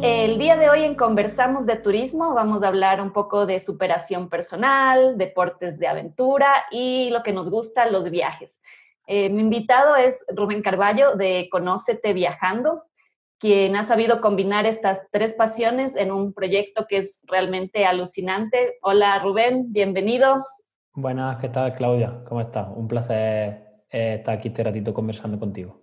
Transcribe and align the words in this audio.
El 0.00 0.38
día 0.38 0.56
de 0.56 0.70
hoy 0.70 0.84
en 0.84 0.94
Conversamos 0.94 1.66
de 1.66 1.74
Turismo 1.74 2.32
vamos 2.32 2.62
a 2.62 2.68
hablar 2.68 3.00
un 3.00 3.12
poco 3.12 3.46
de 3.46 3.58
superación 3.58 4.28
personal, 4.28 5.18
deportes 5.18 5.80
de 5.80 5.88
aventura 5.88 6.48
y 6.70 7.10
lo 7.10 7.24
que 7.24 7.32
nos 7.32 7.50
gusta, 7.50 7.90
los 7.90 8.08
viajes. 8.08 8.62
Eh, 9.08 9.28
mi 9.28 9.42
invitado 9.42 9.96
es 9.96 10.24
Rubén 10.28 10.62
Carballo 10.62 11.16
de 11.16 11.48
Conócete 11.50 12.12
Viajando, 12.12 12.84
quien 13.38 13.74
ha 13.74 13.82
sabido 13.82 14.20
combinar 14.20 14.66
estas 14.66 15.08
tres 15.10 15.34
pasiones 15.34 15.96
en 15.96 16.12
un 16.12 16.32
proyecto 16.32 16.86
que 16.88 16.98
es 16.98 17.20
realmente 17.26 17.84
alucinante. 17.84 18.78
Hola 18.82 19.18
Rubén, 19.18 19.72
bienvenido. 19.72 20.44
Buenas, 20.94 21.38
¿qué 21.40 21.48
tal 21.48 21.74
Claudia? 21.74 22.22
¿Cómo 22.24 22.40
estás? 22.40 22.68
Un 22.72 22.86
placer 22.86 23.82
eh, 23.90 24.14
estar 24.18 24.36
aquí 24.36 24.46
este 24.46 24.62
ratito 24.62 24.94
conversando 24.94 25.40
contigo. 25.40 25.80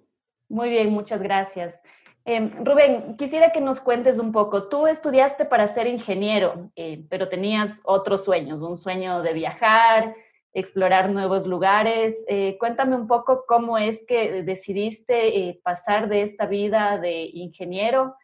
Muy 0.48 0.70
bien, 0.70 0.92
muchas 0.92 1.22
gracias. 1.22 1.82
Em, 2.28 2.50
Rubén, 2.66 3.16
quisiera 3.18 3.52
que 3.52 3.62
nos 3.62 3.80
cuentes 3.80 4.18
un 4.18 4.32
poco. 4.32 4.68
Tú 4.68 4.88
estudiaste 4.88 5.46
para 5.46 5.68
ser 5.68 5.86
ingeniero, 5.86 6.72
eh, 6.76 7.06
pero 7.08 7.30
tenías 7.30 7.84
otros 7.86 8.26
sueños, 8.26 8.64
un 8.64 8.78
sueño 8.78 9.22
de 9.22 9.34
viajar, 9.34 10.16
explorar 10.52 11.12
nuevos 11.12 11.46
lugares. 11.46 12.26
Eh, 12.28 12.58
cuéntame 12.60 12.96
un 12.96 13.06
poco 13.06 13.46
cómo 13.48 13.78
es 13.78 14.04
que 14.08 14.42
decidiste 14.42 15.38
eh, 15.38 15.60
pasar 15.64 16.10
de 16.10 16.24
esta 16.24 16.48
vida 16.48 16.98
de 16.98 17.30
ingeniero 17.32 18.16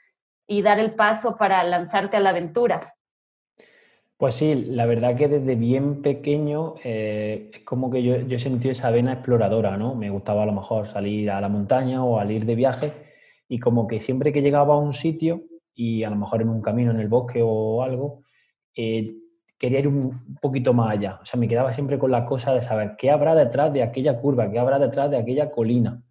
y 0.47 0.63
dar 0.63 0.79
el 0.79 0.95
paso 0.95 1.37
para 1.37 1.63
lanzarte 1.63 2.17
a 2.17 2.21
la 2.21 2.31
aventura. 2.31 2.95
Pues 4.17 4.33
sí, 4.33 4.55
la 4.55 4.87
verdad 4.87 5.15
que 5.15 5.27
desde 5.27 5.55
bien 5.55 6.01
pequeño 6.01 6.75
es 6.83 7.59
como 7.65 7.91
que 7.91 8.01
yo, 8.01 8.17
yo 8.17 8.37
he 8.37 8.71
esa 8.71 8.89
vena 8.91 9.13
exploradora, 9.13 9.77
¿no? 9.77 9.93
Me 9.95 10.09
gustaba 10.09 10.43
a 10.43 10.45
lo 10.47 10.53
mejor 10.53 10.87
salir 10.87 11.29
a 11.29 11.41
la 11.41 11.49
montaña 11.49 12.03
o 12.03 12.19
al 12.19 12.31
ir 12.31 12.45
de 12.45 12.55
viaje 12.55 13.10
y 13.51 13.59
como 13.59 13.85
que 13.85 13.99
siempre 13.99 14.31
que 14.31 14.41
llegaba 14.41 14.75
a 14.75 14.77
un 14.77 14.93
sitio 14.93 15.43
y 15.75 16.05
a 16.05 16.09
lo 16.09 16.15
mejor 16.15 16.41
en 16.41 16.47
un 16.47 16.61
camino 16.61 16.91
en 16.91 17.01
el 17.01 17.09
bosque 17.09 17.41
o 17.43 17.83
algo, 17.83 18.23
eh, 18.73 19.13
quería 19.57 19.79
ir 19.79 19.89
un 19.89 20.37
poquito 20.41 20.73
más 20.73 20.91
allá. 20.91 21.19
O 21.21 21.25
sea, 21.25 21.37
me 21.37 21.49
quedaba 21.49 21.73
siempre 21.73 21.99
con 21.99 22.11
la 22.11 22.25
cosa 22.25 22.53
de 22.53 22.61
saber 22.61 22.95
qué 22.97 23.11
habrá 23.11 23.35
detrás 23.35 23.73
de 23.73 23.83
aquella 23.83 24.15
curva, 24.15 24.49
qué 24.49 24.57
habrá 24.57 24.79
detrás 24.79 25.11
de 25.11 25.17
aquella 25.17 25.51
colina. 25.51 26.01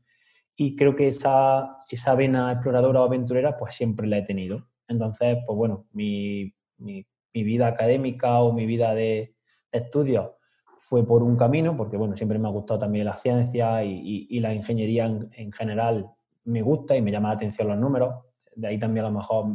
Y 0.54 0.76
creo 0.76 0.94
que 0.94 1.08
esa, 1.08 1.70
esa 1.90 2.14
vena 2.14 2.52
exploradora 2.52 3.00
o 3.00 3.04
aventurera 3.04 3.56
pues 3.56 3.74
siempre 3.74 4.06
la 4.06 4.18
he 4.18 4.22
tenido. 4.22 4.68
Entonces, 4.86 5.38
pues 5.46 5.56
bueno, 5.56 5.86
mi, 5.92 6.52
mi, 6.76 7.06
vida 7.32 7.68
académica 7.68 8.38
o 8.40 8.52
mi 8.52 8.66
vida 8.66 8.94
de, 8.94 9.34
estudio 9.72 10.36
fue 10.76 11.06
por 11.06 11.22
un 11.22 11.38
camino, 11.38 11.74
porque 11.74 11.96
bueno, 11.96 12.18
siempre 12.18 12.38
me 12.38 12.48
ha 12.48 12.50
gustado 12.50 12.80
también 12.80 13.06
la 13.06 13.14
ciencia 13.14 13.82
y, 13.82 14.38
la 14.40 14.52
ingeniería 14.52 15.06
en, 15.06 15.30
en, 15.32 15.52
general 15.52 16.10
me 16.44 16.62
gusta 16.62 16.96
y 16.96 17.02
me 17.02 17.10
llama 17.10 17.28
la 17.28 17.34
atención 17.34 17.68
los 17.68 17.78
números. 17.78 18.14
De 18.54 18.68
ahí 18.68 18.78
también 18.78 19.06
a 19.06 19.08
lo 19.10 19.18
mejor 19.18 19.46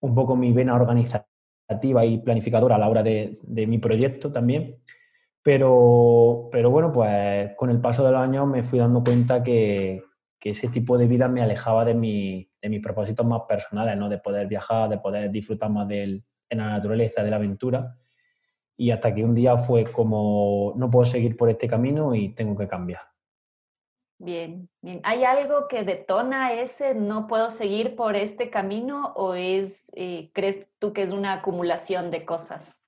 un 0.00 0.14
poco 0.14 0.36
mi 0.36 0.52
vena 0.52 0.74
organizativa 0.74 2.04
y 2.04 2.18
planificadora 2.18 2.76
a 2.76 2.78
la 2.78 2.88
hora 2.88 3.02
de, 3.02 3.38
mi 3.46 3.78
proyecto 3.78 4.30
también. 4.30 4.76
Pero, 5.42 6.48
pero, 6.50 6.70
bueno, 6.70 6.92
pues 6.92 7.52
con 7.56 7.70
el 7.70 7.80
paso 7.80 8.04
de 8.04 8.10
los 8.10 8.20
años 8.20 8.46
me 8.46 8.62
fui 8.62 8.78
dando 8.78 9.02
cuenta 9.02 9.42
que, 9.42 10.02
ese 10.42 10.68
tipo 10.68 10.96
de 10.96 11.08
vida 11.08 11.26
me 11.26 11.42
alejaba 11.42 11.84
de, 11.84 11.92
mi, 11.92 12.48
de, 12.62 12.68
mis 12.68 12.80
propósitos 12.80 13.26
más 13.26 13.42
personales, 13.48 13.96
¿no? 13.96 14.08
de 14.08 14.18
poder 14.18 14.46
viajar, 14.46 14.88
de 14.88 14.98
poder 14.98 15.28
disfrutar 15.28 15.70
más 15.70 15.88
de 15.88 16.22
la 16.50 16.68
naturaleza, 16.68 17.24
de 17.24 17.30
la 17.30 17.36
aventura. 17.36 17.96
Y 18.76 18.92
hasta 18.92 19.12
que 19.12 19.24
un 19.24 19.34
día 19.34 19.56
fue 19.56 19.82
como, 19.82 20.72
no 20.76 20.88
puedo 20.88 21.04
seguir 21.04 21.36
por 21.36 21.50
este 21.50 21.66
camino 21.66 22.14
y 22.14 22.32
tengo 22.32 22.56
que 22.56 22.68
cambiar. 22.68 23.00
Bien, 24.18 24.68
bien. 24.80 25.00
¿Hay 25.04 25.24
algo 25.24 25.68
que 25.68 25.82
detona 25.82 26.54
ese 26.54 26.94
no 26.94 27.26
puedo 27.26 27.50
seguir 27.50 27.96
por 27.96 28.16
este 28.16 28.48
camino 28.48 29.12
o 29.14 29.34
es, 29.34 29.92
eh, 29.94 30.30
crees 30.32 30.68
tú 30.78 30.94
que 30.94 31.02
es 31.02 31.12
una 31.12 31.34
acumulación 31.34 32.10
de 32.10 32.24
cosas? 32.24 32.78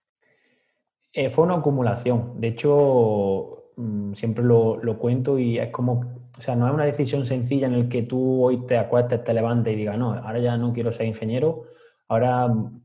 Eh, 1.12 1.28
fue 1.28 1.44
una 1.44 1.56
acumulación. 1.56 2.40
De 2.40 2.48
hecho, 2.48 3.72
mm, 3.76 4.14
siempre 4.14 4.42
lo, 4.42 4.98
cuento 4.98 5.38
y 5.38 5.58
es 5.58 5.70
como, 5.70 6.30
o 6.38 6.40
sea, 6.40 6.56
no 6.56 6.66
es 6.66 6.72
una 6.72 6.86
decisión 6.86 7.26
sencilla 7.26 7.66
en 7.66 7.74
el 7.74 7.88
que 7.90 8.02
tú 8.02 8.44
hoy 8.44 8.64
te 8.66 8.78
acuestes, 8.78 9.22
te 9.22 9.34
levantes 9.34 9.74
y 9.74 9.76
digas, 9.76 9.98
no, 9.98 10.14
ahora 10.14 10.38
ya 10.38 10.56
no 10.56 10.72
quiero 10.72 10.92
ser 10.92 11.06
ingeniero, 11.06 11.64
ahora 12.08 12.48
mm, 12.48 12.82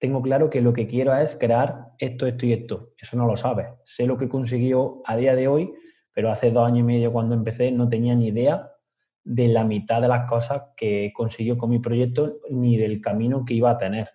tengo 0.00 0.20
claro 0.20 0.50
que 0.50 0.60
lo 0.60 0.72
que 0.72 0.88
quiero 0.88 1.14
es 1.14 1.36
crear 1.36 1.92
esto, 1.98 2.26
esto 2.26 2.44
y 2.44 2.52
esto. 2.54 2.90
Eso 2.98 3.16
no 3.16 3.26
lo 3.26 3.36
sabes. 3.36 3.68
Sé 3.84 4.06
lo 4.06 4.18
que 4.18 4.28
consiguió 4.28 5.00
a 5.04 5.16
día 5.16 5.36
de 5.36 5.46
hoy 5.46 5.72
pero 6.14 6.30
hace 6.30 6.50
dos 6.50 6.66
años 6.66 6.80
y 6.80 6.84
medio 6.84 7.12
cuando 7.12 7.34
empecé 7.34 7.70
no 7.70 7.88
tenía 7.88 8.14
ni 8.14 8.28
idea 8.28 8.70
de 9.24 9.48
la 9.48 9.64
mitad 9.64 10.00
de 10.00 10.08
las 10.08 10.28
cosas 10.28 10.62
que 10.76 11.12
consiguió 11.14 11.58
con 11.58 11.70
mi 11.70 11.80
proyecto 11.80 12.38
ni 12.50 12.76
del 12.76 13.00
camino 13.00 13.44
que 13.44 13.54
iba 13.54 13.70
a 13.70 13.78
tener. 13.78 14.10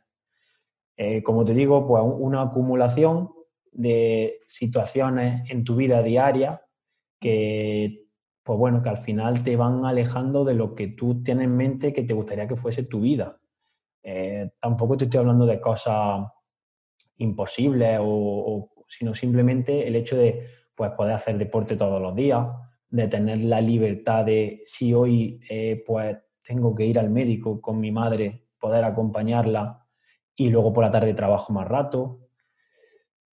Eh, 0.96 1.22
como 1.24 1.46
te 1.46 1.54
digo, 1.54 1.88
pues 1.88 2.04
una 2.06 2.44
acumulación 2.44 3.32
de 3.72 4.42
situaciones 4.48 5.50
en 5.50 5.64
tu 5.64 5.76
vida 5.76 6.02
diaria 6.02 6.62
que, 7.20 8.08
pues 8.44 8.58
bueno, 8.58 8.82
que 8.82 8.90
al 8.90 8.98
final 8.98 9.44
te 9.44 9.56
van 9.56 9.86
alejando 9.86 10.46
de 10.46 10.54
lo 10.54 10.76
que 10.76 10.88
tú 10.88 11.24
tienes 11.24 11.46
en 11.46 11.56
mente 11.56 11.94
que 11.94 12.04
te 12.04 12.14
gustaría 12.14 12.48
que 12.48 12.56
fuese 12.56 12.84
tu 12.84 13.02
vida. 13.02 13.40
Eh, 14.04 14.52
tampoco 14.60 14.98
te 14.98 15.06
estoy 15.06 15.20
hablando 15.20 15.46
de 15.46 15.60
cosas 15.60 16.26
imposibles, 17.18 18.00
o, 18.02 18.70
sino 18.88 19.14
simplemente 19.14 19.88
el 19.88 19.96
hecho 19.96 20.18
de 20.18 20.48
pues 20.80 20.92
poder 20.92 21.12
hacer 21.12 21.38
deporte 21.38 21.76
todos 21.76 22.02
los 22.02 22.16
días, 22.16 22.48
de 22.88 23.10
tener 23.10 23.44
la 23.44 23.60
libertad 23.60 24.24
de 24.24 24.64
si 24.66 24.94
hoy 24.94 25.42
eh, 25.50 25.84
pues 25.86 26.18
tengo 26.42 26.74
que 26.74 26.86
ir 26.86 26.98
al 26.98 27.10
médico 27.10 27.60
con 27.60 27.82
mi 27.82 27.92
madre, 27.92 28.46
poder 28.58 28.86
acompañarla 28.86 29.86
y 30.38 30.50
luego 30.50 30.72
por 30.72 30.86
la 30.86 30.90
tarde 30.90 31.14
trabajo 31.14 31.52
más 31.52 31.68
rato. 31.68 32.30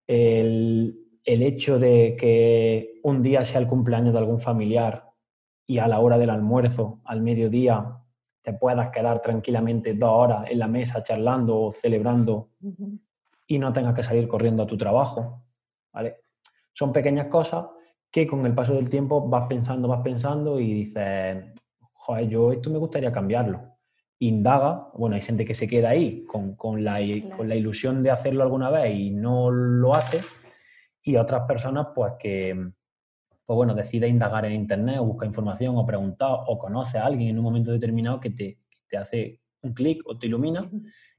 El, 0.08 1.20
el 1.22 1.42
hecho 1.42 1.78
de 1.78 2.16
que 2.18 2.98
un 3.04 3.22
día 3.22 3.44
sea 3.44 3.60
el 3.60 3.68
cumpleaños 3.68 4.12
de 4.12 4.18
algún 4.18 4.40
familiar 4.40 5.12
y 5.68 5.78
a 5.78 5.86
la 5.86 6.00
hora 6.00 6.18
del 6.18 6.30
almuerzo, 6.30 7.00
al 7.04 7.22
mediodía, 7.22 8.02
te 8.42 8.54
puedas 8.54 8.90
quedar 8.90 9.22
tranquilamente 9.22 9.94
dos 9.94 10.10
horas 10.10 10.50
en 10.50 10.58
la 10.58 10.66
mesa 10.66 11.04
charlando 11.04 11.60
o 11.60 11.70
celebrando 11.70 12.50
y 13.46 13.60
no 13.60 13.72
tengas 13.72 13.94
que 13.94 14.02
salir 14.02 14.26
corriendo 14.26 14.64
a 14.64 14.66
tu 14.66 14.76
trabajo. 14.76 15.44
¿vale? 15.92 16.25
Son 16.76 16.92
pequeñas 16.92 17.28
cosas 17.28 17.64
que 18.10 18.26
con 18.26 18.44
el 18.44 18.54
paso 18.54 18.74
del 18.74 18.90
tiempo 18.90 19.26
vas 19.26 19.46
pensando, 19.48 19.88
vas 19.88 20.02
pensando 20.02 20.60
y 20.60 20.74
dices, 20.74 21.42
joder, 21.94 22.28
yo 22.28 22.52
esto 22.52 22.68
me 22.68 22.76
gustaría 22.78 23.10
cambiarlo. 23.10 23.62
Indaga, 24.18 24.90
bueno, 24.92 25.16
hay 25.16 25.22
gente 25.22 25.46
que 25.46 25.54
se 25.54 25.66
queda 25.66 25.90
ahí 25.90 26.22
con, 26.24 26.54
con, 26.54 26.84
la, 26.84 26.98
con 27.34 27.48
la 27.48 27.54
ilusión 27.54 28.02
de 28.02 28.10
hacerlo 28.10 28.42
alguna 28.42 28.68
vez 28.68 28.94
y 28.94 29.10
no 29.10 29.50
lo 29.50 29.94
hace, 29.94 30.20
y 31.02 31.16
otras 31.16 31.46
personas, 31.46 31.88
pues 31.94 32.12
que, 32.18 32.52
pues 33.46 33.56
bueno, 33.56 33.74
decide 33.74 34.06
indagar 34.06 34.44
en 34.44 34.52
internet 34.52 34.98
o 34.98 35.04
busca 35.06 35.24
información 35.24 35.78
o 35.78 35.86
preguntar 35.86 36.40
o 36.46 36.58
conoce 36.58 36.98
a 36.98 37.06
alguien 37.06 37.30
en 37.30 37.38
un 37.38 37.44
momento 37.44 37.72
determinado 37.72 38.20
que 38.20 38.30
te, 38.30 38.58
te 38.86 38.98
hace 38.98 39.40
un 39.62 39.72
clic 39.72 40.02
o 40.04 40.18
te 40.18 40.26
ilumina 40.26 40.70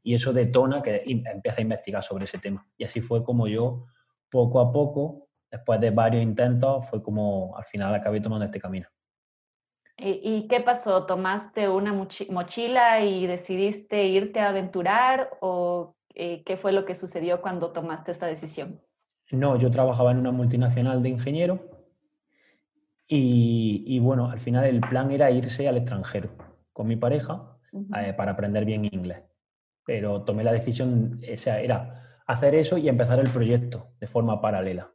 y 0.04 0.14
eso 0.14 0.34
detona 0.34 0.84
que 0.84 1.04
empieza 1.06 1.62
a 1.62 1.64
investigar 1.64 2.04
sobre 2.04 2.26
ese 2.26 2.38
tema. 2.38 2.68
Y 2.78 2.84
así 2.84 3.02
fue 3.02 3.24
como 3.24 3.48
yo, 3.48 3.86
poco 4.30 4.60
a 4.60 4.72
poco, 4.72 5.27
después 5.50 5.80
de 5.80 5.92
varios 5.92 6.24
intentos, 6.24 6.90
fue 6.90 7.02
como 7.02 7.56
al 7.58 7.66
final 7.66 7.94
acabé 7.96 8.22
tomando 8.22 8.46
este 8.46 8.60
camino. 8.60 8.88
¿Y, 10.00 10.48
qué 10.48 10.62
pasó? 10.62 11.08
¿Tomaste 11.08 11.70
una 11.70 11.92
mochila 11.92 13.04
y 13.04 13.26
decidiste 13.26 14.06
irte 14.06 14.40
a 14.40 14.50
aventurar 14.50 15.32
o 15.42 15.96
eh, 16.14 16.44
qué 16.46 16.56
fue 16.56 16.72
lo 16.72 16.86
que 16.86 16.94
sucedió 16.94 17.42
cuando 17.42 17.72
tomaste 17.72 18.12
esta 18.12 18.28
decisión? 18.28 18.80
No, 19.32 19.58
yo 19.58 19.72
trabajaba 19.72 20.12
en 20.12 20.20
una 20.20 20.32
multinacional 20.32 21.02
de 21.02 21.10
ingeniero 21.10 21.72
y, 23.08 23.98
bueno, 24.00 24.30
al 24.30 24.40
final 24.40 24.66
el 24.66 24.82
plan 24.82 25.12
era 25.12 25.32
irse 25.32 25.68
al 25.68 25.78
extranjero 25.78 26.30
con 26.74 26.88
mi 26.88 26.96
pareja 26.96 27.58
eh, 27.96 28.14
para 28.14 28.34
aprender 28.34 28.66
bien 28.66 28.86
inglés. 28.86 29.24
Pero 29.84 30.24
tomé 30.24 30.44
la 30.44 30.52
decisión, 30.52 31.18
o 31.34 31.38
sea, 31.38 31.60
era 31.62 32.22
hacer 32.28 32.54
eso 32.54 32.78
y 32.78 32.88
empezar 32.88 33.20
el 33.20 33.30
proyecto 33.30 33.94
de 34.00 34.08
forma 34.08 34.42
paralela. 34.42 34.92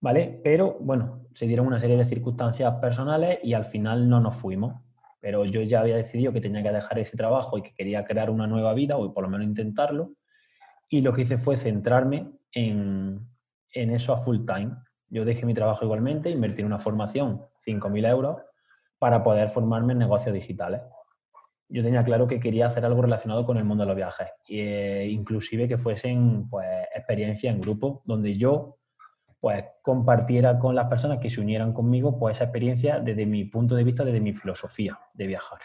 ¿Vale? 0.00 0.40
Pero 0.42 0.76
bueno, 0.80 1.26
se 1.34 1.46
dieron 1.46 1.66
una 1.66 1.78
serie 1.78 1.96
de 1.96 2.04
circunstancias 2.04 2.74
personales 2.80 3.38
y 3.42 3.54
al 3.54 3.64
final 3.64 4.08
no 4.08 4.20
nos 4.20 4.36
fuimos. 4.36 4.74
Pero 5.20 5.44
yo 5.44 5.62
ya 5.62 5.80
había 5.80 5.96
decidido 5.96 6.32
que 6.32 6.40
tenía 6.40 6.62
que 6.62 6.70
dejar 6.70 6.98
ese 6.98 7.16
trabajo 7.16 7.56
y 7.56 7.62
que 7.62 7.74
quería 7.74 8.04
crear 8.04 8.30
una 8.30 8.46
nueva 8.46 8.74
vida, 8.74 8.96
o 8.96 9.12
por 9.12 9.24
lo 9.24 9.30
menos 9.30 9.46
intentarlo. 9.46 10.12
y 10.90 11.00
lo 11.00 11.12
que 11.12 11.22
hice 11.22 11.38
fue 11.38 11.56
centrarme 11.56 12.30
en, 12.52 13.26
en 13.72 13.90
eso 13.90 14.12
a 14.12 14.16
full 14.16 14.44
time. 14.44 14.76
Yo 15.08 15.24
dejé 15.24 15.46
mi 15.46 15.54
trabajo 15.54 15.84
igualmente, 15.84 16.30
invertí 16.30 16.60
en 16.60 16.66
una 16.66 16.78
formación, 16.78 17.42
5.000 17.66 18.08
euros, 18.08 18.42
para 18.98 19.22
poder 19.22 19.48
formarme 19.48 19.92
en 19.92 19.98
negocios 19.98 20.34
digitales. 20.34 20.80
Yo 21.68 21.82
tenía 21.82 22.04
claro 22.04 22.26
que 22.26 22.38
quería 22.38 22.66
hacer 22.66 22.84
algo 22.84 23.02
relacionado 23.02 23.44
con 23.44 23.56
el 23.56 23.64
mundo 23.64 23.82
de 23.82 23.88
los 23.88 23.96
viajes, 23.96 24.28
e 24.48 25.08
inclusive 25.10 25.66
que 25.66 25.78
fuesen 25.78 26.48
pues, 26.48 26.68
experiencias 26.94 27.54
en 27.54 27.60
grupo, 27.60 28.02
donde 28.04 28.36
yo 28.36 28.78
pues, 29.44 29.62
compartiera 29.82 30.58
con 30.58 30.74
las 30.74 30.86
personas 30.86 31.18
que 31.18 31.28
se 31.28 31.38
unieran 31.38 31.74
conmigo 31.74 32.18
pues, 32.18 32.38
esa 32.38 32.44
experiencia 32.44 32.98
desde 32.98 33.26
mi 33.26 33.44
punto 33.44 33.74
de 33.74 33.84
vista, 33.84 34.02
desde 34.02 34.18
mi 34.18 34.32
filosofía 34.32 34.98
de 35.12 35.26
viajar. 35.26 35.58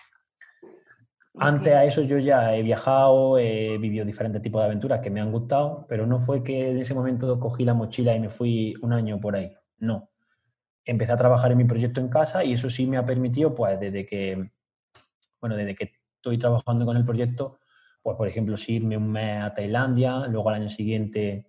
Antes 1.36 1.74
a 1.74 1.86
eso 1.86 2.02
yo 2.02 2.18
ya 2.18 2.54
he 2.54 2.62
viajado, 2.62 3.38
he 3.38 3.78
vivido 3.78 4.04
diferentes 4.04 4.42
tipos 4.42 4.60
de 4.60 4.66
aventuras 4.66 5.00
que 5.00 5.10
me 5.10 5.22
han 5.22 5.32
gustado, 5.32 5.86
pero 5.88 6.06
no 6.06 6.20
fue 6.20 6.44
que 6.44 6.72
en 6.72 6.80
ese 6.80 6.94
momento 6.94 7.40
cogí 7.40 7.64
la 7.64 7.74
mochila 7.74 8.14
y 8.14 8.20
me 8.20 8.30
fui 8.30 8.74
un 8.82 8.92
año 8.92 9.18
por 9.18 9.38
ahí. 9.38 9.56
No. 9.78 10.10
Empecé 10.84 11.14
a 11.14 11.16
trabajar 11.16 11.54
en 11.54 11.60
mi 11.60 11.64
proyecto 11.64 12.02
en 12.02 12.10
casa 12.10 12.44
y 12.44 12.52
eso 12.52 12.70
sí 12.70 12.86
me 12.86 12.98
ha 12.98 13.06
permitido, 13.06 13.56
pues 13.56 13.80
desde 13.80 14.06
que, 14.06 14.52
bueno, 15.40 15.56
desde 15.56 15.76
que 15.76 15.94
estoy 16.18 16.38
trabajando 16.38 16.86
con 16.86 16.98
el 16.98 17.06
proyecto, 17.06 17.60
pues 18.02 18.18
por 18.18 18.28
ejemplo, 18.28 18.58
sí 18.58 18.76
irme 18.76 18.98
un 18.98 19.10
mes 19.10 19.42
a 19.42 19.54
Tailandia, 19.54 20.28
luego 20.28 20.50
al 20.50 20.56
año 20.56 20.70
siguiente 20.70 21.46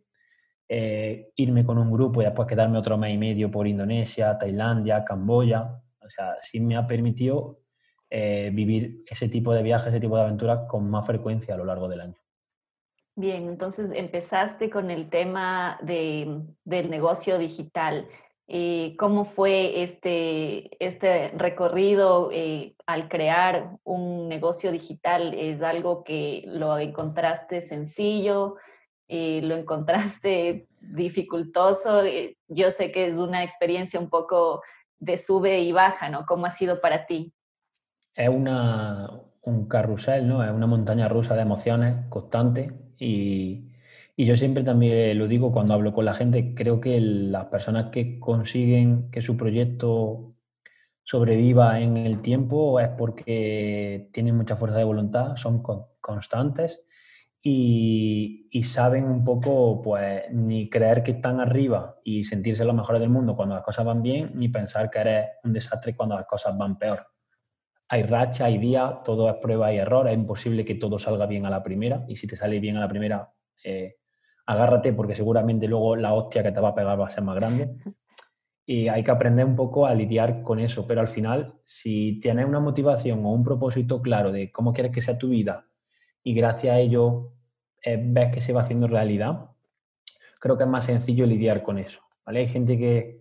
eh, 0.72 1.32
irme 1.34 1.64
con 1.64 1.78
un 1.78 1.90
grupo 1.90 2.22
y 2.22 2.24
después 2.24 2.46
quedarme 2.46 2.78
otro 2.78 2.96
mes 2.96 3.12
y 3.12 3.18
medio 3.18 3.50
por 3.50 3.66
Indonesia, 3.66 4.38
Tailandia, 4.38 5.04
Camboya. 5.04 5.82
O 6.00 6.08
sea, 6.08 6.36
sí 6.40 6.60
me 6.60 6.76
ha 6.76 6.86
permitido 6.86 7.58
eh, 8.08 8.50
vivir 8.52 9.02
ese 9.10 9.28
tipo 9.28 9.52
de 9.52 9.64
viajes, 9.64 9.88
ese 9.88 9.98
tipo 9.98 10.14
de 10.14 10.22
aventuras 10.22 10.68
con 10.68 10.88
más 10.88 11.04
frecuencia 11.04 11.54
a 11.54 11.58
lo 11.58 11.64
largo 11.64 11.88
del 11.88 12.02
año. 12.02 12.14
Bien, 13.16 13.48
entonces 13.48 13.90
empezaste 13.90 14.70
con 14.70 14.92
el 14.92 15.10
tema 15.10 15.76
de, 15.82 16.40
del 16.64 16.88
negocio 16.88 17.36
digital. 17.36 18.06
Eh, 18.46 18.94
¿Cómo 18.96 19.24
fue 19.24 19.82
este, 19.82 20.70
este 20.84 21.30
recorrido 21.30 22.30
eh, 22.32 22.76
al 22.86 23.08
crear 23.08 23.76
un 23.82 24.28
negocio 24.28 24.70
digital? 24.70 25.34
¿Es 25.34 25.62
algo 25.62 26.04
que 26.04 26.44
lo 26.46 26.78
encontraste 26.78 27.60
sencillo? 27.60 28.54
¿Lo 29.10 29.56
encontraste 29.56 30.68
dificultoso? 30.80 32.02
yo 32.48 32.70
sé 32.70 32.92
que 32.92 33.06
es 33.06 33.16
una 33.16 33.42
experiencia 33.42 33.98
un 33.98 34.08
poco 34.08 34.62
de 34.98 35.16
sube 35.16 35.60
y 35.60 35.72
baja, 35.72 36.08
¿no? 36.08 36.24
¿Cómo 36.26 36.46
ha 36.46 36.50
sido 36.50 36.80
para 36.80 37.06
ti? 37.06 37.32
es 38.14 38.28
una, 38.28 39.10
un 39.42 39.66
carrusel, 39.68 40.28
¿no? 40.28 40.44
Es 40.44 40.50
una 40.50 40.66
montaña 40.66 41.08
rusa 41.08 41.34
de 41.34 41.42
emociones 41.42 42.06
constante 42.08 42.72
y, 42.98 43.70
y, 44.16 44.24
yo 44.26 44.36
siempre 44.36 44.62
también 44.64 45.18
lo 45.18 45.26
digo 45.28 45.52
cuando 45.52 45.74
hablo 45.74 45.92
con 45.92 46.04
la 46.04 46.14
gente, 46.14 46.54
creo 46.54 46.80
que 46.80 47.00
las 47.00 47.46
personas 47.46 47.90
que 47.90 48.18
consiguen 48.18 49.10
que 49.10 49.22
su 49.22 49.36
proyecto 49.36 50.34
sobreviva 51.02 51.80
en 51.80 51.96
el 51.96 52.20
tiempo 52.20 52.78
es 52.80 52.88
porque 52.88 54.10
tienen 54.12 54.36
mucha 54.36 54.56
fuerza 54.56 54.78
de 54.78 54.84
voluntad, 54.84 55.36
son 55.36 55.62
constantes 56.00 56.84
y, 57.42 58.48
y, 58.50 58.62
saben 58.64 59.04
un 59.04 59.24
poco, 59.24 59.80
pues, 59.82 60.30
ni 60.32 60.68
creer 60.68 61.02
que 61.02 61.12
están 61.12 61.40
arriba 61.40 61.98
y 62.04 62.24
sentirse 62.24 62.64
los 62.64 62.74
mejores 62.74 63.00
del 63.00 63.10
mundo 63.10 63.34
cuando 63.34 63.54
las 63.54 63.64
cosas 63.64 63.86
van 63.86 64.02
bien, 64.02 64.32
ni 64.34 64.48
pensar 64.48 64.90
que 64.90 64.98
eres 64.98 65.30
un 65.44 65.52
desastre 65.52 65.96
cuando 65.96 66.16
las 66.16 66.26
cosas 66.26 66.56
van 66.56 66.78
peor 66.78 67.06
hay 67.92 68.04
racha, 68.04 68.44
hay 68.44 68.58
día, 68.58 69.00
todo 69.04 69.28
es 69.28 69.34
prueba 69.42 69.72
y 69.72 69.78
error, 69.78 70.06
es 70.06 70.14
imposible 70.14 70.64
que 70.64 70.76
todo 70.76 70.96
salga 71.00 71.26
bien 71.26 71.44
a 71.44 71.50
la 71.50 71.60
primera 71.60 72.04
y 72.06 72.14
si 72.14 72.28
te 72.28 72.36
sale 72.36 72.60
bien 72.60 72.76
a 72.76 72.80
la 72.80 72.88
primera, 72.88 73.32
eh, 73.64 73.96
agárrate 74.46 74.92
porque 74.92 75.16
seguramente 75.16 75.66
luego 75.66 75.96
la 75.96 76.14
hostia 76.14 76.44
que 76.44 76.52
te 76.52 76.60
va 76.60 76.68
a 76.68 76.74
pegar 76.74 76.98
va 77.00 77.08
a 77.08 77.10
ser 77.10 77.24
más 77.24 77.36
grande. 77.36 77.76
Y 78.66 78.86
hay 78.86 79.02
que 79.02 79.10
aprender 79.10 79.44
un 79.44 79.56
poco 79.56 79.84
a 79.84 79.94
lidiar 79.94 80.42
con 80.42 80.60
eso, 80.60 80.86
pero 80.86 81.00
al 81.00 81.08
final, 81.08 81.54
si 81.64 82.20
tienes 82.20 82.46
una 82.46 82.60
motivación 82.60 83.24
o 83.24 83.32
un 83.32 83.42
propósito 83.42 84.00
claro 84.00 84.30
de 84.30 84.52
cómo 84.52 84.72
quieres 84.72 84.92
que 84.92 85.00
sea 85.00 85.18
tu 85.18 85.30
vida 85.30 85.66
y 86.22 86.34
gracias 86.34 86.74
a 86.74 86.78
ello 86.78 87.32
eh, 87.82 87.98
ves 88.02 88.32
que 88.32 88.40
se 88.40 88.52
va 88.52 88.60
haciendo 88.60 88.86
realidad, 88.86 89.50
creo 90.40 90.56
que 90.56 90.64
es 90.64 90.68
más 90.68 90.84
sencillo 90.84 91.26
lidiar 91.26 91.62
con 91.62 91.78
eso. 91.78 92.00
¿vale? 92.24 92.40
Hay 92.40 92.46
gente 92.46 92.78
que, 92.78 93.20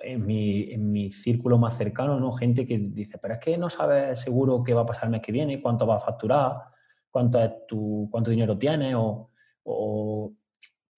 en 0.00 0.26
mi, 0.26 0.72
en 0.72 0.90
mi, 0.90 1.10
círculo 1.10 1.58
más 1.58 1.76
cercano, 1.76 2.18
¿no? 2.18 2.32
Gente 2.32 2.66
que 2.66 2.78
dice, 2.78 3.18
pero 3.18 3.34
es 3.34 3.40
que 3.40 3.58
no 3.58 3.70
sabes 3.70 4.20
seguro 4.20 4.62
qué 4.64 4.74
va 4.74 4.82
a 4.82 4.86
pasar 4.86 5.04
el 5.04 5.10
mes 5.10 5.22
que 5.22 5.32
viene, 5.32 5.60
cuánto 5.60 5.86
va 5.86 5.96
a 5.96 6.00
facturar, 6.00 6.56
cuánto, 7.10 7.42
es 7.42 7.52
cuánto 8.10 8.30
dinero 8.30 8.58
tienes, 8.58 8.94
o, 8.96 9.30
o 9.64 10.32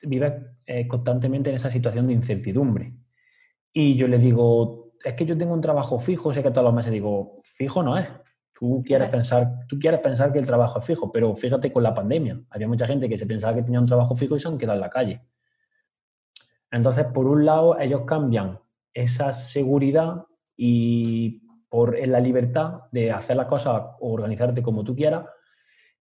vives 0.02 0.32
eh, 0.66 0.86
constantemente 0.86 1.50
en 1.50 1.56
esa 1.56 1.70
situación 1.70 2.06
de 2.06 2.12
incertidumbre. 2.12 2.94
Y 3.72 3.96
yo 3.96 4.08
le 4.08 4.18
digo, 4.18 4.92
es 5.04 5.14
que 5.14 5.26
yo 5.26 5.36
tengo 5.36 5.54
un 5.54 5.60
trabajo 5.60 5.98
fijo, 5.98 6.32
sé 6.32 6.42
que 6.42 6.50
todos 6.50 6.64
los 6.64 6.74
meses 6.74 6.92
digo, 6.92 7.34
fijo 7.44 7.82
no 7.82 7.96
es. 7.96 8.08
Tú 8.58 8.82
quieres, 8.84 9.08
pensar, 9.08 9.66
tú 9.68 9.78
quieres 9.78 10.00
pensar 10.00 10.32
que 10.32 10.40
el 10.40 10.46
trabajo 10.46 10.80
es 10.80 10.84
fijo, 10.84 11.12
pero 11.12 11.36
fíjate 11.36 11.70
con 11.70 11.82
la 11.82 11.94
pandemia. 11.94 12.40
Había 12.50 12.66
mucha 12.66 12.86
gente 12.86 13.08
que 13.08 13.16
se 13.16 13.26
pensaba 13.26 13.54
que 13.54 13.62
tenía 13.62 13.78
un 13.78 13.86
trabajo 13.86 14.16
fijo 14.16 14.34
y 14.34 14.40
se 14.40 14.48
han 14.48 14.58
quedado 14.58 14.74
en 14.74 14.80
la 14.80 14.90
calle. 14.90 15.22
Entonces, 16.70 17.06
por 17.06 17.26
un 17.26 17.44
lado, 17.44 17.78
ellos 17.78 18.02
cambian 18.04 18.58
esa 18.92 19.32
seguridad 19.32 20.24
y 20.56 21.40
por 21.68 21.96
la 22.04 22.18
libertad 22.18 22.80
de 22.90 23.12
hacer 23.12 23.36
las 23.36 23.46
cosas 23.46 23.80
o 24.00 24.12
organizarte 24.12 24.60
como 24.60 24.82
tú 24.82 24.96
quieras. 24.96 25.24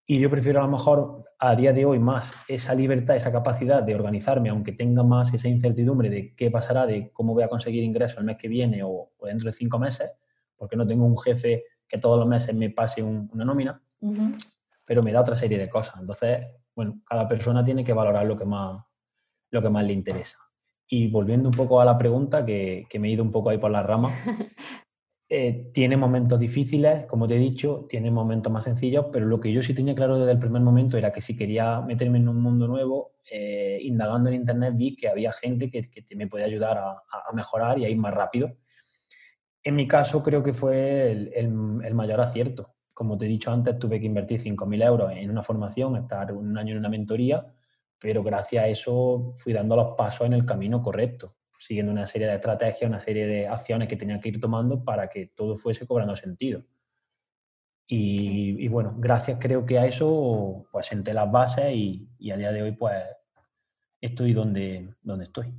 Y 0.07 0.19
yo 0.19 0.31
prefiero 0.31 0.61
a 0.61 0.63
lo 0.63 0.71
mejor 0.71 1.23
a 1.39 1.57
día 1.57 1.73
de 1.73 1.85
hoy 1.85 1.99
más 1.99 2.45
esa 2.49 2.75
libertad, 2.75 3.17
esa 3.17 3.33
capacidad 3.33 3.83
de 3.83 3.95
organizarme, 3.95 4.49
aunque 4.49 4.73
tenga 4.73 5.03
más 5.03 5.35
esa 5.35 5.49
incertidumbre 5.49 6.09
de 6.09 6.35
qué 6.35 6.51
pasará, 6.51 6.87
de 6.87 7.11
cómo 7.13 7.35
voy 7.35 7.43
a 7.43 7.49
conseguir 7.49 7.83
ingresos 7.83 8.19
el 8.19 8.25
mes 8.25 8.37
que 8.37 8.49
viene 8.49 8.83
o, 8.83 9.11
dentro 9.25 9.47
de 9.47 9.53
cinco 9.53 9.79
meses, 9.79 10.13
porque 10.57 10.77
no 10.77 10.87
tengo 10.87 11.05
un 11.05 11.19
jefe 11.19 11.65
que 11.89 11.99
todos 11.99 12.19
los 12.19 12.29
meses 12.29 12.55
me 12.55 12.71
pase 12.71 13.03
una 13.03 13.45
nómina, 13.45 13.81
pero 14.85 15.03
me 15.03 15.13
da 15.13 15.21
otra 15.21 15.37
serie 15.37 15.59
de 15.59 15.69
cosas. 15.69 16.01
Entonces, 16.01 16.47
bueno, 16.75 17.01
cada 17.05 17.27
persona 17.27 17.65
tiene 17.65 17.85
que 17.85 17.93
valorar 17.93 18.27
lo 18.27 18.37
que 18.37 18.45
más, 18.45 18.85
lo 19.51 19.63
que 19.63 19.71
más 19.71 19.85
le 19.85 19.93
interesa. 19.93 20.39
Y 20.89 21.09
volviendo 21.09 21.49
un 21.49 21.55
poco 21.55 21.81
a 21.81 21.85
la 21.85 21.99
pregunta, 21.99 22.45
que, 22.45 22.87
me 22.99 23.09
he 23.09 23.13
ido 23.13 23.25
un 23.25 23.33
poco 23.33 23.51
ahí 23.51 23.59
por 23.59 23.71
la 23.71 23.83
rama, 23.83 24.13
eh, 25.29 25.71
tiene 25.73 25.97
momentos 25.97 26.39
difíciles, 26.39 27.07
como 27.07 27.27
te 27.27 27.37
he 27.37 27.39
dicho, 27.39 27.87
tiene 27.89 28.11
momentos 28.11 28.53
más 28.53 28.65
sencillos, 28.65 29.07
pero 29.13 29.27
lo 29.27 29.41
que 29.41 29.53
yo 29.53 29.63
sí 29.63 29.75
tenía 29.75 29.95
claro 29.95 30.19
desde 30.19 30.33
el 30.33 30.39
primer 30.39 30.63
momento 30.63 30.97
era 30.97 31.13
que 31.13 31.21
si 31.21 31.37
quería 31.37 31.81
meterme 31.81 32.19
en 32.19 32.29
un 32.29 32.41
mundo 32.41 32.69
nuevo, 32.69 33.17
eh, 33.29 33.79
indagando 33.83 34.29
en 34.29 34.37
Internet 34.37 34.75
vi 34.77 34.95
que 34.95 35.09
había 35.09 35.33
gente 35.33 35.69
que, 35.69 35.83
me 36.15 36.29
podía 36.29 36.47
ayudar 36.47 36.79
a, 36.79 37.03
mejorar 37.33 37.79
y 37.79 37.85
a 37.85 37.89
ir 37.89 37.97
más 37.97 38.15
rápido. 38.15 38.53
En 39.67 39.75
mi 39.75 39.89
caso 39.89 40.23
creo 40.23 40.43
que 40.43 40.55
fue 40.55 41.13
el, 41.13 41.33
el 41.35 41.95
mayor 41.95 42.21
acierto. 42.21 42.75
Como 42.95 43.19
te 43.19 43.27
he 43.27 43.29
dicho 43.29 43.51
antes, 43.51 43.79
tuve 43.79 44.01
que 44.01 44.07
invertir 44.07 44.41
5.000 44.41 44.85
euros 44.85 45.13
en 45.13 45.31
una 45.31 45.43
formación, 45.43 45.97
estar 45.97 46.33
un 46.33 46.57
año 46.57 46.73
en 46.73 46.79
una 46.79 46.89
mentoría 46.89 47.45
pero 47.99 48.23
gracias 48.23 48.65
a 48.65 48.69
eso 48.69 49.33
fui 49.37 49.53
dando 49.53 49.77
los 49.77 49.97
pasos 49.97 50.27
en 50.27 50.35
el 50.35 50.45
camino 50.45 50.83
correcto, 50.83 51.35
siguiendo 51.59 51.93
una 51.93 52.07
serie 52.07 52.27
de 52.27 52.35
estrategias, 52.35 52.89
una 52.89 53.01
serie 53.01 53.27
de 53.27 53.49
acciones 53.49 53.89
que 53.89 53.97
tenía 53.97 54.21
que 54.21 54.29
ir 54.29 54.41
tomando 54.41 54.85
para 54.85 55.09
que 55.09 55.29
todo 55.29 55.57
fuese 55.57 55.87
cobrando 55.87 56.15
sentido. 56.17 56.63
Y, 57.89 58.67
bueno, 58.67 58.95
gracias 58.99 59.39
creo 59.41 59.65
que 59.65 59.79
a 59.79 59.87
eso 59.87 60.67
pues 60.73 60.87
senté 60.87 61.15
las 61.15 61.31
bases 61.31 61.73
y, 61.73 62.31
a 62.33 62.37
día 62.37 62.51
de 62.51 62.63
hoy 62.63 62.73
pues 62.73 63.01
estoy 64.01 64.33
donde, 64.33 64.93
donde 65.03 65.25
estoy. 65.25 65.55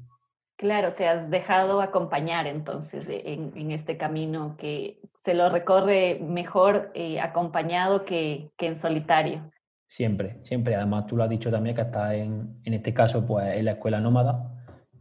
Claro, 0.58 0.94
te 0.94 1.08
has 1.08 1.30
dejado 1.30 1.82
acompañar 1.82 2.48
entonces 2.48 3.08
en, 3.10 3.72
este 3.72 3.96
camino 3.96 4.56
que 4.58 5.00
se 5.14 5.36
lo 5.36 5.50
recorre 5.50 6.20
mejor 6.20 6.90
eh, 6.96 7.20
acompañado 7.20 8.06
que, 8.06 8.50
en 8.58 8.76
solitario. 8.76 9.52
Siempre, 9.86 10.40
siempre. 10.44 10.76
Además, 10.76 11.06
tú 11.06 11.16
lo 11.16 11.24
has 11.24 11.30
dicho 11.30 11.52
también 11.52 11.76
que 11.76 11.84
estás 11.84 12.14
en, 12.14 12.60
en 12.64 12.74
este 12.74 12.92
caso, 12.92 13.24
pues 13.24 13.54
en 13.54 13.66
la 13.66 13.74
escuela 13.74 14.00
nómada, 14.00 14.52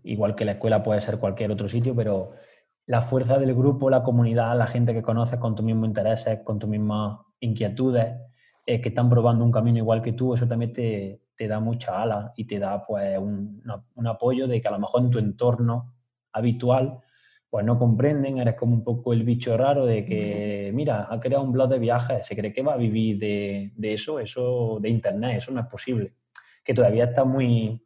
igual 0.02 0.34
que 0.34 0.44
la 0.44 0.52
escuela 0.52 0.82
puede 0.82 1.00
ser 1.00 1.18
cualquier 1.18 1.50
otro 1.50 1.68
sitio, 1.68 1.96
pero 1.96 2.32
la 2.84 3.00
fuerza 3.00 3.38
del 3.38 3.54
grupo, 3.54 3.88
la 3.88 4.02
comunidad, 4.02 4.56
la 4.58 4.66
gente 4.66 4.92
que 4.92 5.02
conoces 5.02 5.38
con 5.38 5.54
tus 5.54 5.64
mismos 5.64 5.88
intereses, 5.88 6.40
con 6.44 6.58
tus 6.58 6.68
mismas 6.68 7.18
inquietudes, 7.40 8.14
eh, 8.66 8.82
que 8.82 8.90
están 8.90 9.08
probando 9.08 9.42
un 9.42 9.52
camino 9.52 9.78
igual 9.78 10.02
que 10.02 10.12
tú, 10.12 10.34
eso 10.34 10.46
también 10.46 10.74
te, 10.74 11.22
te 11.36 11.46
da 11.46 11.60
mucha 11.60 12.02
ala 12.02 12.32
y 12.36 12.44
te 12.46 12.58
da 12.58 12.84
pues 12.84 13.18
un, 13.18 13.62
un, 13.94 14.06
apoyo 14.06 14.46
de 14.48 14.60
que 14.60 14.68
a 14.68 14.72
lo 14.72 14.78
mejor 14.78 15.02
en 15.02 15.10
tu 15.10 15.18
entorno 15.18 15.94
habitual 16.32 17.02
pues 17.56 17.64
no 17.64 17.78
comprenden, 17.78 18.38
eres 18.38 18.54
como 18.54 18.74
un 18.74 18.84
poco 18.84 19.12
el 19.12 19.22
bicho 19.22 19.56
raro 19.56 19.86
de 19.86 20.04
que, 20.04 20.70
mira, 20.74 21.06
ha 21.08 21.20
creado 21.20 21.44
un 21.44 21.52
blog 21.52 21.70
de 21.70 21.78
viajes, 21.78 22.26
se 22.26 22.36
cree 22.36 22.52
que 22.52 22.62
va 22.62 22.74
a 22.74 22.76
vivir 22.76 23.18
de, 23.18 23.72
eso, 23.94 24.18
eso 24.18 24.78
de 24.80 24.88
internet, 24.88 25.38
eso 25.38 25.52
no 25.52 25.60
es 25.60 25.66
posible. 25.66 26.12
Que 26.64 26.74
todavía 26.74 27.04
está 27.04 27.24
muy, 27.24 27.82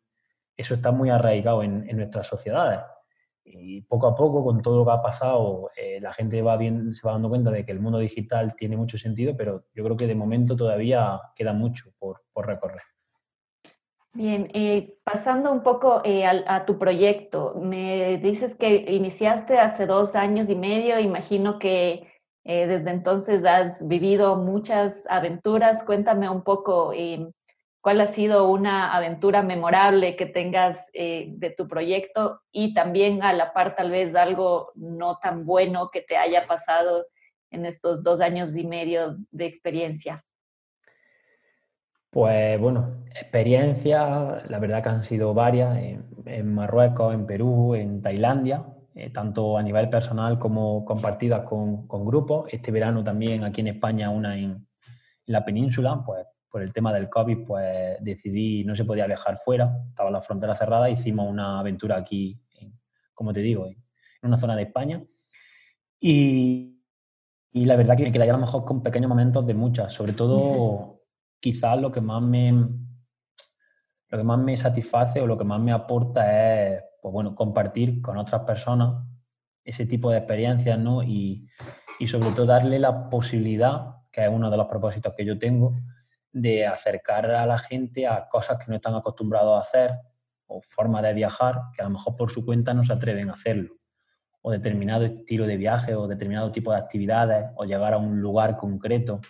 eso 0.56 0.74
está 0.74 0.90
muy 0.90 1.10
arraigado 1.10 1.62
en, 1.62 1.86
nuestras 1.96 2.26
sociedades. 2.26 2.80
Y 3.44 3.82
poco 3.82 4.06
a 4.06 4.16
poco, 4.16 4.42
con 4.42 4.62
todo 4.62 4.78
lo 4.78 4.84
que 4.84 4.92
ha 4.92 5.02
pasado, 5.02 5.70
eh, 5.76 6.00
la 6.00 6.12
gente 6.12 6.40
va 6.40 6.56
bien, 6.56 6.92
se 6.92 7.06
va 7.06 7.12
dando 7.12 7.28
cuenta 7.28 7.50
de 7.50 7.64
que 7.64 7.72
el 7.72 7.80
mundo 7.80 7.98
digital 7.98 8.54
tiene 8.54 8.76
mucho 8.76 8.96
sentido, 8.96 9.36
pero 9.36 9.66
yo 9.74 9.84
creo 9.84 9.96
que 9.96 10.06
de 10.06 10.14
momento 10.14 10.56
todavía 10.56 11.20
queda 11.36 11.52
mucho 11.52 11.92
por, 11.98 12.22
por 12.32 12.46
recorrer. 12.46 12.82
Bien, 14.12 14.50
eh, 14.54 14.96
pasando 15.04 15.52
un 15.52 15.62
poco 15.62 16.02
eh, 16.04 16.26
a, 16.26 16.66
tu 16.66 16.78
proyecto, 16.78 17.54
me 17.60 18.18
dices 18.18 18.56
que 18.56 18.74
iniciaste 18.88 19.58
hace 19.58 19.86
dos 19.86 20.16
años 20.16 20.50
y 20.50 20.56
medio, 20.56 20.98
imagino 20.98 21.60
que 21.60 22.12
eh, 22.44 22.66
desde 22.66 22.90
entonces 22.90 23.44
has 23.46 23.86
vivido 23.86 24.34
muchas 24.34 25.06
aventuras. 25.08 25.84
Cuéntame 25.84 26.28
un 26.28 26.42
poco 26.42 26.92
cuál 27.80 28.00
ha 28.00 28.06
sido 28.08 28.48
una 28.48 28.92
aventura 28.96 29.42
memorable 29.42 30.16
que 30.16 30.26
tengas 30.26 30.90
de 30.92 31.54
tu 31.56 31.68
proyecto 31.68 32.40
y 32.50 32.74
también 32.74 33.22
a 33.22 33.32
la 33.32 33.52
par 33.52 33.76
tal 33.76 33.92
vez 33.92 34.16
algo 34.16 34.72
no 34.74 35.18
tan 35.18 35.46
bueno 35.46 35.90
que 35.90 36.02
te 36.02 36.16
haya 36.16 36.48
pasado 36.48 37.06
en 37.52 37.64
estos 37.64 38.02
dos 38.02 38.20
años 38.20 38.56
y 38.56 38.66
medio 38.66 39.16
de 39.30 39.46
experiencia. 39.46 40.24
Pues 42.10 42.60
bueno, 42.60 43.04
experiencias, 43.14 44.50
la 44.50 44.58
verdad 44.58 44.82
que 44.82 44.88
han 44.88 45.04
sido 45.04 45.32
varias, 45.32 45.78
en, 46.26 46.54
Marruecos, 46.54 47.14
en 47.14 47.24
Perú, 47.24 47.74
en 47.76 48.02
Tailandia, 48.02 48.66
eh, 48.94 49.10
tanto 49.10 49.56
a 49.56 49.62
nivel 49.62 49.88
personal 49.88 50.38
como 50.38 50.84
compartidas 50.84 51.44
con, 51.44 51.86
grupos. 51.88 52.46
Este 52.52 52.72
verano 52.72 53.04
también 53.04 53.44
aquí 53.44 53.60
en 53.60 53.68
España, 53.68 54.10
una 54.10 54.36
en, 54.36 54.66
la 55.26 55.44
península, 55.44 56.02
pues 56.04 56.26
por 56.50 56.62
el 56.62 56.72
tema 56.72 56.92
del 56.92 57.08
COVID, 57.08 57.46
pues 57.46 57.98
decidí, 58.00 58.64
no 58.64 58.74
se 58.74 58.84
podía 58.84 59.06
viajar 59.06 59.36
fuera, 59.36 59.72
estaba 59.88 60.10
la 60.10 60.20
frontera 60.20 60.54
cerrada, 60.56 60.90
hicimos 60.90 61.30
una 61.30 61.60
aventura 61.60 61.96
aquí, 61.96 62.40
como 63.14 63.32
te 63.32 63.38
digo, 63.38 63.66
en 63.68 63.76
una 64.22 64.36
zona 64.36 64.56
de 64.56 64.62
España. 64.62 65.04
Y, 66.00 66.78
la 67.52 67.76
verdad 67.76 67.96
que 67.96 68.02
me 68.02 68.10
quedaría 68.10 68.32
a 68.32 68.36
lo 68.36 68.44
mejor 68.44 68.64
con 68.64 68.82
pequeños 68.82 69.08
momentos 69.08 69.46
de 69.46 69.54
muchas, 69.54 69.92
sobre 69.92 70.12
todo 70.12 70.96
quizás 71.40 71.80
lo 71.80 71.90
que 71.90 72.00
más 72.00 72.22
me 72.22 72.52
lo 72.52 74.18
que 74.18 74.24
más 74.24 74.38
me 74.38 74.56
satisface 74.56 75.20
o 75.20 75.26
lo 75.26 75.38
que 75.38 75.44
más 75.44 75.60
me 75.60 75.72
aporta 75.72 76.72
es 76.72 76.82
pues 77.00 77.12
bueno, 77.12 77.34
compartir 77.34 78.02
con 78.02 78.18
otras 78.18 78.42
personas 78.42 79.04
ese 79.64 79.86
tipo 79.86 80.10
de 80.10 80.18
experiencias, 80.18 80.78
¿no? 80.78 81.02
Y, 81.02 81.46
y 81.98 82.06
sobre 82.06 82.30
todo 82.30 82.46
darle 82.46 82.78
la 82.78 83.08
posibilidad, 83.08 83.96
que 84.10 84.22
es 84.22 84.28
uno 84.28 84.50
de 84.50 84.56
los 84.56 84.66
propósitos 84.66 85.14
que 85.16 85.24
yo 85.24 85.38
tengo, 85.38 85.76
de 86.32 86.66
acercar 86.66 87.30
a 87.30 87.46
la 87.46 87.58
gente 87.58 88.06
a 88.06 88.28
cosas 88.28 88.58
que 88.58 88.64
no 88.68 88.76
están 88.76 88.94
acostumbrados 88.94 89.56
a 89.56 89.60
hacer 89.60 89.98
o 90.46 90.60
formas 90.60 91.02
de 91.02 91.12
viajar 91.14 91.60
que 91.74 91.82
a 91.82 91.84
lo 91.84 91.90
mejor 91.90 92.16
por 92.16 92.30
su 92.30 92.44
cuenta 92.44 92.74
no 92.74 92.82
se 92.82 92.92
atreven 92.92 93.30
a 93.30 93.34
hacerlo 93.34 93.76
o 94.42 94.50
determinado 94.50 95.04
estilo 95.04 95.46
de 95.46 95.56
viaje 95.56 95.94
o 95.94 96.08
determinado 96.08 96.50
tipo 96.50 96.72
de 96.72 96.78
actividades 96.78 97.50
o 97.56 97.64
llegar 97.64 97.92
a 97.92 97.98
un 97.98 98.20
lugar 98.20 98.56
concreto 98.56 99.20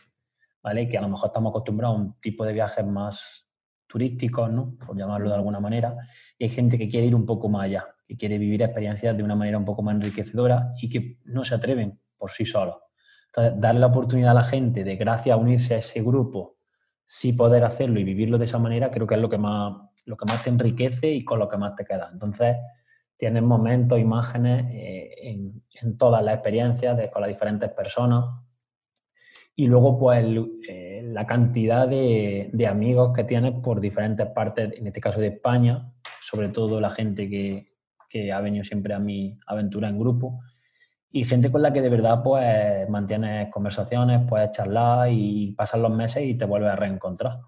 ¿vale? 0.62 0.88
Que 0.88 0.98
a 0.98 1.00
lo 1.00 1.08
mejor 1.08 1.28
estamos 1.28 1.50
acostumbrados 1.50 1.96
a 1.96 2.00
un 2.00 2.20
tipo 2.20 2.44
de 2.44 2.52
viajes 2.52 2.86
más 2.86 3.46
turísticos, 3.86 4.50
¿no? 4.50 4.76
Por 4.86 4.96
llamarlo 4.96 5.28
de 5.28 5.34
alguna 5.34 5.60
manera, 5.60 5.96
y 6.38 6.44
hay 6.44 6.50
gente 6.50 6.78
que 6.78 6.88
quiere 6.88 7.06
ir 7.06 7.14
un 7.14 7.26
poco 7.26 7.48
más 7.48 7.64
allá, 7.64 7.86
que 8.06 8.16
quiere 8.16 8.38
vivir 8.38 8.62
experiencias 8.62 9.16
de 9.16 9.22
una 9.22 9.34
manera 9.34 9.58
un 9.58 9.64
poco 9.64 9.82
más 9.82 9.96
enriquecedora 9.96 10.72
y 10.80 10.88
que 10.88 11.18
no 11.24 11.44
se 11.44 11.56
atreven 11.56 12.00
por 12.16 12.30
sí 12.30 12.46
solos. 12.46 12.76
Entonces, 13.26 13.60
darle 13.60 13.80
la 13.80 13.86
oportunidad 13.86 14.30
a 14.30 14.34
la 14.34 14.44
gente 14.44 14.84
de, 14.84 14.96
gracias 14.96 15.34
a 15.34 15.36
unirse 15.36 15.74
a 15.74 15.78
ese 15.78 16.02
grupo, 16.02 16.56
sí 17.04 17.32
poder 17.32 17.64
hacerlo 17.64 17.98
y 17.98 18.04
vivirlo 18.04 18.38
de 18.38 18.44
esa 18.44 18.58
manera, 18.58 18.90
creo 18.90 19.06
que 19.06 19.16
es 19.16 19.20
lo 19.20 19.28
que 19.28 19.38
más, 19.38 19.74
lo 20.04 20.16
que 20.16 20.24
más 20.26 20.42
te 20.44 20.50
enriquece 20.50 21.10
y 21.10 21.24
con 21.24 21.38
lo 21.38 21.48
que 21.48 21.56
más 21.56 21.74
te 21.74 21.84
queda. 21.84 22.10
Entonces, 22.12 22.56
tienes 23.16 23.42
momentos, 23.42 23.98
imágenes 23.98 24.66
eh, 24.70 25.10
en, 25.22 25.96
todas 25.96 26.22
las 26.22 26.34
experiencias 26.34 27.10
con 27.10 27.22
las 27.22 27.28
diferentes 27.28 27.70
personas 27.70 28.24
y 29.56 29.66
luego, 29.66 29.98
pues, 29.98 30.24
eh, 30.68 31.02
la 31.04 31.26
cantidad 31.26 31.86
de, 31.86 32.66
amigos 32.68 33.12
que 33.14 33.24
tienes 33.24 33.52
por 33.62 33.80
diferentes 33.80 34.26
partes, 34.28 34.72
en 34.76 34.86
este 34.86 35.00
caso 35.00 35.20
de 35.20 35.28
España, 35.28 35.92
sobre 36.20 36.48
todo 36.48 36.80
la 36.80 36.90
gente 36.90 37.28
que, 37.28 37.68
ha 38.32 38.40
venido 38.40 38.64
siempre 38.64 38.92
a 38.92 38.98
mi 38.98 39.38
aventura 39.46 39.88
en 39.88 39.98
grupo, 39.98 40.40
y 41.12 41.24
gente 41.24 41.50
con 41.50 41.62
la 41.62 41.72
que 41.72 41.80
de 41.80 41.88
verdad, 41.88 42.22
pues, 42.22 42.88
mantienes 42.88 43.50
conversaciones, 43.50 44.22
puedes 44.28 44.50
charlar 44.52 45.10
y 45.12 45.52
pasan 45.52 45.82
los 45.82 45.92
meses 45.92 46.24
y 46.24 46.34
te 46.34 46.44
vuelves 46.44 46.72
a 46.72 46.76
reencontrar. 46.76 47.40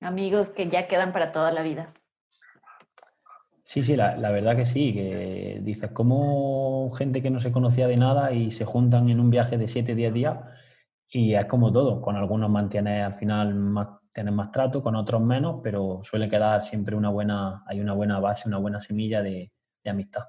Amigos 0.00 0.50
que 0.50 0.68
ya 0.68 0.86
quedan 0.86 1.12
para 1.12 1.32
toda 1.32 1.52
la 1.52 1.62
vida. 1.62 1.86
Sí, 3.64 3.82
sí, 3.82 3.96
la, 3.96 4.16
la, 4.16 4.30
verdad 4.30 4.56
que 4.56 4.66
sí, 4.66 4.92
que 4.92 5.60
dices, 5.62 5.90
como 5.90 6.90
gente 6.92 7.22
que 7.22 7.30
no 7.30 7.40
se 7.40 7.52
conocía 7.52 7.88
de 7.88 7.96
nada 7.96 8.32
y 8.32 8.50
se 8.50 8.64
juntan 8.64 9.08
en 9.08 9.20
un 9.20 9.30
viaje 9.30 9.56
de 9.56 9.68
7, 9.68 9.94
10 9.94 10.12
días 10.12 10.38
y 11.14 11.36
es 11.36 11.46
como 11.46 11.72
todo, 11.72 12.02
con 12.02 12.16
algunos 12.16 12.50
mantienes 12.50 13.04
al 13.04 13.14
final 13.14 13.54
más, 13.54 13.86
tienes 14.12 14.34
más 14.34 14.50
trato, 14.50 14.82
con 14.82 14.96
otros 14.96 15.22
menos, 15.22 15.60
pero 15.62 16.00
suele 16.02 16.28
quedar 16.28 16.64
siempre 16.64 16.96
una 16.96 17.08
buena, 17.08 17.62
hay 17.68 17.80
una 17.80 17.92
buena 17.94 18.18
base, 18.18 18.48
una 18.48 18.58
buena 18.58 18.80
semilla 18.80 19.22
de, 19.22 19.52
amistad. 19.86 20.24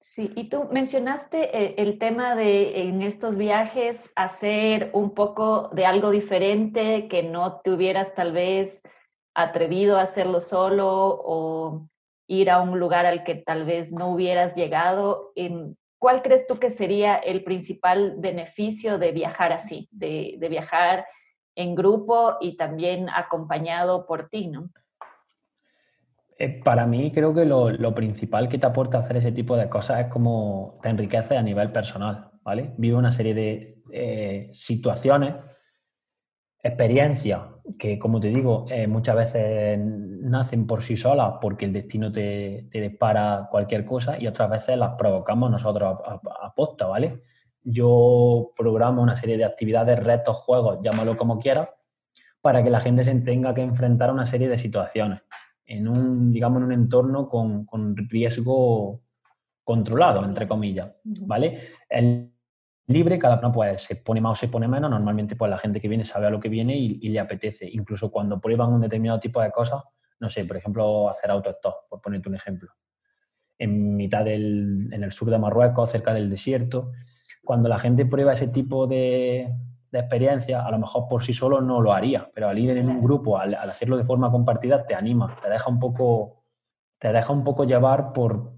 Sí, 0.00 0.32
y 0.34 0.48
tú 0.48 0.66
mencionaste 0.72 1.54
eh, 1.54 1.74
el, 1.76 1.98
tema 1.98 2.36
de 2.36 2.88
en 2.88 3.02
estos 3.02 3.36
viajes 3.36 4.10
hacer 4.16 4.90
un 4.94 5.12
poco 5.12 5.68
de 5.74 5.84
algo 5.84 6.10
diferente, 6.10 7.06
que 7.08 7.22
no 7.22 7.60
te 7.60 7.72
hubieras 7.72 8.14
tal 8.14 8.32
vez 8.32 8.82
atrevido 9.34 9.98
a 9.98 10.02
hacerlo 10.02 10.40
solo 10.40 10.86
o 10.88 11.86
ir 12.28 12.50
a 12.50 12.62
un 12.62 12.78
lugar 12.78 13.04
al 13.04 13.24
que 13.24 13.34
tal 13.34 13.66
vez 13.66 13.92
no 13.92 14.10
hubieras 14.12 14.54
llegado. 14.54 15.32
En, 15.34 15.76
¿Cuál 15.98 16.22
crees 16.22 16.46
tú 16.46 16.58
que 16.58 16.70
sería 16.70 17.16
el 17.16 17.42
principal 17.42 18.14
beneficio 18.18 18.98
de 18.98 19.12
viajar 19.12 19.52
así, 19.52 19.88
de, 19.90 20.38
viajar 20.48 21.06
en 21.56 21.74
grupo 21.74 22.36
y 22.40 22.56
también 22.56 23.08
acompañado 23.08 24.06
por 24.06 24.28
ti, 24.28 24.46
¿no? 24.46 24.70
Eh, 26.38 26.62
para 26.62 26.86
mí 26.86 27.10
creo 27.10 27.34
que 27.34 27.44
lo, 27.44 27.94
principal 27.96 28.48
que 28.48 28.58
te 28.58 28.66
aporta 28.66 28.98
hacer 28.98 29.16
ese 29.16 29.32
tipo 29.32 29.56
de 29.56 29.68
cosas 29.68 30.00
es 30.00 30.06
como 30.06 30.78
te 30.82 30.88
enriquece 30.88 31.36
a 31.36 31.42
nivel 31.42 31.72
personal, 31.72 32.30
¿vale? 32.42 32.74
Vive 32.76 32.94
una 32.94 33.10
serie 33.10 33.34
de 33.34 33.82
eh, 33.90 34.50
situaciones 34.52 35.34
experiencias 36.62 37.40
que, 37.76 37.98
como 37.98 38.20
te 38.20 38.28
digo, 38.28 38.66
eh, 38.70 38.86
muchas 38.86 39.16
veces 39.16 39.78
nacen 39.78 40.66
por 40.66 40.82
sí 40.82 40.96
solas 40.96 41.34
porque 41.40 41.66
el 41.66 41.72
destino 41.72 42.10
te, 42.10 42.68
te, 42.70 42.80
dispara 42.80 43.48
cualquier 43.50 43.84
cosa 43.84 44.18
y 44.18 44.26
otras 44.26 44.48
veces 44.48 44.78
las 44.78 44.94
provocamos 44.96 45.50
nosotros 45.50 45.98
a, 46.04 46.54
posta, 46.54 46.86
¿vale? 46.86 47.24
Yo 47.62 48.52
programo 48.56 49.02
una 49.02 49.16
serie 49.16 49.36
de 49.36 49.44
actividades, 49.44 49.98
retos, 49.98 50.36
juegos, 50.36 50.78
llámalo 50.82 51.16
como 51.16 51.38
quieras, 51.38 51.68
para 52.40 52.62
que 52.62 52.70
la 52.70 52.80
gente 52.80 53.04
se 53.04 53.14
tenga 53.16 53.52
que 53.52 53.62
enfrentar 53.62 54.10
a 54.10 54.12
una 54.12 54.26
serie 54.26 54.48
de 54.48 54.58
situaciones 54.58 55.20
en 55.66 55.88
un, 55.88 56.32
digamos, 56.32 56.58
en 56.58 56.64
un 56.64 56.72
entorno 56.72 57.28
con, 57.28 57.66
con 57.66 57.96
riesgo 57.96 59.02
controlado, 59.64 60.24
entre 60.24 60.48
comillas, 60.48 60.92
¿vale? 61.04 61.58
El, 61.90 62.32
libre, 62.88 63.18
cada 63.18 63.38
uno 63.38 63.52
pues 63.52 63.82
se 63.82 63.96
pone 63.96 64.20
más 64.20 64.32
o 64.32 64.34
se 64.34 64.48
pone 64.48 64.66
menos, 64.66 64.90
normalmente 64.90 65.36
pues 65.36 65.50
la 65.50 65.58
gente 65.58 65.80
que 65.80 65.88
viene 65.88 66.04
sabe 66.04 66.26
a 66.26 66.30
lo 66.30 66.40
que 66.40 66.48
viene 66.48 66.76
y, 66.76 67.08
le 67.08 67.20
apetece, 67.20 67.68
incluso 67.70 68.10
cuando 68.10 68.40
prueban 68.40 68.72
un 68.72 68.80
determinado 68.80 69.20
tipo 69.20 69.40
de 69.40 69.50
cosas, 69.50 69.82
no 70.20 70.28
sé, 70.28 70.44
por 70.44 70.56
ejemplo, 70.56 71.08
hacer 71.08 71.30
autostop, 71.30 71.88
por 71.88 72.00
ponerte 72.00 72.28
un 72.28 72.34
ejemplo, 72.34 72.72
en 73.58 73.96
mitad 73.96 74.24
del, 74.24 74.88
en 74.92 75.02
el 75.02 75.12
sur 75.12 75.30
de 75.30 75.38
Marruecos, 75.38 75.90
cerca 75.90 76.12
del 76.12 76.28
desierto, 76.28 76.92
cuando 77.44 77.68
la 77.68 77.78
gente 77.78 78.04
prueba 78.04 78.32
ese 78.32 78.48
tipo 78.48 78.86
de, 78.86 79.52
de 79.90 79.98
experiencia, 79.98 80.64
a 80.64 80.70
lo 80.70 80.78
mejor 80.78 81.08
por 81.08 81.22
sí 81.22 81.32
solo 81.32 81.60
no 81.60 81.80
lo 81.80 81.92
haría, 81.92 82.30
pero 82.34 82.48
al 82.48 82.58
ir 82.58 82.76
en 82.76 82.88
un 82.88 83.02
grupo, 83.02 83.38
al, 83.38 83.54
hacerlo 83.54 83.96
de 83.96 84.04
forma 84.04 84.30
compartida, 84.30 84.84
te 84.86 84.94
anima, 84.94 85.36
te 85.42 85.48
deja 85.48 85.70
un 85.70 85.78
poco, 85.78 86.44
te 86.98 87.12
deja 87.12 87.32
un 87.32 87.44
poco 87.44 87.64
llevar 87.64 88.12
por, 88.12 88.52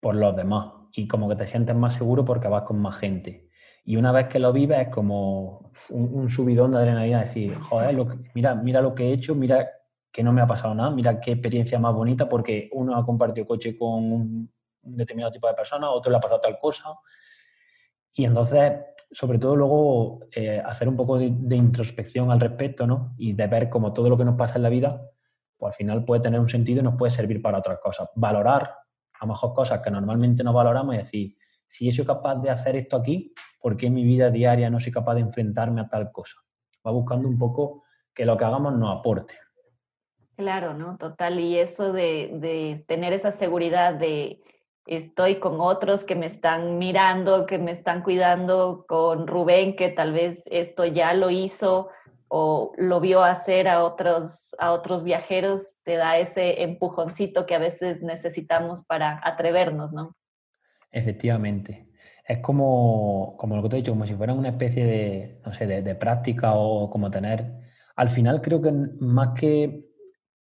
por 0.00 0.14
los 0.14 0.36
demás. 0.36 0.72
Y 0.92 1.08
como 1.08 1.28
que 1.28 1.36
te 1.36 1.46
sientes 1.46 1.74
más 1.74 1.94
seguro 1.94 2.24
porque 2.24 2.48
vas 2.48 2.62
con 2.62 2.80
más 2.80 2.96
gente. 2.96 3.48
Y 3.88 3.96
una 3.96 4.10
vez 4.10 4.26
que 4.26 4.40
lo 4.40 4.52
vives 4.52 4.80
es 4.80 4.88
como 4.88 5.70
un, 5.90 6.28
subidón 6.28 6.72
de 6.72 6.78
adrenalina, 6.78 7.20
decir, 7.20 7.54
joder, 7.54 7.96
mira, 8.34 8.52
mira 8.56 8.80
lo 8.80 8.92
que 8.96 9.04
he 9.04 9.12
hecho, 9.12 9.36
mira 9.36 9.70
que 10.10 10.24
no 10.24 10.32
me 10.32 10.42
ha 10.42 10.46
pasado 10.46 10.74
nada, 10.74 10.90
mira 10.90 11.20
qué 11.20 11.32
experiencia 11.32 11.78
más 11.78 11.94
bonita 11.94 12.28
porque 12.28 12.68
uno 12.72 12.96
ha 12.96 13.06
compartido 13.06 13.46
coche 13.46 13.76
con 13.76 14.12
un, 14.12 14.52
determinado 14.82 15.30
tipo 15.30 15.46
de 15.46 15.54
persona, 15.54 15.88
otro 15.88 16.10
le 16.10 16.18
ha 16.18 16.20
pasado 16.20 16.40
tal 16.40 16.58
cosa. 16.58 16.96
Y 18.12 18.24
entonces, 18.24 18.72
sobre 19.12 19.38
todo 19.38 19.54
luego, 19.54 20.18
eh, 20.34 20.60
hacer 20.64 20.88
un 20.88 20.96
poco 20.96 21.16
de, 21.16 21.56
introspección 21.56 22.32
al 22.32 22.40
respecto, 22.40 22.88
¿no? 22.88 23.14
Y 23.16 23.34
de 23.34 23.46
ver 23.46 23.68
cómo 23.68 23.92
todo 23.92 24.10
lo 24.10 24.18
que 24.18 24.24
nos 24.24 24.36
pasa 24.36 24.56
en 24.56 24.64
la 24.64 24.68
vida, 24.68 25.00
pues 25.56 25.74
al 25.74 25.76
final 25.76 26.04
puede 26.04 26.22
tener 26.22 26.40
un 26.40 26.48
sentido 26.48 26.80
y 26.80 26.82
nos 26.82 26.96
puede 26.96 27.12
servir 27.12 27.40
para 27.40 27.58
otras 27.58 27.78
cosas. 27.78 28.08
Valorar 28.16 28.62
a 28.62 29.26
lo 29.26 29.28
mejor 29.28 29.54
cosas 29.54 29.80
que 29.80 29.92
normalmente 29.92 30.42
no 30.42 30.52
valoramos 30.52 30.96
y 30.96 30.98
decir, 30.98 31.36
si 31.66 31.86
yo 31.86 31.92
soy 31.92 32.06
capaz 32.06 32.36
de 32.36 32.50
hacer 32.50 32.76
esto 32.76 32.96
aquí, 32.96 33.32
¿por 33.60 33.76
qué 33.76 33.86
en 33.86 33.94
mi 33.94 34.04
vida 34.04 34.30
diaria 34.30 34.70
no 34.70 34.80
soy 34.80 34.92
capaz 34.92 35.14
de 35.14 35.20
enfrentarme 35.20 35.80
a 35.80 35.88
tal 35.88 36.10
cosa? 36.12 36.36
Va 36.86 36.90
buscando 36.90 37.28
un 37.28 37.38
poco 37.38 37.84
que 38.14 38.24
lo 38.24 38.36
que 38.36 38.44
hagamos 38.44 38.74
nos 38.74 38.98
aporte. 38.98 39.34
Claro, 40.36 40.74
¿no? 40.74 40.98
Total. 40.98 41.40
Y 41.40 41.58
eso 41.58 41.92
de, 41.92 42.84
tener 42.86 43.12
esa 43.12 43.32
seguridad 43.32 43.94
de 43.94 44.42
estoy 44.86 45.40
con 45.40 45.60
otros 45.60 46.04
que 46.04 46.14
me 46.14 46.26
están 46.26 46.78
mirando, 46.78 47.46
que 47.46 47.58
me 47.58 47.72
están 47.72 48.02
cuidando, 48.02 48.84
con 48.86 49.26
Rubén, 49.26 49.74
que 49.74 49.88
tal 49.88 50.12
vez 50.12 50.46
esto 50.50 50.84
ya 50.84 51.12
lo 51.14 51.30
hizo, 51.30 51.88
o 52.28 52.72
lo 52.76 53.00
vio 53.00 53.22
hacer 53.22 53.68
a 53.68 53.84
otros, 53.84 54.54
a 54.58 54.72
otros 54.72 55.04
viajeros, 55.04 55.78
te 55.84 55.96
da 55.96 56.18
ese 56.18 56.62
empujoncito 56.62 57.46
que 57.46 57.54
a 57.54 57.58
veces 57.58 58.02
necesitamos 58.02 58.84
para 58.84 59.20
atrevernos, 59.24 59.92
¿no? 59.92 60.14
Efectivamente. 60.96 61.90
Es 62.26 62.38
como, 62.38 63.36
como 63.36 63.54
lo 63.54 63.62
que 63.62 63.68
te 63.68 63.76
he 63.76 63.80
dicho, 63.80 63.92
como 63.92 64.06
si 64.06 64.14
fuera 64.14 64.32
una 64.32 64.48
especie 64.48 64.84
de, 64.86 65.42
no 65.44 65.52
sé, 65.52 65.66
de, 65.66 65.94
práctica 65.94 66.54
o 66.54 66.88
como 66.88 67.10
tener... 67.10 67.44
Al 67.96 68.08
final 68.08 68.40
creo 68.40 68.62
que 68.62 68.72
más 68.72 69.38
que, 69.38 69.90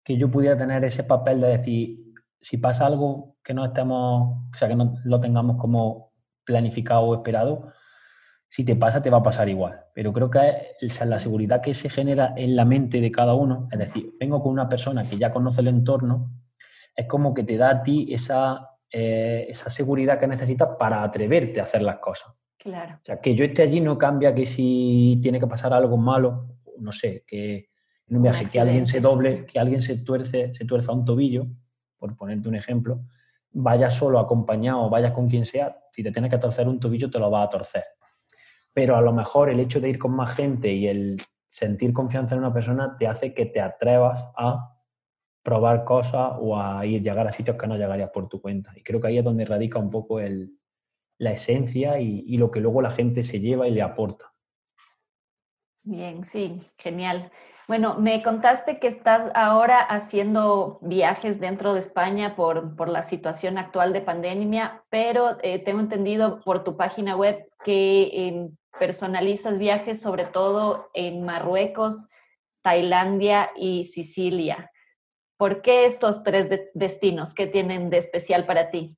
que 0.04 0.16
yo 0.16 0.30
pudiera 0.30 0.56
tener 0.56 0.84
ese 0.84 1.02
papel 1.02 1.40
de 1.40 1.48
decir, 1.48 2.14
si 2.40 2.58
pasa 2.58 2.86
algo 2.86 3.36
que 3.42 3.52
no 3.52 3.64
estemos, 3.64 4.46
o 4.54 4.58
sea, 4.58 4.68
que 4.68 4.76
no 4.76 4.94
lo 5.04 5.18
tengamos 5.18 5.56
como 5.56 6.12
planificado 6.44 7.02
o 7.02 7.14
esperado, 7.16 7.72
si 8.46 8.64
te 8.64 8.76
pasa, 8.76 9.02
te 9.02 9.10
va 9.10 9.18
a 9.18 9.22
pasar 9.24 9.48
igual. 9.48 9.86
Pero 9.92 10.12
creo 10.12 10.30
que 10.30 10.76
la 11.04 11.18
seguridad 11.18 11.60
que 11.60 11.74
se 11.74 11.88
genera 11.90 12.32
en 12.36 12.54
la 12.54 12.64
mente 12.64 13.00
de 13.00 13.10
cada 13.10 13.34
uno, 13.34 13.68
es 13.72 13.78
decir, 13.80 14.14
vengo 14.20 14.40
con 14.40 14.52
una 14.52 14.68
persona 14.68 15.02
que 15.08 15.18
ya 15.18 15.32
conoce 15.32 15.62
el 15.62 15.68
entorno, 15.68 16.30
es 16.94 17.08
como 17.08 17.34
que 17.34 17.42
te 17.42 17.56
da 17.56 17.70
a 17.70 17.82
ti 17.82 18.06
esa, 18.10 18.73
eh, 18.90 19.46
esa 19.48 19.70
seguridad 19.70 20.18
que 20.18 20.26
necesitas 20.26 20.70
para 20.78 21.02
atreverte 21.02 21.60
a 21.60 21.64
hacer 21.64 21.82
las 21.82 21.96
cosas. 21.96 22.32
Claro. 22.58 22.94
O 22.94 23.04
sea, 23.04 23.20
que 23.20 23.34
yo 23.34 23.44
esté 23.44 23.62
allí 23.62 23.80
no 23.80 23.98
cambia 23.98 24.34
que 24.34 24.46
si 24.46 25.18
tiene 25.22 25.38
que 25.38 25.46
pasar 25.46 25.72
algo 25.72 25.96
malo, 25.96 26.46
no 26.78 26.92
sé, 26.92 27.24
que 27.26 27.70
en 28.06 28.16
un 28.16 28.22
viaje, 28.22 28.46
que 28.46 28.60
alguien 28.60 28.86
se 28.86 29.00
doble, 29.00 29.44
que 29.46 29.58
alguien 29.58 29.82
se 29.82 29.98
tuerce, 29.98 30.54
se 30.54 30.64
tuerza 30.64 30.92
un 30.92 31.04
tobillo, 31.04 31.46
por 31.98 32.16
ponerte 32.16 32.48
un 32.48 32.54
ejemplo, 32.54 33.02
vaya 33.50 33.90
solo, 33.90 34.18
acompañado, 34.18 34.88
vaya 34.88 35.12
con 35.12 35.28
quien 35.28 35.44
sea, 35.44 35.76
si 35.92 36.02
te 36.02 36.10
tienes 36.10 36.30
que 36.30 36.38
torcer 36.38 36.68
un 36.68 36.80
tobillo, 36.80 37.10
te 37.10 37.18
lo 37.18 37.30
va 37.30 37.42
a 37.42 37.48
torcer 37.48 37.84
pero 38.74 38.96
a 38.96 39.00
lo 39.00 39.12
mejor 39.12 39.48
el 39.48 39.60
hecho 39.60 39.80
de 39.80 39.88
ir 39.88 39.98
con 39.98 40.14
más 40.14 40.34
gente 40.34 40.70
y 40.70 40.88
el 40.88 41.16
sentir 41.46 41.92
confianza 41.92 42.34
en 42.34 42.40
una 42.40 42.52
persona 42.52 42.96
te 42.98 43.06
hace 43.06 43.32
que 43.32 43.46
te 43.46 43.60
atrevas 43.60 44.28
a 44.36 44.73
probar 45.44 45.84
cosas 45.84 46.32
o 46.40 46.58
a 46.58 46.84
ir 46.86 47.02
llegar 47.02 47.28
a 47.28 47.32
sitios 47.32 47.56
que 47.56 47.66
no 47.66 47.76
llegarías 47.76 48.10
por 48.10 48.28
tu 48.28 48.40
cuenta. 48.40 48.72
Y 48.74 48.82
creo 48.82 49.00
que 49.00 49.08
ahí 49.08 49.18
es 49.18 49.24
donde 49.24 49.44
radica 49.44 49.78
un 49.78 49.90
poco 49.90 50.18
el, 50.18 50.58
la 51.18 51.32
esencia 51.32 52.00
y, 52.00 52.36
lo 52.38 52.50
que 52.50 52.60
luego 52.60 52.82
la 52.82 52.90
gente 52.90 53.22
se 53.22 53.38
lleva 53.38 53.68
y 53.68 53.70
le 53.70 53.82
aporta. 53.82 54.32
Bien, 55.82 56.24
sí, 56.24 56.56
genial. 56.78 57.30
Bueno, 57.68 57.98
me 57.98 58.22
contaste 58.22 58.78
que 58.78 58.88
estás 58.88 59.30
ahora 59.34 59.80
haciendo 59.80 60.78
viajes 60.82 61.40
dentro 61.40 61.74
de 61.74 61.80
España 61.80 62.36
por, 62.36 62.88
la 62.88 63.02
situación 63.02 63.58
actual 63.58 63.92
de 63.92 64.00
pandemia, 64.00 64.82
pero 64.88 65.36
eh, 65.42 65.58
tengo 65.58 65.80
entendido 65.80 66.40
por 66.40 66.64
tu 66.64 66.76
página 66.76 67.16
web 67.16 67.48
que 67.64 68.28
em, 68.28 68.56
personalizas 68.78 69.58
viajes 69.58 70.00
sobre 70.00 70.24
todo 70.24 70.90
en 70.94 71.22
Marruecos, 71.22 72.08
Tailandia 72.62 73.50
y 73.56 73.84
Sicilia. 73.84 74.70
¿Por 75.44 75.60
qué 75.60 75.84
estos 75.84 76.22
tres 76.22 76.48
destinos? 76.72 77.34
¿Qué 77.34 77.46
tienen 77.46 77.90
de 77.90 77.98
especial 77.98 78.46
para 78.46 78.70
ti? 78.70 78.96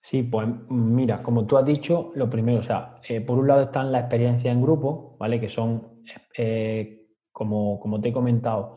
Sí, 0.00 0.22
pues 0.22 0.46
mira, 0.68 1.20
como 1.20 1.46
tú 1.46 1.58
has 1.58 1.64
dicho, 1.64 2.12
lo 2.14 2.30
primero, 2.30 2.60
o 2.60 2.62
sea, 2.62 3.00
eh, 3.08 3.20
por 3.20 3.40
un 3.40 3.48
lado 3.48 3.62
están 3.62 3.90
la 3.90 3.98
experiencia 3.98 4.52
en 4.52 4.62
grupo, 4.62 5.16
¿vale? 5.18 5.40
Que 5.40 5.48
son, 5.48 6.04
eh, 6.38 7.08
como, 7.32 7.80
como 7.80 8.00
te 8.00 8.10
he 8.10 8.12
comentado, 8.12 8.76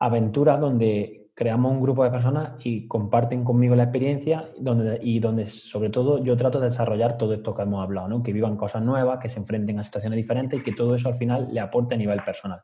aventuras 0.00 0.58
donde 0.58 1.30
creamos 1.32 1.70
un 1.70 1.80
grupo 1.80 2.02
de 2.02 2.10
personas 2.10 2.54
y 2.64 2.88
comparten 2.88 3.44
conmigo 3.44 3.76
la 3.76 3.84
experiencia 3.84 4.50
donde, 4.58 4.98
y 5.00 5.20
donde 5.20 5.46
sobre 5.46 5.90
todo 5.90 6.24
yo 6.24 6.36
trato 6.36 6.58
de 6.58 6.64
desarrollar 6.70 7.16
todo 7.16 7.34
esto 7.34 7.54
que 7.54 7.62
hemos 7.62 7.84
hablado, 7.84 8.08
¿no? 8.08 8.20
que 8.20 8.32
vivan 8.32 8.56
cosas 8.56 8.82
nuevas, 8.82 9.20
que 9.20 9.28
se 9.28 9.38
enfrenten 9.38 9.78
a 9.78 9.84
situaciones 9.84 10.16
diferentes 10.16 10.58
y 10.58 10.62
que 10.64 10.72
todo 10.72 10.96
eso 10.96 11.08
al 11.08 11.14
final 11.14 11.50
le 11.52 11.60
aporte 11.60 11.94
a 11.94 11.98
nivel 11.98 12.20
personal. 12.24 12.62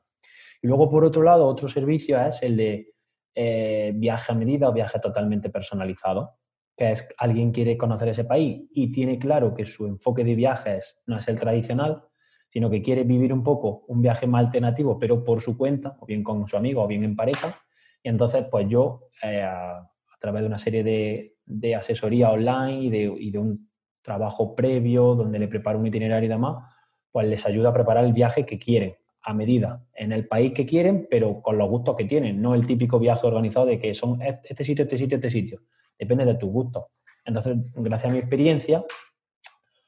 Y 0.61 0.67
luego, 0.67 0.91
por 0.91 1.05
otro 1.05 1.23
lado, 1.23 1.47
otro 1.47 1.69
servicio 1.69 2.21
es 2.21 2.43
el 2.43 2.57
de 2.57 2.94
eh, 3.35 3.93
viaje 3.95 4.33
a 4.33 4.35
medida 4.35 4.69
o 4.69 4.73
viaje 4.73 4.99
totalmente 4.99 5.51
personalizado, 5.51 6.39
que 6.77 6.93
es 6.93 7.09
alguien 7.19 7.53
quiere 7.53 7.77
conocer 7.77 8.09
ese 8.09 8.25
país 8.25 8.63
y 8.73 8.91
tiene 8.91 9.19
claro 9.19 9.55
que 9.55 9.67
su 9.67 9.87
enfoque 9.87 10.25
de 10.25 10.35
viajes 10.35 11.01
no 11.07 11.19
es 11.19 11.29
el 11.29 11.39
tradicional, 11.39 12.05
sino 12.51 12.71
que 12.71 12.83
quiere 12.83 13.05
vivir 13.05 13.33
un 13.33 13.43
poco 13.43 13.85
un 13.89 14.01
viaje 14.01 14.27
más 14.27 14.47
alternativo, 14.47 14.99
pero 14.99 15.25
por 15.25 15.41
su 15.41 15.57
cuenta, 15.57 15.97
o 16.01 16.07
bien 16.07 16.23
con 16.23 16.47
su 16.47 16.57
amigo, 16.57 16.83
o 16.83 16.87
bien 16.87 17.03
en 17.03 17.17
pareja, 17.17 17.61
y 18.05 18.09
entonces, 18.11 18.45
pues 18.51 18.69
yo, 18.69 19.09
eh, 19.23 19.43
a, 19.43 19.89
través 20.21 20.43
de 20.43 20.47
una 20.47 20.59
serie 20.59 20.85
de, 20.85 21.75
asesoría 21.75 22.31
online 22.31 22.83
y 22.83 22.91
de, 22.91 23.15
y 23.19 23.31
de, 23.31 23.39
un 23.39 23.69
trabajo 24.03 24.55
previo 24.55 25.15
donde 25.15 25.39
le 25.39 25.49
preparo 25.49 25.79
un 25.79 25.87
itinerario 25.87 26.27
y 26.27 26.29
demás, 26.29 26.65
pues 27.11 27.27
les 27.27 27.45
ayuda 27.47 27.71
a 27.71 27.73
preparar 27.73 28.05
el 28.05 28.13
viaje 28.13 28.45
que 28.45 28.59
quieren, 28.59 28.95
a 29.25 29.33
medida, 29.33 29.83
en 29.95 30.13
el 30.13 30.29
país 30.29 30.53
que 30.53 30.67
quieren, 30.67 31.07
pero 31.11 31.41
con 31.41 31.57
los 31.57 31.69
gustos 31.69 31.97
que 31.97 32.05
tienen, 32.05 32.43
no 32.43 32.55
el 32.55 32.67
típico 32.67 32.99
viaje 32.99 33.27
organizado 33.27 33.67
de 33.67 33.79
que 33.79 33.95
son 33.95 34.21
este 34.21 34.65
sitio, 34.65 34.85
este 34.85 34.99
sitio, 34.99 35.17
este 35.17 35.31
sitio. 35.31 35.61
Depende 35.99 36.27
de 36.27 36.35
tus 36.35 36.51
gustos. 36.51 36.85
Entonces, 37.25 37.57
gracias 37.75 38.11
a 38.11 38.13
mi 38.13 38.19
experiencia, 38.19 38.85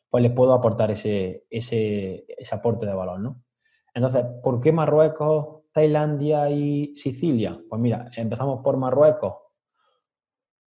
pues 0.09 0.23
les 0.23 0.33
puedo 0.33 0.55
aportar 0.55 0.91
ese, 0.91 1.45
ese, 1.51 2.25
ese 2.29 2.55
aporte 2.55 2.87
de 2.87 2.95
valor, 2.95 3.21
¿no? 3.21 3.43
Entonces, 3.93 4.25
¿por 4.43 4.61
qué 4.61 4.73
Marruecos 4.73 5.65
Tailandia 5.73 6.49
y 6.49 6.97
Sicilia? 6.97 7.59
Pues 7.69 7.81
mira, 7.81 8.11
empezamos 8.17 8.63
por 8.63 8.79
Marruecos, 8.79 9.35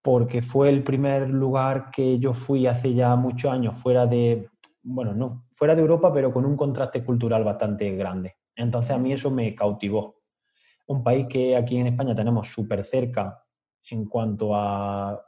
porque 0.02 0.42
fue 0.42 0.68
el 0.68 0.82
primer 0.82 1.28
lugar 1.28 1.90
que 1.92 2.18
yo 2.18 2.32
fui 2.32 2.66
hace 2.66 2.94
ya 2.94 3.14
muchos 3.14 3.52
años 3.52 3.76
fuera 3.76 4.06
de, 4.06 4.48
bueno, 4.82 5.14
no, 5.14 5.44
fuera 5.52 5.76
de 5.76 5.82
Europa, 5.82 6.12
pero 6.12 6.32
con 6.32 6.44
un 6.44 6.56
contraste 6.56 7.04
cultural 7.04 7.44
bastante 7.44 7.94
grande. 7.94 8.37
Entonces 8.58 8.90
a 8.90 8.98
mí 8.98 9.12
eso 9.12 9.30
me 9.30 9.54
cautivó. 9.54 10.20
Un 10.88 11.02
país 11.02 11.26
que 11.28 11.56
aquí 11.56 11.76
en 11.76 11.86
España 11.86 12.14
tenemos 12.14 12.48
súper 12.48 12.82
cerca 12.82 13.44
en 13.90 14.06
cuanto 14.06 14.54
a 14.54 15.24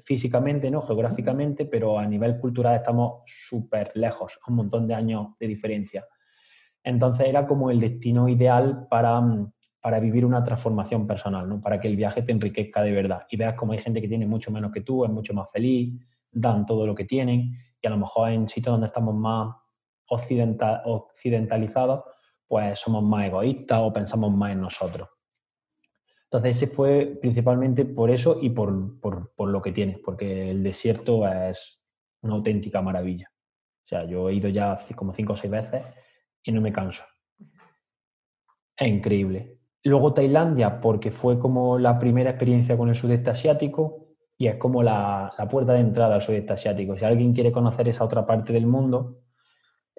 físicamente, 0.00 0.70
¿no? 0.70 0.82
geográficamente, 0.82 1.64
pero 1.64 1.98
a 1.98 2.06
nivel 2.06 2.38
cultural 2.38 2.76
estamos 2.76 3.22
súper 3.26 3.90
lejos, 3.94 4.38
un 4.46 4.56
montón 4.56 4.86
de 4.86 4.94
años 4.94 5.28
de 5.40 5.48
diferencia. 5.48 6.06
Entonces 6.82 7.26
era 7.26 7.46
como 7.46 7.70
el 7.70 7.80
destino 7.80 8.28
ideal 8.28 8.86
para, 8.88 9.20
para 9.80 9.98
vivir 9.98 10.26
una 10.26 10.42
transformación 10.44 11.06
personal, 11.06 11.48
¿no? 11.48 11.60
para 11.60 11.80
que 11.80 11.88
el 11.88 11.96
viaje 11.96 12.22
te 12.22 12.32
enriquezca 12.32 12.82
de 12.82 12.92
verdad 12.92 13.22
y 13.30 13.36
veas 13.36 13.54
como 13.54 13.72
hay 13.72 13.78
gente 13.78 14.02
que 14.02 14.08
tiene 14.08 14.26
mucho 14.26 14.50
menos 14.52 14.70
que 14.70 14.82
tú, 14.82 15.04
es 15.04 15.10
mucho 15.10 15.32
más 15.32 15.50
feliz, 15.50 15.98
dan 16.30 16.66
todo 16.66 16.86
lo 16.86 16.94
que 16.94 17.04
tienen 17.04 17.56
y 17.80 17.86
a 17.86 17.90
lo 17.90 17.96
mejor 17.96 18.30
en 18.30 18.46
sitios 18.46 18.74
donde 18.74 18.88
estamos 18.88 19.14
más 19.14 19.56
occidental, 20.08 20.82
occidentalizados, 20.84 22.04
pues 22.46 22.78
somos 22.78 23.02
más 23.02 23.26
egoístas 23.26 23.80
o 23.82 23.92
pensamos 23.92 24.32
más 24.34 24.52
en 24.52 24.60
nosotros. 24.60 25.08
Entonces 26.24 26.56
ese 26.56 26.66
fue 26.66 27.18
principalmente 27.20 27.84
por 27.84 28.10
eso 28.10 28.38
y 28.40 28.50
por, 28.50 29.00
por, 29.00 29.34
por 29.34 29.48
lo 29.50 29.62
que 29.62 29.72
tiene, 29.72 30.00
porque 30.04 30.50
el 30.50 30.62
desierto 30.62 31.28
es 31.28 31.80
una 32.22 32.34
auténtica 32.34 32.82
maravilla. 32.82 33.30
O 33.84 33.86
sea, 33.86 34.04
yo 34.04 34.28
he 34.28 34.34
ido 34.34 34.48
ya 34.48 34.76
como 34.96 35.12
cinco 35.12 35.34
o 35.34 35.36
seis 35.36 35.50
veces 35.50 35.84
y 36.42 36.52
no 36.52 36.60
me 36.60 36.72
canso. 36.72 37.04
Es 38.76 38.88
increíble. 38.88 39.58
Luego 39.84 40.14
Tailandia, 40.14 40.80
porque 40.80 41.10
fue 41.10 41.38
como 41.38 41.78
la 41.78 41.98
primera 41.98 42.30
experiencia 42.30 42.76
con 42.76 42.88
el 42.88 42.94
sudeste 42.94 43.30
asiático 43.30 44.04
y 44.36 44.46
es 44.46 44.56
como 44.56 44.82
la, 44.82 45.32
puerta 45.50 45.74
de 45.74 45.80
entrada 45.80 46.14
al 46.14 46.22
sudeste 46.22 46.54
asiático. 46.54 46.96
Si 46.96 47.04
alguien 47.04 47.34
quiere 47.34 47.52
conocer 47.52 47.88
esa 47.88 48.04
otra 48.04 48.26
parte 48.26 48.52
del 48.52 48.66
mundo, 48.66 49.20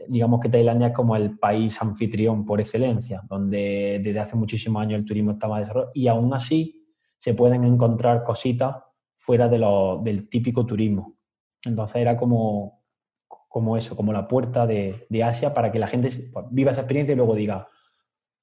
digamos 0.07 0.39
que 0.39 0.49
Tailandia 0.49 0.87
es 0.87 0.93
como 0.93 1.15
el 1.15 1.37
país 1.37 1.81
anfitrión 1.81 2.45
por 2.45 2.59
excelencia, 2.59 3.21
donde 3.27 4.01
desde 4.03 4.19
hace 4.19 4.35
muchísimos 4.35 4.81
años 4.81 4.99
el 4.99 5.05
turismo 5.05 5.31
está 5.31 5.47
más 5.47 5.61
desarrollado 5.61 5.91
y 5.93 6.07
aún 6.07 6.33
así 6.33 6.85
se 7.17 7.33
pueden 7.33 7.63
encontrar 7.63 8.23
cositas 8.23 8.75
fuera 9.15 9.47
de 9.47 9.59
lo, 9.59 10.01
del 10.03 10.29
típico 10.29 10.65
turismo. 10.65 11.17
Entonces 11.63 11.97
era 11.97 12.17
como, 12.17 12.83
como 13.47 13.77
eso, 13.77 13.95
como 13.95 14.13
la 14.13 14.27
puerta 14.27 14.67
de, 14.67 15.07
Asia 15.23 15.53
para 15.53 15.71
que 15.71 15.79
la 15.79 15.87
gente 15.87 16.09
pues, 16.31 16.45
viva 16.51 16.71
esa 16.71 16.81
experiencia 16.81 17.13
y 17.13 17.15
luego 17.15 17.35
diga, 17.35 17.67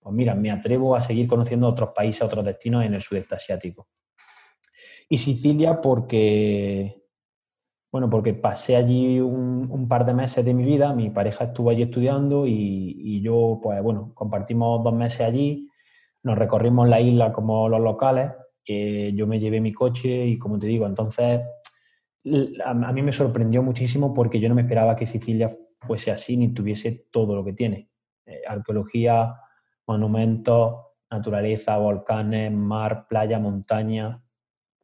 pues 0.00 0.14
mira, 0.14 0.34
me 0.34 0.50
atrevo 0.50 0.96
a 0.96 1.00
seguir 1.00 1.28
conociendo 1.28 1.68
otros 1.68 1.90
países, 1.94 2.22
otros 2.22 2.44
destinos 2.44 2.84
en 2.84 2.94
el 2.94 3.02
sudeste 3.02 3.34
asiático. 3.34 3.88
Y 5.08 5.18
Sicilia 5.18 5.80
porque, 5.80 7.01
bueno, 7.92 8.08
porque 8.08 8.32
pasé 8.32 8.74
allí 8.74 9.20
un, 9.20 9.86
par 9.86 10.06
de 10.06 10.14
meses 10.14 10.42
de 10.42 10.54
mi 10.54 10.64
vida, 10.64 10.94
mi 10.94 11.10
pareja 11.10 11.44
estuvo 11.44 11.68
allí 11.68 11.82
estudiando 11.82 12.46
y, 12.46 13.20
yo, 13.20 13.60
pues 13.62 13.82
bueno, 13.82 14.12
compartimos 14.14 14.82
dos 14.82 14.94
meses 14.94 15.20
allí, 15.20 15.68
nos 16.22 16.38
recorrimos 16.38 16.88
la 16.88 17.02
isla 17.02 17.32
como 17.32 17.68
los 17.68 17.80
locales, 17.80 18.30
eh, 18.66 19.12
yo 19.14 19.26
me 19.26 19.38
llevé 19.38 19.60
mi 19.60 19.72
coche 19.72 20.26
y 20.26 20.38
como 20.38 20.58
te 20.58 20.68
digo, 20.68 20.86
entonces 20.86 21.42
a 22.64 22.92
mí 22.92 23.02
me 23.02 23.12
sorprendió 23.12 23.62
muchísimo 23.62 24.14
porque 24.14 24.40
yo 24.40 24.48
no 24.48 24.54
me 24.54 24.62
esperaba 24.62 24.96
que 24.96 25.06
Sicilia 25.06 25.50
fuese 25.80 26.12
así 26.12 26.36
ni 26.38 26.54
tuviese 26.54 27.08
todo 27.10 27.34
lo 27.34 27.44
que 27.44 27.52
tiene. 27.52 27.90
Eh, 28.24 28.40
arqueología, 28.46 29.34
monumentos, 29.86 30.76
naturaleza, 31.10 31.76
volcanes, 31.76 32.52
mar, 32.52 33.06
playa, 33.06 33.38
montaña, 33.38 34.22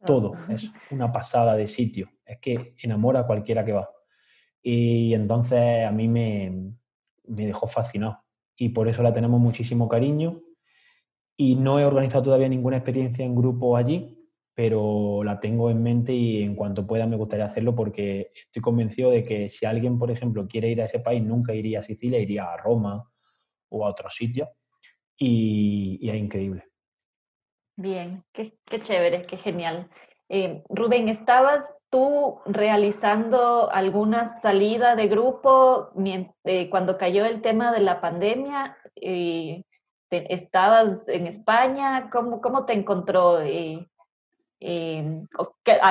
todo. 0.05 0.33
Es 0.49 0.73
una 0.91 1.13
pasada 1.13 1.57
de 1.57 1.67
sitio. 1.67 2.11
Es 2.25 2.39
que 2.39 2.75
enamora 2.83 3.21
a 3.21 3.27
cualquiera 3.27 3.65
que 3.65 3.73
va. 3.73 3.91
Y 4.63 5.15
entonces 5.15 5.87
a 5.87 5.91
mí 5.91 6.09
me, 6.09 6.73
me 7.25 7.47
dejó 7.47 7.67
fascinado. 7.67 8.25
Y 8.57 8.71
por 8.71 8.89
eso 8.89 9.03
la 9.03 9.13
tenemos 9.13 9.41
muchísimo 9.41 9.89
cariño. 9.89 10.43
Y 11.37 11.57
no 11.57 11.79
he 11.79 11.85
organizado 11.85 12.25
todavía 12.25 12.49
ninguna 12.49 12.79
experiencia 12.79 13.25
en 13.25 13.37
grupo 13.37 13.77
allí, 13.77 14.19
pero 14.55 15.23
la 15.23 15.39
tengo 15.39 15.71
en 15.71 15.81
mente 15.81 16.13
y 16.13 16.43
en 16.43 16.57
cuanto 16.57 16.85
pueda 16.85 17.07
me 17.07 17.15
gustaría 17.15 17.47
hacerlo 17.47 17.77
porque 17.77 18.33
estoy 18.47 18.61
convencido 18.61 19.13
de 19.13 19.23
que 19.23 19.49
si 19.49 19.65
alguien, 19.65 20.01
por 20.01 20.11
ejemplo, 20.11 20.49
quiere 20.49 20.69
ir 20.69 20.83
a 20.83 20.87
ese 20.87 20.99
país, 20.99 21.23
nunca 21.23 21.55
iría 21.55 21.79
a 21.79 21.85
Sicilia, 21.85 22.19
iría 22.19 22.53
a 22.53 22.57
Roma 22.57 23.09
o 23.69 23.87
a 23.87 23.91
otro 23.91 24.11
sitio 24.11 24.49
y, 25.17 26.09
es 26.09 26.15
increíble. 26.17 26.65
Bien, 27.81 28.25
qué, 28.33 28.53
chévere, 28.81 29.23
qué 29.23 29.37
genial. 29.37 29.89
Eh, 30.29 30.65
Rubén, 30.69 31.07
¿estabas 31.07 31.77
tú 31.91 32.41
realizando 32.45 33.71
alguna 33.71 34.25
salida 34.25 34.97
de 34.97 35.07
grupo 35.07 35.91
eh, 36.45 36.69
cuando 36.71 36.99
cayó 36.99 37.25
el 37.25 37.41
tema 37.41 37.71
de 37.71 37.79
la 37.79 38.01
pandemia? 38.01 38.77
Eh, 38.97 39.63
¿Estabas 40.11 41.09
en 41.09 41.29
España? 41.29 42.11
¿Cómo, 42.11 42.41
cómo 42.41 42.65
te 42.65 42.73
encontró? 42.73 43.37
¿A 43.39 43.47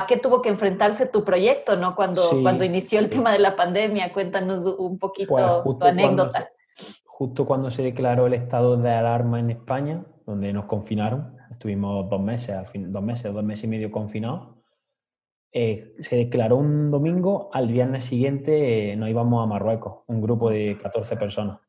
qué 0.08 0.18
tuvo 0.22 0.42
que 0.42 0.50
enfrentarse 0.50 1.06
tu 1.06 1.24
proyecto 1.24 1.78
¿no? 1.78 1.96
cuando, 1.96 2.22
cuando 2.42 2.66
inició 2.66 3.00
el 3.00 3.10
tema 3.10 3.32
de 3.32 3.40
la 3.40 3.56
pandemia? 3.56 4.12
Cuéntanos 4.12 4.66
un 4.66 5.00
poquito 5.00 5.30
pues 5.30 5.78
tu 5.80 5.86
anécdota 5.86 6.50
justo 7.18 7.48
cuando 7.48 7.72
se 7.72 7.82
declaró 7.82 8.28
el 8.28 8.36
estado 8.36 8.78
de 8.78 8.92
alarma 8.92 9.40
en 9.40 9.50
España, 9.50 10.06
donde 10.28 10.54
nos 10.54 10.66
confinaron, 10.66 11.37
estuvimos 11.58 12.08
dos 12.10 12.22
meses, 12.22 12.56
dos 12.74 13.04
meses, 13.04 13.34
dos 13.34 13.44
meses 13.44 13.64
y 13.66 13.68
medio 13.68 13.92
confinados, 13.92 14.58
eh, 15.52 15.96
se 16.00 16.18
declaró 16.18 16.58
un 16.58 16.92
domingo, 16.92 17.50
al 17.52 17.68
viernes 17.68 18.06
siguiente 18.06 18.92
eh, 18.92 18.96
nos 18.96 19.10
íbamos 19.10 19.44
a 19.44 19.48
Marruecos, 19.48 20.04
un 20.08 20.22
grupo 20.22 20.52
de 20.52 20.78
14 20.78 21.18
personas. 21.18 21.60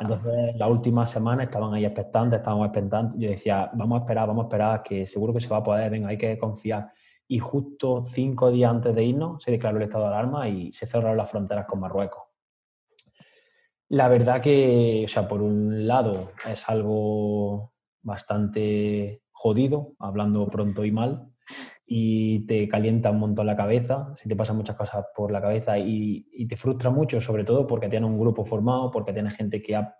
Entonces, 0.00 0.56
la 0.56 0.66
última 0.66 1.04
semana 1.04 1.42
estaban 1.42 1.74
ahí 1.74 1.84
expectantes, 1.84 2.38
estábamos 2.38 2.68
expectantes. 2.68 3.20
Yo 3.20 3.28
decía, 3.28 3.70
vamos 3.74 3.98
a 3.98 4.00
esperar, 4.04 4.26
vamos 4.26 4.44
a 4.44 4.46
esperar, 4.46 4.82
que 4.82 5.06
seguro 5.06 5.34
que 5.34 5.40
se 5.40 5.48
va 5.48 5.58
a 5.58 5.62
poder, 5.62 5.90
venga, 5.90 6.08
hay 6.08 6.16
que 6.16 6.38
confiar. 6.38 6.90
Y 7.26 7.38
justo 7.38 8.02
cinco 8.02 8.50
días 8.50 8.70
antes 8.70 8.94
de 8.94 9.04
irnos 9.04 9.42
se 9.42 9.50
declaró 9.50 9.76
el 9.76 9.82
estado 9.82 10.04
de 10.04 10.10
alarma 10.10 10.48
y 10.48 10.72
se 10.72 10.86
cerraron 10.86 11.18
las 11.18 11.30
fronteras 11.30 11.66
con 11.66 11.80
Marruecos. 11.80 12.22
La 13.90 14.08
verdad 14.08 14.40
que, 14.40 15.02
o 15.04 15.08
sea, 15.08 15.28
por 15.28 15.42
un 15.42 15.86
lado 15.86 16.32
es 16.50 16.66
algo 16.70 17.72
bastante 18.08 19.22
jodido, 19.30 19.94
hablando 20.00 20.48
pronto 20.48 20.84
y 20.84 20.90
mal, 20.90 21.30
y 21.86 22.40
te 22.46 22.68
calienta 22.68 23.12
un 23.12 23.20
montón 23.20 23.46
la 23.46 23.56
cabeza, 23.56 24.12
si 24.16 24.28
te 24.28 24.34
pasan 24.34 24.56
muchas 24.56 24.74
cosas 24.74 25.06
por 25.14 25.30
la 25.30 25.40
cabeza 25.40 25.78
y, 25.78 26.46
te 26.48 26.56
frustra 26.56 26.90
mucho, 26.90 27.20
sobre 27.20 27.44
todo 27.44 27.66
porque 27.66 27.88
tienes 27.88 28.10
un 28.10 28.18
grupo 28.18 28.44
formado, 28.44 28.90
porque 28.90 29.12
tienes 29.12 29.36
gente 29.36 29.62
que 29.62 29.76
ha, 29.76 29.94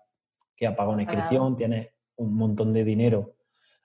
que 0.55 0.67
ha 0.67 0.75
pagado 0.75 0.93
una 0.93 1.03
inscripción, 1.03 1.55
tienes 1.55 1.87
un 2.17 2.35
montón 2.35 2.73
de 2.73 2.83
dinero 2.83 3.35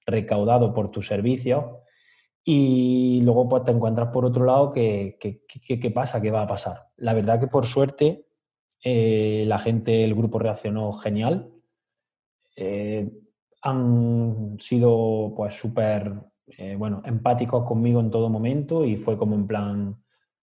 recaudado 0.04 0.74
por 0.74 0.90
tus 0.90 1.06
servicios 1.06 1.64
y 2.42 3.20
luego 3.22 3.48
pues 3.48 3.64
te 3.64 3.70
encuentras 3.70 4.08
por 4.08 4.24
otro 4.24 4.44
lado 4.44 4.72
que, 4.72 5.16
¿qué 5.20 5.90
pasa? 5.90 6.20
¿Qué 6.20 6.30
va 6.30 6.42
a 6.42 6.46
pasar? 6.46 6.88
La 6.96 7.14
verdad 7.14 7.38
que 7.38 7.46
por 7.46 7.64
suerte 7.64 8.26
eh, 8.87 9.44
la 9.46 9.58
gente, 9.58 10.04
el 10.04 10.14
grupo 10.14 10.38
reaccionó 10.38 10.92
genial. 10.92 11.50
Eh, 12.54 13.10
han 13.64 14.57
sido 14.61 15.33
pues 15.35 15.55
súper 15.55 16.12
eh, 16.46 16.77
bueno, 16.77 17.03
empáticos 17.05 17.64
conmigo 17.64 18.00
en 18.00 18.11
todo 18.11 18.29
momento 18.29 18.85
y 18.85 18.96
fue 18.96 19.16
como 19.16 19.35
en 19.35 19.46
plan, 19.46 19.96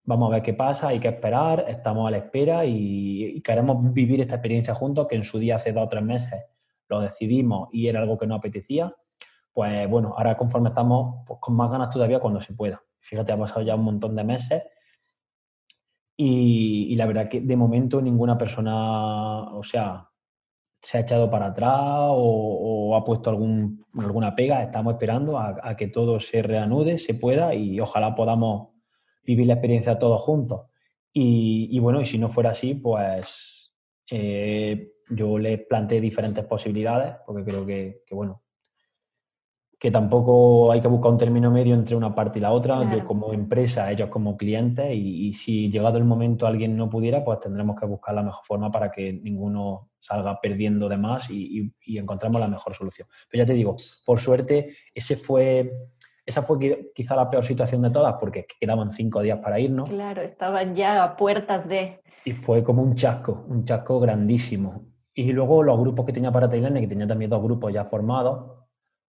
vamos 0.03 0.29
a 0.29 0.33
ver 0.33 0.41
qué 0.41 0.53
pasa, 0.55 0.87
hay 0.87 0.99
que 0.99 1.09
esperar, 1.09 1.65
estamos 1.67 2.07
a 2.07 2.11
la 2.11 2.17
espera 2.17 2.65
y, 2.65 3.39
queremos 3.43 3.93
vivir 3.93 4.21
esta 4.21 4.35
experiencia 4.35 4.73
juntos, 4.73 5.07
que 5.07 5.15
en 5.15 5.23
su 5.23 5.37
día 5.37 5.55
hace 5.55 5.71
dos 5.71 5.85
o 5.85 5.89
tres 5.89 6.03
meses 6.03 6.41
lo 6.89 6.99
decidimos 6.99 7.69
y 7.71 7.87
era 7.87 8.01
algo 8.01 8.17
que 8.17 8.27
no 8.27 8.35
apetecía. 8.35 8.93
Pues 9.53 9.89
bueno, 9.89 10.15
ahora 10.17 10.37
conforme 10.37 10.69
estamos 10.69 11.23
pues, 11.27 11.39
con 11.39 11.55
más 11.55 11.71
ganas 11.71 11.89
todavía 11.89 12.19
cuando 12.19 12.41
se 12.41 12.53
pueda. 12.53 12.83
Fíjate, 12.99 13.31
ha 13.31 13.37
pasado 13.37 13.61
ya 13.61 13.75
un 13.75 13.83
montón 13.83 14.15
de 14.15 14.23
meses 14.23 14.63
y, 16.17 16.95
la 16.95 17.05
verdad 17.05 17.29
que 17.29 17.41
de 17.41 17.55
momento 17.55 18.01
ninguna 18.01 18.37
persona, 18.37 19.53
o 19.53 19.63
sea, 19.63 20.10
se 20.81 20.97
ha 20.97 21.01
echado 21.01 21.29
para 21.29 21.47
atrás 21.47 21.71
o, 21.77 22.95
ha 22.95 23.03
puesto 23.03 23.29
algún, 23.29 23.85
alguna 23.97 24.35
pega. 24.35 24.63
Estamos 24.63 24.93
esperando 24.93 25.37
a, 25.37 25.75
que 25.77 25.87
todo 25.87 26.19
se 26.19 26.41
reanude, 26.41 26.97
se 26.97 27.13
pueda 27.13 27.53
y 27.53 27.79
ojalá 27.79 28.15
podamos 28.15 28.69
vivir 29.23 29.47
la 29.47 29.53
experiencia 29.53 29.99
todos 29.99 30.21
juntos. 30.21 30.67
Y, 31.13 31.77
bueno, 31.79 32.01
y 32.01 32.05
si 32.05 32.17
no 32.17 32.29
fuera 32.29 32.51
así, 32.51 32.73
pues 32.73 33.73
eh, 34.09 34.93
yo 35.09 35.37
les 35.37 35.59
planteé 35.65 35.99
diferentes 36.01 36.43
posibilidades, 36.45 37.15
porque 37.25 37.43
creo 37.43 37.65
que, 37.65 38.03
que 38.05 38.15
bueno, 38.15 38.43
que 39.81 39.89
tampoco 39.89 40.71
hay 40.71 40.79
que 40.79 40.87
buscar 40.87 41.11
un 41.11 41.17
término 41.17 41.49
medio 41.49 41.73
entre 41.73 41.95
una 41.95 42.13
parte 42.13 42.37
y 42.37 42.41
la 42.43 42.51
otra, 42.51 42.87
yo 42.95 43.03
como 43.03 43.33
empresa, 43.33 43.89
ellos 43.89 44.09
como 44.09 44.37
clientes, 44.37 44.93
y, 44.93 45.33
si 45.33 45.71
llegado 45.71 45.97
el 45.97 46.03
momento 46.03 46.45
alguien 46.45 46.77
no 46.77 46.87
pudiera, 46.87 47.23
pues 47.25 47.39
tendremos 47.39 47.79
que 47.79 47.87
buscar 47.87 48.13
la 48.13 48.21
mejor 48.21 48.45
forma 48.45 48.69
para 48.69 48.91
que 48.91 49.11
ninguno 49.11 49.89
salga 49.99 50.39
perdiendo 50.39 50.87
de 50.87 50.97
más 50.97 51.31
y, 51.31 51.73
encontremos 51.97 52.39
la 52.39 52.47
mejor 52.47 52.75
solución. 52.75 53.07
Pero 53.27 53.41
ya 53.41 53.47
te 53.47 53.53
digo, 53.53 53.75
por 54.05 54.19
suerte, 54.19 54.75
ese 54.93 55.15
fue, 55.15 55.73
esa 56.27 56.43
fue 56.43 56.91
quizá 56.93 57.15
la 57.15 57.27
peor 57.27 57.43
situación 57.43 57.81
de 57.81 57.89
todas, 57.89 58.17
porque 58.19 58.45
quedaban 58.59 58.91
cinco 58.91 59.23
días 59.23 59.39
para 59.39 59.59
irnos. 59.59 59.89
Claro, 59.89 60.21
estaban 60.21 60.75
ya 60.75 61.03
a 61.03 61.17
puertas 61.17 61.67
de... 61.67 62.03
Y 62.23 62.33
fue 62.33 62.63
como 62.63 62.83
un 62.83 62.93
chasco, 62.93 63.45
un 63.47 63.65
chasco 63.65 63.99
grandísimo. 63.99 64.83
Y 65.15 65.33
luego 65.33 65.63
los 65.63 65.79
grupos 65.79 66.05
que 66.05 66.13
tenía 66.13 66.31
para 66.31 66.47
Tailandia, 66.47 66.81
que 66.81 66.87
tenía 66.87 67.07
también 67.07 67.31
dos 67.31 67.41
grupos 67.41 67.73
ya 67.73 67.85
formados, 67.85 68.60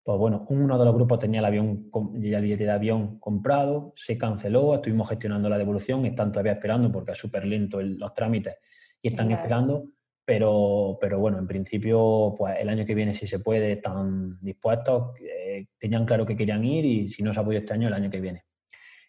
pues 0.04 0.18
bueno, 0.18 0.46
uno 0.50 0.80
de 0.80 0.86
los 0.86 0.96
grupos 0.96 1.20
tenía 1.20 1.40
el 1.40 1.46
avión, 1.46 1.90
ya 2.16 2.38
el 2.38 2.44
billete 2.44 2.64
de 2.64 2.72
avión 2.72 3.20
comprado, 3.20 3.94
se 3.96 4.18
canceló, 4.18 4.74
estuvimos 4.74 5.08
gestionando 5.10 5.48
la 5.48 5.60
devolución, 5.60 6.06
están 6.06 6.32
todavía 6.32 6.54
esperando 6.54 6.92
porque 6.92 7.12
es 7.12 7.18
súper 7.18 7.46
lento 7.46 7.80
los 7.82 8.14
trámites 8.14 8.56
y 9.02 9.10
están 9.10 9.32
esperando, 9.32 9.86
pero, 10.26 10.98
pero 11.00 11.20
bueno, 11.20 11.38
en 11.38 11.46
principio, 11.46 12.34
pues 12.36 12.56
el 12.60 12.70
año 12.70 12.86
que 12.86 12.96
viene, 12.96 13.14
si 13.14 13.28
se 13.28 13.40
puede, 13.40 13.74
están 13.74 14.40
dispuestos, 14.42 15.14
eh, 15.20 15.68
tenían 15.78 16.06
claro 16.06 16.26
que 16.26 16.36
querían 16.36 16.64
ir 16.64 16.86
y 16.86 17.08
si 17.08 17.22
no 17.22 17.32
se 17.32 17.42
podido 17.44 17.60
este 17.60 17.74
año, 17.74 17.88
el 17.88 17.94
año 17.94 18.10
que 18.10 18.22
viene. 18.22 18.46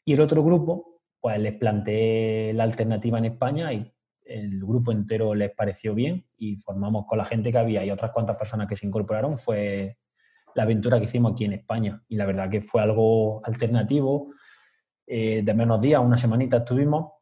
Y 0.05 0.13
el 0.13 0.21
otro 0.21 0.43
grupo, 0.43 1.01
pues 1.21 1.39
les 1.39 1.55
planteé 1.55 2.53
la 2.53 2.65
alternativa 2.65 3.17
en 3.19 3.27
España 3.27 3.73
y 3.73 3.91
el 4.25 4.61
grupo 4.61 4.93
entero 4.93 5.35
les 5.35 5.53
pareció 5.53 5.95
bien 5.95 6.27
y 6.37 6.57
formamos 6.57 7.07
con 7.07 7.19
la 7.19 7.25
gente 7.25 7.51
que 7.51 7.59
había 7.59 7.85
y 7.85 7.91
otras 7.91 8.11
cuantas 8.11 8.37
personas 8.37 8.69
que 8.69 8.77
se 8.77 8.87
incorporaron, 8.87 9.39
fue 9.39 9.97
la 10.55 10.63
aventura 10.63 10.99
que 10.99 11.05
hicimos 11.05 11.33
aquí 11.33 11.45
en 11.45 11.55
España. 11.55 12.03
Y 12.09 12.17
la 12.17 12.27
verdad 12.27 12.51
que 12.51 12.61
fue 12.61 12.83
algo 12.83 13.45
alternativo, 13.45 14.33
eh, 15.07 15.43
de 15.43 15.55
menos 15.55 15.81
días, 15.81 16.01
una 16.03 16.19
semanita 16.19 16.59
estuvimos, 16.59 17.13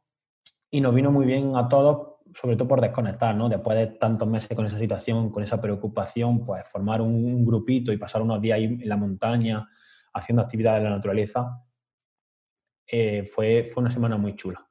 y 0.71 0.81
nos 0.81 0.95
vino 0.95 1.11
muy 1.11 1.27
bien 1.27 1.57
a 1.57 1.69
todos, 1.69 2.19
sobre 2.35 2.57
todo 2.57 2.69
por 2.69 2.81
desconectar, 2.81 3.35
¿no? 3.35 3.49
Después 3.49 3.77
de 3.77 3.87
tantos 3.99 4.29
meses 4.29 4.55
con 4.57 4.67
esa 4.67 4.79
situación, 4.79 5.31
con 5.31 5.43
esa 5.43 5.61
preocupación, 5.61 6.45
pues 6.45 6.67
formar 6.69 7.01
un, 7.01 7.45
grupito 7.45 7.93
y 7.93 7.97
pasar 7.97 8.23
unos 8.23 8.41
días 8.41 8.57
ahí 8.57 8.65
en 8.65 8.89
la 8.89 8.97
montaña 8.97 9.69
haciendo 10.13 10.43
actividades 10.43 10.79
en 10.79 10.85
la 10.85 10.91
naturaleza, 10.91 11.65
eh, 12.87 13.25
fue, 13.25 13.65
fue 13.65 13.83
una 13.83 13.91
semana 13.91 14.17
muy 14.17 14.35
chula. 14.35 14.71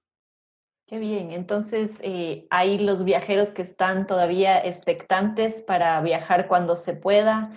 Qué 0.89 0.98
bien, 0.98 1.32
entonces 1.32 2.02
eh, 2.04 2.48
hay 2.50 2.80
los 2.80 3.04
viajeros 3.04 3.52
que 3.52 3.62
están 3.62 4.08
todavía 4.08 4.60
expectantes 4.65 5.62
para 5.62 6.02
viajar 6.02 6.48
cuando 6.48 6.76
se 6.76 6.95
pueda. 6.95 7.52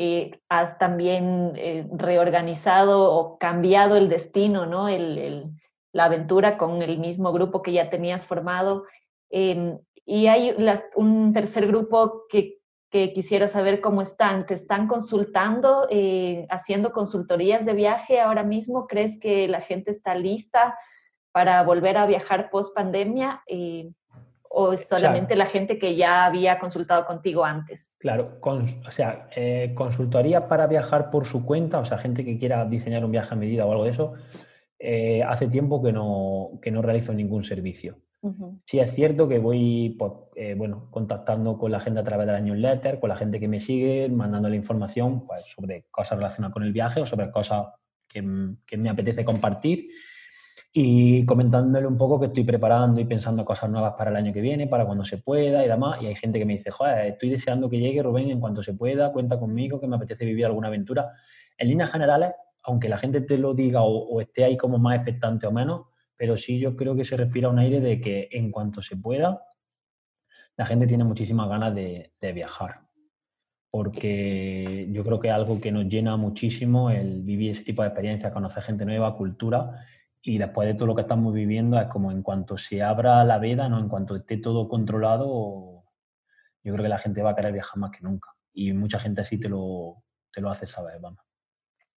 Eh, 0.00 0.38
has 0.48 0.78
también 0.78 1.54
eh, 1.56 1.84
reorganizado 1.90 3.12
o 3.12 3.36
cambiado 3.36 3.96
el 3.96 4.08
destino, 4.08 4.64
¿no? 4.64 4.88
la 4.88 6.04
aventura 6.04 6.56
con 6.56 6.82
el 6.82 6.98
mismo 6.98 7.32
grupo 7.32 7.62
que 7.62 7.72
ya 7.72 7.90
tenías 7.90 8.24
formado. 8.24 8.84
Em, 9.28 9.76
y 10.06 10.28
hay 10.28 10.54
un 10.94 11.32
tercer 11.32 11.66
grupo 11.66 12.22
que, 12.28 12.60
quisiera 12.90 13.48
saber 13.48 13.80
cómo 13.80 14.00
están. 14.00 14.46
¿Te 14.46 14.54
están 14.54 14.86
consultando, 14.86 15.88
eh, 15.90 16.46
haciendo 16.48 16.92
consultorías 16.92 17.66
de 17.66 17.74
viaje 17.74 18.20
ahora 18.20 18.44
mismo? 18.44 18.86
¿Crees 18.86 19.18
que 19.18 19.48
la 19.48 19.60
gente 19.60 19.90
está 19.90 20.14
lista 20.14 20.78
para 21.32 21.64
volver 21.64 21.96
a 21.96 22.06
viajar 22.06 22.50
post 22.50 22.72
pandemia? 22.72 23.42
O 24.50 24.72
es 24.72 24.86
solamente 24.88 25.36
la 25.36 25.46
gente 25.46 25.78
que 25.78 25.96
ya 25.96 26.24
había 26.24 26.58
consultado 26.58 27.04
contigo 27.04 27.44
antes? 27.44 27.94
Claro, 27.98 28.38
o 28.42 28.90
sea, 28.90 29.28
eh, 29.34 29.72
consultoría 29.74 30.48
para 30.48 30.66
viajar 30.66 31.10
por 31.10 31.26
su 31.26 31.44
cuenta, 31.44 31.78
o 31.78 31.84
sea, 31.84 31.98
gente 31.98 32.24
que 32.24 32.38
quiera 32.38 32.64
diseñar 32.64 33.04
un 33.04 33.12
viaje 33.12 33.34
a 33.34 33.36
medida 33.36 33.66
o 33.66 33.72
algo 33.72 33.84
de 33.84 33.90
eso, 33.90 34.14
eh, 34.78 35.22
hace 35.22 35.48
tiempo 35.48 35.82
que 35.82 35.92
no, 35.92 36.58
que 36.62 36.70
no 36.70 36.82
realizo 36.82 37.12
ningún 37.12 37.44
servicio. 37.44 37.98
Sí 38.64 38.80
es 38.80 38.92
cierto 38.92 39.28
que 39.28 39.38
voy 39.38 39.94
pues, 39.96 40.12
eh, 40.34 40.54
bueno, 40.54 40.88
contactando 40.90 41.56
con 41.56 41.70
la 41.70 41.78
gente 41.78 42.00
a 42.00 42.04
través 42.04 42.26
de 42.26 42.32
la 42.32 42.40
newsletter, 42.40 42.98
con 42.98 43.08
la 43.10 43.16
gente 43.16 43.38
que 43.38 43.46
me 43.46 43.60
sigue, 43.60 44.08
mandando 44.08 44.48
la 44.48 44.56
información 44.56 45.24
pues, 45.24 45.44
sobre 45.44 45.84
cosas 45.88 46.18
relacionadas 46.18 46.52
con 46.52 46.64
el 46.64 46.72
viaje 46.72 47.00
o 47.00 47.06
sobre 47.06 47.30
cosas 47.30 47.68
que, 48.08 48.24
que 48.66 48.76
me 48.76 48.90
apetece 48.90 49.24
compartir 49.24 49.90
y 50.80 51.26
comentándole 51.26 51.88
un 51.88 51.98
poco 51.98 52.20
que 52.20 52.26
estoy 52.26 52.44
preparando 52.44 53.00
y 53.00 53.04
pensando 53.04 53.44
cosas 53.44 53.68
nuevas 53.68 53.94
para 53.98 54.10
el 54.10 54.16
año 54.16 54.32
que 54.32 54.40
viene, 54.40 54.68
para 54.68 54.86
cuando 54.86 55.02
se 55.04 55.18
pueda 55.18 55.64
y 55.64 55.68
demás. 55.68 56.00
Y 56.00 56.06
hay 56.06 56.14
gente 56.14 56.38
que 56.38 56.44
me 56.44 56.52
dice, 56.52 56.70
joder, 56.70 57.06
estoy 57.06 57.30
deseando 57.30 57.68
que 57.68 57.80
llegue 57.80 58.00
Rubén 58.00 58.30
en 58.30 58.38
cuanto 58.38 58.62
se 58.62 58.74
pueda, 58.74 59.10
cuenta 59.10 59.40
conmigo, 59.40 59.80
que 59.80 59.88
me 59.88 59.96
apetece 59.96 60.24
vivir 60.24 60.46
alguna 60.46 60.68
aventura. 60.68 61.10
En 61.56 61.66
líneas 61.66 61.90
generales, 61.90 62.30
aunque 62.62 62.88
la 62.88 62.96
gente 62.96 63.22
te 63.22 63.38
lo 63.38 63.54
diga 63.54 63.82
o, 63.82 64.20
esté 64.20 64.44
ahí 64.44 64.56
como 64.56 64.78
más 64.78 64.94
expectante 64.94 65.48
o 65.48 65.50
menos, 65.50 65.86
pero 66.16 66.36
sí 66.36 66.60
yo 66.60 66.76
creo 66.76 66.94
que 66.94 67.04
se 67.04 67.16
respira 67.16 67.48
un 67.48 67.58
aire 67.58 67.80
de 67.80 68.00
que 68.00 68.28
en 68.30 68.52
cuanto 68.52 68.80
se 68.80 68.96
pueda, 68.96 69.42
la 70.56 70.64
gente 70.64 70.86
tiene 70.86 71.02
muchísimas 71.02 71.48
ganas 71.48 71.74
de, 71.74 72.12
de 72.20 72.32
viajar 72.32 72.82
porque 73.70 74.88
yo 74.90 75.04
creo 75.04 75.20
que 75.20 75.28
es 75.28 75.34
algo 75.34 75.60
que 75.60 75.70
nos 75.70 75.86
llena 75.86 76.16
muchísimo 76.16 76.90
el 76.90 77.20
vivir 77.22 77.50
ese 77.50 77.64
tipo 77.64 77.82
de 77.82 77.88
experiencias, 77.88 78.32
conocer 78.32 78.62
gente 78.62 78.86
nueva, 78.86 79.14
cultura 79.14 79.84
y 80.28 80.36
después 80.36 80.68
de 80.68 80.74
todo 80.74 80.88
lo 80.88 80.94
que 80.94 81.00
estamos 81.00 81.32
viviendo 81.32 81.80
es 81.80 81.86
como 81.86 82.12
en 82.12 82.22
cuanto 82.22 82.58
se 82.58 82.82
abra 82.82 83.24
la 83.24 83.38
veda, 83.38 83.66
¿no? 83.70 83.78
en 83.78 83.88
cuanto 83.88 84.14
esté 84.14 84.36
todo 84.36 84.68
controlado, 84.68 85.84
yo 86.62 86.72
creo 86.74 86.82
que 86.82 86.90
la 86.90 86.98
gente 86.98 87.22
va 87.22 87.30
a 87.30 87.34
querer 87.34 87.54
viajar 87.54 87.78
más 87.78 87.90
que 87.90 88.02
nunca. 88.02 88.28
Y 88.52 88.74
mucha 88.74 88.98
gente 88.98 89.22
así 89.22 89.40
te 89.40 89.48
lo, 89.48 90.02
te 90.30 90.42
lo 90.42 90.50
hace 90.50 90.66
saber, 90.66 91.00
vamos. 91.00 91.22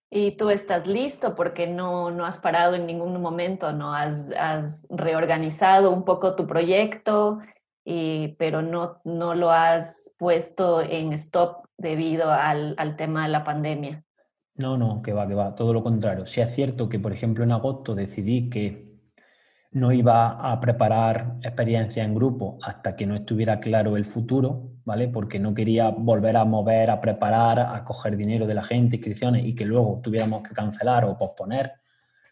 Y 0.10 0.38
tú 0.38 0.50
estás 0.50 0.88
listo 0.88 1.36
porque 1.36 1.68
no, 1.68 2.10
no 2.10 2.26
has 2.26 2.38
parado 2.38 2.76
en 2.76 2.86
ningún 2.86 3.22
momento, 3.22 3.74
no 3.74 3.94
has, 3.94 4.32
has 4.32 4.88
reorganizado 4.90 5.92
un 5.92 6.06
poco 6.06 6.34
tu 6.38 6.48
proyecto, 6.48 7.40
y, 7.84 8.30
pero 8.40 8.62
no, 8.62 9.02
no 9.04 9.36
lo 9.36 9.52
has 9.52 10.16
puesto 10.18 10.82
en 10.82 11.12
stop 11.14 11.66
debido 11.78 12.32
al, 12.32 12.76
al 12.78 12.96
tema 12.96 13.24
de 13.24 13.30
la 13.30 13.44
pandemia. 13.44 14.06
No, 14.62 14.78
no, 14.78 15.02
que 15.02 15.12
va, 15.12 15.28
que 15.28 15.34
va, 15.34 15.56
todo 15.56 15.74
lo 15.74 15.84
contrario. 15.84 16.28
Si 16.28 16.40
es 16.40 16.54
cierto 16.54 16.88
que, 16.88 17.00
por 17.00 17.12
ejemplo, 17.12 17.44
en 17.44 17.52
agosto 17.52 17.96
decidí 17.96 18.48
que 18.48 18.92
no 19.72 19.92
iba 19.92 20.52
a 20.52 20.60
preparar 20.60 21.38
experiencia 21.42 22.04
en 22.04 22.14
grupo 22.14 22.60
hasta 22.62 22.96
que 22.96 23.08
no 23.08 23.16
estuviera 23.16 23.60
claro 23.60 23.98
el 23.98 24.06
futuro, 24.06 24.74
¿vale? 24.86 25.08
Porque 25.08 25.40
no 25.40 25.56
quería 25.56 25.90
volver 25.90 26.38
a 26.38 26.46
mover, 26.46 26.92
a 26.92 27.02
preparar, 27.02 27.60
a 27.60 27.84
coger 27.84 28.16
dinero 28.16 28.46
de 28.46 28.54
la 28.54 28.64
gente, 28.64 28.98
inscripciones 28.98 29.46
y 29.46 29.56
que 29.56 29.66
luego 29.66 30.00
tuviéramos 30.04 30.48
que 30.48 30.54
cancelar 30.54 31.06
o 31.06 31.18
posponer, 31.18 31.72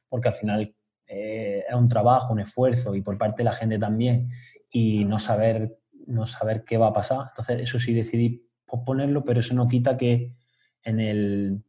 porque 0.07 0.27
al 0.27 0.35
final 0.35 0.75
eh, 1.07 1.63
es 1.67 1.75
un 1.75 1.87
trabajo, 1.89 2.33
un 2.33 2.41
esfuerzo 2.41 2.93
y 2.93 3.01
por 3.01 3.17
parte 3.17 3.37
de 3.37 3.45
la 3.45 3.53
gente 3.53 3.79
también 3.79 4.29
y 4.69 5.03
no 5.05 5.17
saber, 5.17 5.79
no 6.05 6.27
saber 6.27 6.63
qué 6.63 6.77
va 6.77 6.87
a 6.87 6.93
pasar. 6.93 7.29
Entonces, 7.29 7.61
eso 7.61 7.79
sí 7.79 7.93
decidí 7.93 8.45
posponerlo, 8.65 9.23
pero 9.23 9.39
eso 9.39 9.55
no 9.55 9.67
quita 9.67 9.97
que 9.97 10.33
en 10.83 10.99
el 10.99 11.63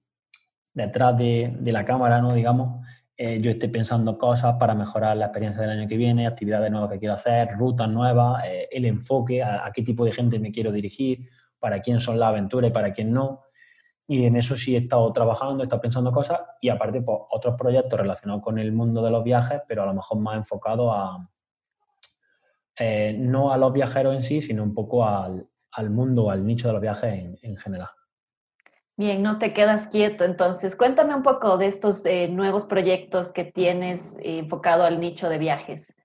detrás 0.72 1.16
de, 1.16 1.58
la 1.64 1.84
cámara, 1.84 2.20
¿no? 2.20 2.32
Digamos, 2.32 2.86
eh, 3.16 3.40
yo 3.40 3.50
esté 3.50 3.68
pensando 3.68 4.16
cosas 4.16 4.56
para 4.58 4.74
mejorar 4.74 5.16
la 5.16 5.26
experiencia 5.26 5.62
del 5.62 5.70
año 5.78 5.88
que 5.88 5.96
viene, 5.96 6.26
actividades 6.26 6.70
nuevas 6.70 6.90
que 6.90 6.98
quiero 6.98 7.14
hacer, 7.14 7.48
rutas 7.58 7.88
nuevas, 7.88 8.44
eh, 8.46 8.68
el 8.70 8.84
enfoque, 8.86 9.42
a, 9.42 9.70
qué 9.74 9.82
tipo 9.82 10.04
de 10.04 10.12
gente 10.12 10.38
me 10.38 10.52
quiero 10.52 10.72
dirigir, 10.72 11.28
para 11.58 11.80
quién 11.80 12.00
son 12.00 12.18
las 12.18 12.28
aventuras 12.30 12.70
y 12.70 12.72
para 12.72 12.92
quién 12.92 13.12
no. 13.12 13.42
Y 14.06 14.24
en 14.24 14.36
eso 14.36 14.56
sí 14.56 14.74
he 14.74 14.78
estado 14.78 15.12
trabajando, 15.12 15.62
he 15.62 15.66
estado 15.66 15.82
pensando 15.82 16.12
cosas 16.12 16.40
y 16.60 16.68
aparte 16.68 17.02
pues, 17.02 17.18
otros 17.30 17.54
proyectos 17.56 18.00
relacionados 18.00 18.42
con 18.42 18.58
el 18.58 18.72
mundo 18.72 19.02
de 19.02 19.10
los 19.10 19.22
viajes, 19.22 19.60
pero 19.68 19.82
a 19.82 19.86
lo 19.86 19.94
mejor 19.94 20.18
más 20.18 20.36
enfocados 20.36 20.92
a, 20.92 21.28
eh, 22.78 23.14
no 23.18 23.52
a 23.52 23.58
los 23.58 23.72
viajeros 23.72 24.16
en 24.16 24.22
sí, 24.22 24.42
sino 24.42 24.62
un 24.62 24.74
poco 24.74 25.06
al, 25.06 25.46
al 25.72 25.90
mundo, 25.90 26.30
al 26.30 26.44
nicho 26.44 26.68
de 26.68 26.72
los 26.72 26.82
viajes 26.82 27.38
en 27.42 27.56
general. 27.58 27.90
Bien, 29.00 29.22
no 29.22 29.38
te 29.38 29.54
quedas 29.54 29.88
quieto. 29.88 30.24
Entonces, 30.24 30.76
cuéntame 30.76 31.14
un 31.14 31.22
poco 31.22 31.56
de 31.56 31.68
estos 31.68 32.04
eh, 32.04 32.28
nuevos 32.28 32.66
proyectos 32.66 33.32
que 33.32 33.44
tienes 33.44 34.18
eh, 34.18 34.40
enfocado 34.40 34.84
al 34.84 35.00
nicho 35.00 35.30
de 35.30 35.38
viajes, 35.38 35.96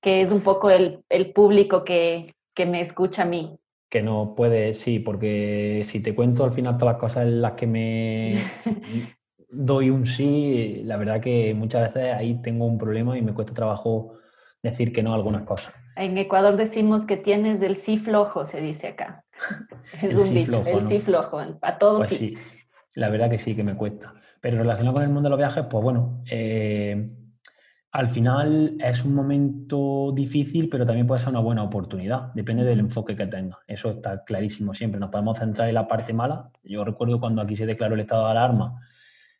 que 0.00 0.22
es 0.22 0.32
un 0.32 0.40
poco 0.40 0.70
el, 0.70 1.04
público 1.34 1.84
que, 1.84 2.32
me 2.56 2.80
escucha 2.80 3.24
a 3.24 3.26
mí. 3.26 3.58
Que 3.90 4.00
no 4.00 4.34
puede, 4.34 4.72
sí, 4.72 4.98
porque 4.98 5.82
si 5.84 6.00
te 6.00 6.14
cuento 6.14 6.42
al 6.42 6.52
final 6.52 6.78
todas 6.78 6.94
las 6.94 7.00
cosas 7.02 7.26
en 7.26 7.42
las 7.42 7.52
que 7.52 7.66
me 7.66 8.42
doy 9.50 9.90
un 9.90 10.06
sí, 10.06 10.80
la 10.84 10.96
verdad 10.96 11.20
que 11.20 11.52
muchas 11.52 11.92
veces 11.92 12.14
ahí 12.14 12.40
tengo 12.40 12.64
un 12.64 12.78
problema 12.78 13.18
y 13.18 13.20
me 13.20 13.34
cuesta 13.34 13.52
trabajo 13.52 14.14
decir 14.62 14.90
que 14.90 15.02
no 15.02 15.12
a 15.12 15.16
algunas 15.16 15.42
cosas. 15.42 15.74
En 15.98 16.16
Ecuador 16.16 16.56
decimos 16.56 17.06
que 17.06 17.16
tienes 17.16 17.60
el 17.60 17.74
sí 17.74 17.98
flojo, 17.98 18.44
se 18.44 18.60
dice 18.60 18.88
acá. 18.88 19.24
Es 20.02 20.14
un 20.14 20.32
dicho, 20.32 20.62
el 20.64 20.82
sí 20.82 21.00
flojo, 21.00 21.40
a 21.60 21.78
todos 21.78 22.06
pues 22.06 22.10
sí. 22.10 22.38
La 22.94 23.10
verdad 23.10 23.28
que 23.28 23.38
sí, 23.38 23.56
que 23.56 23.64
me 23.64 23.76
cuesta. 23.76 24.14
Pero 24.40 24.58
relacionado 24.58 24.94
con 24.94 25.02
el 25.02 25.08
mundo 25.08 25.28
de 25.28 25.30
los 25.30 25.38
viajes, 25.38 25.64
pues 25.68 25.82
bueno, 25.82 26.22
eh, 26.30 27.08
al 27.90 28.08
final 28.08 28.76
es 28.80 29.04
un 29.04 29.14
momento 29.14 30.12
difícil, 30.14 30.68
pero 30.68 30.86
también 30.86 31.06
puede 31.06 31.18
ser 31.18 31.30
una 31.30 31.40
buena 31.40 31.64
oportunidad. 31.64 32.32
Depende 32.32 32.62
del 32.62 32.78
enfoque 32.78 33.16
que 33.16 33.26
tenga. 33.26 33.58
Eso 33.66 33.90
está 33.90 34.22
clarísimo 34.24 34.74
siempre. 34.74 35.00
Nos 35.00 35.10
podemos 35.10 35.38
centrar 35.38 35.68
en 35.68 35.74
la 35.74 35.88
parte 35.88 36.12
mala. 36.12 36.50
Yo 36.62 36.84
recuerdo 36.84 37.18
cuando 37.18 37.42
aquí 37.42 37.56
se 37.56 37.66
declaró 37.66 37.94
el 37.94 38.00
estado 38.00 38.24
de 38.26 38.30
alarma, 38.30 38.80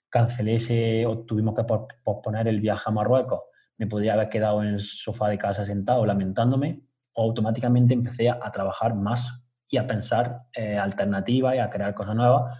cancelé 0.09 0.57
ese, 0.57 1.07
o 1.07 1.19
tuvimos 1.19 1.55
que 1.55 1.65
posponer 2.03 2.49
el 2.49 2.61
viaje 2.61 2.85
a 2.87 2.91
Marruecos. 2.91 3.43
Me 3.79 3.87
podría 3.87 4.15
haber 4.15 4.29
quedado 4.29 4.63
en 4.63 4.69
el 4.69 4.81
sofá 4.81 5.29
de 5.29 5.39
casa 5.39 5.65
sentado 5.65 6.05
lamentándome, 6.05 6.83
o 7.15 7.25
automáticamente 7.25 7.95
empecé 7.95 8.29
a 8.29 8.51
trabajar 8.53 8.95
más 8.95 9.43
y 9.69 9.77
a 9.77 9.87
pensar 9.87 10.43
eh, 10.55 10.77
alternativas 10.77 11.55
y 11.55 11.59
a 11.59 11.71
crear 11.71 11.95
cosas 11.95 12.15
nuevas. 12.15 12.59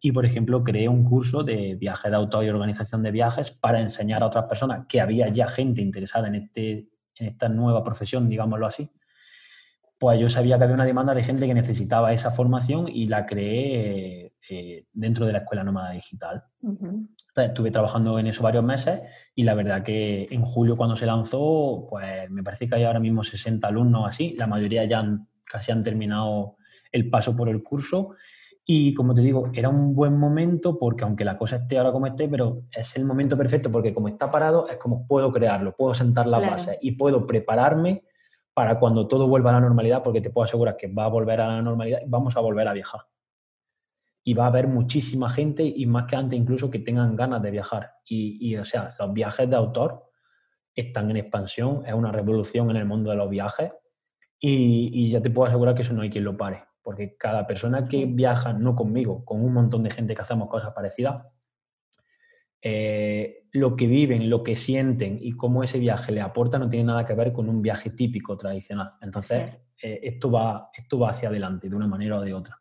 Y, 0.00 0.12
por 0.12 0.24
ejemplo, 0.24 0.64
creé 0.64 0.88
un 0.88 1.04
curso 1.04 1.42
de 1.42 1.74
viaje 1.74 2.08
de 2.08 2.16
auto 2.16 2.42
y 2.42 2.48
organización 2.48 3.02
de 3.02 3.10
viajes 3.10 3.50
para 3.50 3.80
enseñar 3.80 4.22
a 4.22 4.26
otras 4.26 4.46
personas 4.46 4.86
que 4.88 5.00
había 5.00 5.28
ya 5.28 5.46
gente 5.46 5.82
interesada 5.82 6.28
en, 6.28 6.36
este, 6.36 6.88
en 7.16 7.26
esta 7.26 7.48
nueva 7.48 7.84
profesión, 7.84 8.28
digámoslo 8.28 8.66
así. 8.66 8.90
Pues 10.00 10.18
yo 10.18 10.30
sabía 10.30 10.56
que 10.56 10.64
había 10.64 10.76
una 10.76 10.86
demanda 10.86 11.14
de 11.14 11.22
gente 11.22 11.46
que 11.46 11.52
necesitaba 11.52 12.10
esa 12.14 12.30
formación 12.30 12.88
y 12.88 13.04
la 13.04 13.26
creé 13.26 14.32
eh, 14.48 14.86
dentro 14.94 15.26
de 15.26 15.32
la 15.32 15.40
Escuela 15.40 15.62
Nómada 15.62 15.90
Digital. 15.90 16.42
estuve 17.36 17.70
trabajando 17.70 18.18
en 18.18 18.26
eso 18.26 18.42
varios 18.42 18.64
meses 18.64 19.02
y 19.34 19.42
la 19.42 19.52
verdad 19.52 19.82
que 19.82 20.26
en 20.30 20.40
julio 20.40 20.74
cuando 20.74 20.96
se 20.96 21.04
lanzó, 21.04 21.86
pues 21.90 22.30
me 22.30 22.42
parece 22.42 22.66
que 22.66 22.76
hay 22.76 22.84
ahora 22.84 22.98
mismo 22.98 23.22
60 23.22 23.68
alumnos 23.68 24.08
así, 24.08 24.34
la 24.38 24.46
mayoría 24.46 24.86
ya 24.86 25.00
han 25.00 25.28
casi 25.44 25.70
han 25.70 25.82
terminado 25.82 26.56
el 26.90 27.10
paso 27.10 27.36
por 27.36 27.50
el 27.50 27.62
curso. 27.62 28.14
Y 28.64 28.94
como 28.94 29.14
te 29.14 29.20
digo, 29.20 29.50
era 29.52 29.68
un 29.68 29.94
buen 29.94 30.16
momento 30.16 30.78
porque 30.78 31.04
aunque 31.04 31.26
la 31.26 31.36
cosa 31.36 31.56
esté 31.56 31.76
ahora 31.76 31.92
como 31.92 32.06
esté, 32.06 32.26
pero 32.26 32.62
es 32.72 32.96
el 32.96 33.04
momento 33.04 33.36
perfecto 33.36 33.70
porque 33.70 33.92
como 33.92 34.08
está 34.08 34.30
parado, 34.30 34.66
es 34.66 34.78
como 34.78 35.06
puedo 35.06 35.30
crearlo, 35.30 35.74
puedo 35.76 35.92
sentar 35.92 36.26
la 36.26 36.38
base 36.38 36.78
y 36.80 36.92
puedo 36.92 37.26
prepararme 37.26 38.04
para 38.60 38.78
cuando 38.78 39.08
todo 39.08 39.26
vuelva 39.26 39.48
a 39.48 39.54
la 39.54 39.60
normalidad, 39.60 40.02
porque 40.02 40.20
te 40.20 40.28
puedo 40.28 40.44
asegurar 40.44 40.76
que 40.76 40.86
va 40.86 41.04
a 41.04 41.08
volver 41.08 41.40
a 41.40 41.48
la 41.48 41.62
normalidad 41.62 42.00
y 42.04 42.06
vamos 42.06 42.36
a 42.36 42.40
volver 42.40 42.68
a 42.68 42.74
viajar. 42.74 43.00
Y 44.22 44.34
va 44.34 44.44
a 44.44 44.48
haber 44.48 44.68
muchísima 44.68 45.30
gente 45.30 45.62
y 45.64 45.86
más 45.86 46.04
que 46.04 46.16
antes 46.16 46.38
incluso 46.38 46.70
que 46.70 46.80
tengan 46.80 47.16
ganas 47.16 47.40
de 47.40 47.50
viajar. 47.50 47.92
Y, 48.04 48.50
y 48.50 48.58
o 48.58 48.64
sea, 48.66 48.94
los 48.98 49.14
viajes 49.14 49.48
de 49.48 49.56
autor 49.56 50.10
están 50.74 51.10
en 51.10 51.16
expansión, 51.16 51.86
es 51.86 51.94
una 51.94 52.12
revolución 52.12 52.68
en 52.68 52.76
el 52.76 52.84
mundo 52.84 53.08
de 53.08 53.16
los 53.16 53.30
viajes 53.30 53.72
y, 54.38 55.08
ya 55.08 55.22
te 55.22 55.30
puedo 55.30 55.48
asegurar 55.48 55.74
que 55.74 55.80
eso 55.80 55.94
no 55.94 56.02
hay 56.02 56.10
quien 56.10 56.24
lo 56.24 56.36
pare, 56.36 56.64
porque 56.82 57.16
cada 57.16 57.46
persona 57.46 57.86
que 57.86 58.04
viaja, 58.04 58.52
no 58.52 58.76
conmigo, 58.76 59.24
con 59.24 59.42
un 59.42 59.54
montón 59.54 59.84
de 59.84 59.90
gente 59.90 60.14
que 60.14 60.20
hacemos 60.20 60.50
cosas 60.50 60.74
parecidas, 60.74 61.24
eh, 62.62 63.46
lo 63.52 63.74
que 63.74 63.86
viven, 63.86 64.28
lo 64.28 64.42
que 64.44 64.54
sienten 64.56 65.18
y 65.20 65.32
cómo 65.32 65.62
ese 65.64 65.78
viaje 65.78 66.12
le 66.12 66.20
aporta 66.20 66.58
no 66.58 66.68
tiene 66.68 66.86
nada 66.86 67.04
que 67.04 67.14
ver 67.14 67.32
con 67.32 67.48
un 67.48 67.62
viaje 67.62 67.90
típico 67.90 68.36
tradicional. 68.36 68.92
Entonces, 69.00 69.66
eh, 69.82 70.00
esto, 70.02 70.30
va, 70.30 70.70
esto 70.74 70.98
va 70.98 71.10
hacia 71.10 71.28
adelante 71.28 71.68
de 71.68 71.76
una 71.76 71.86
manera 71.86 72.18
o 72.18 72.20
de 72.20 72.34
otra. 72.34 72.60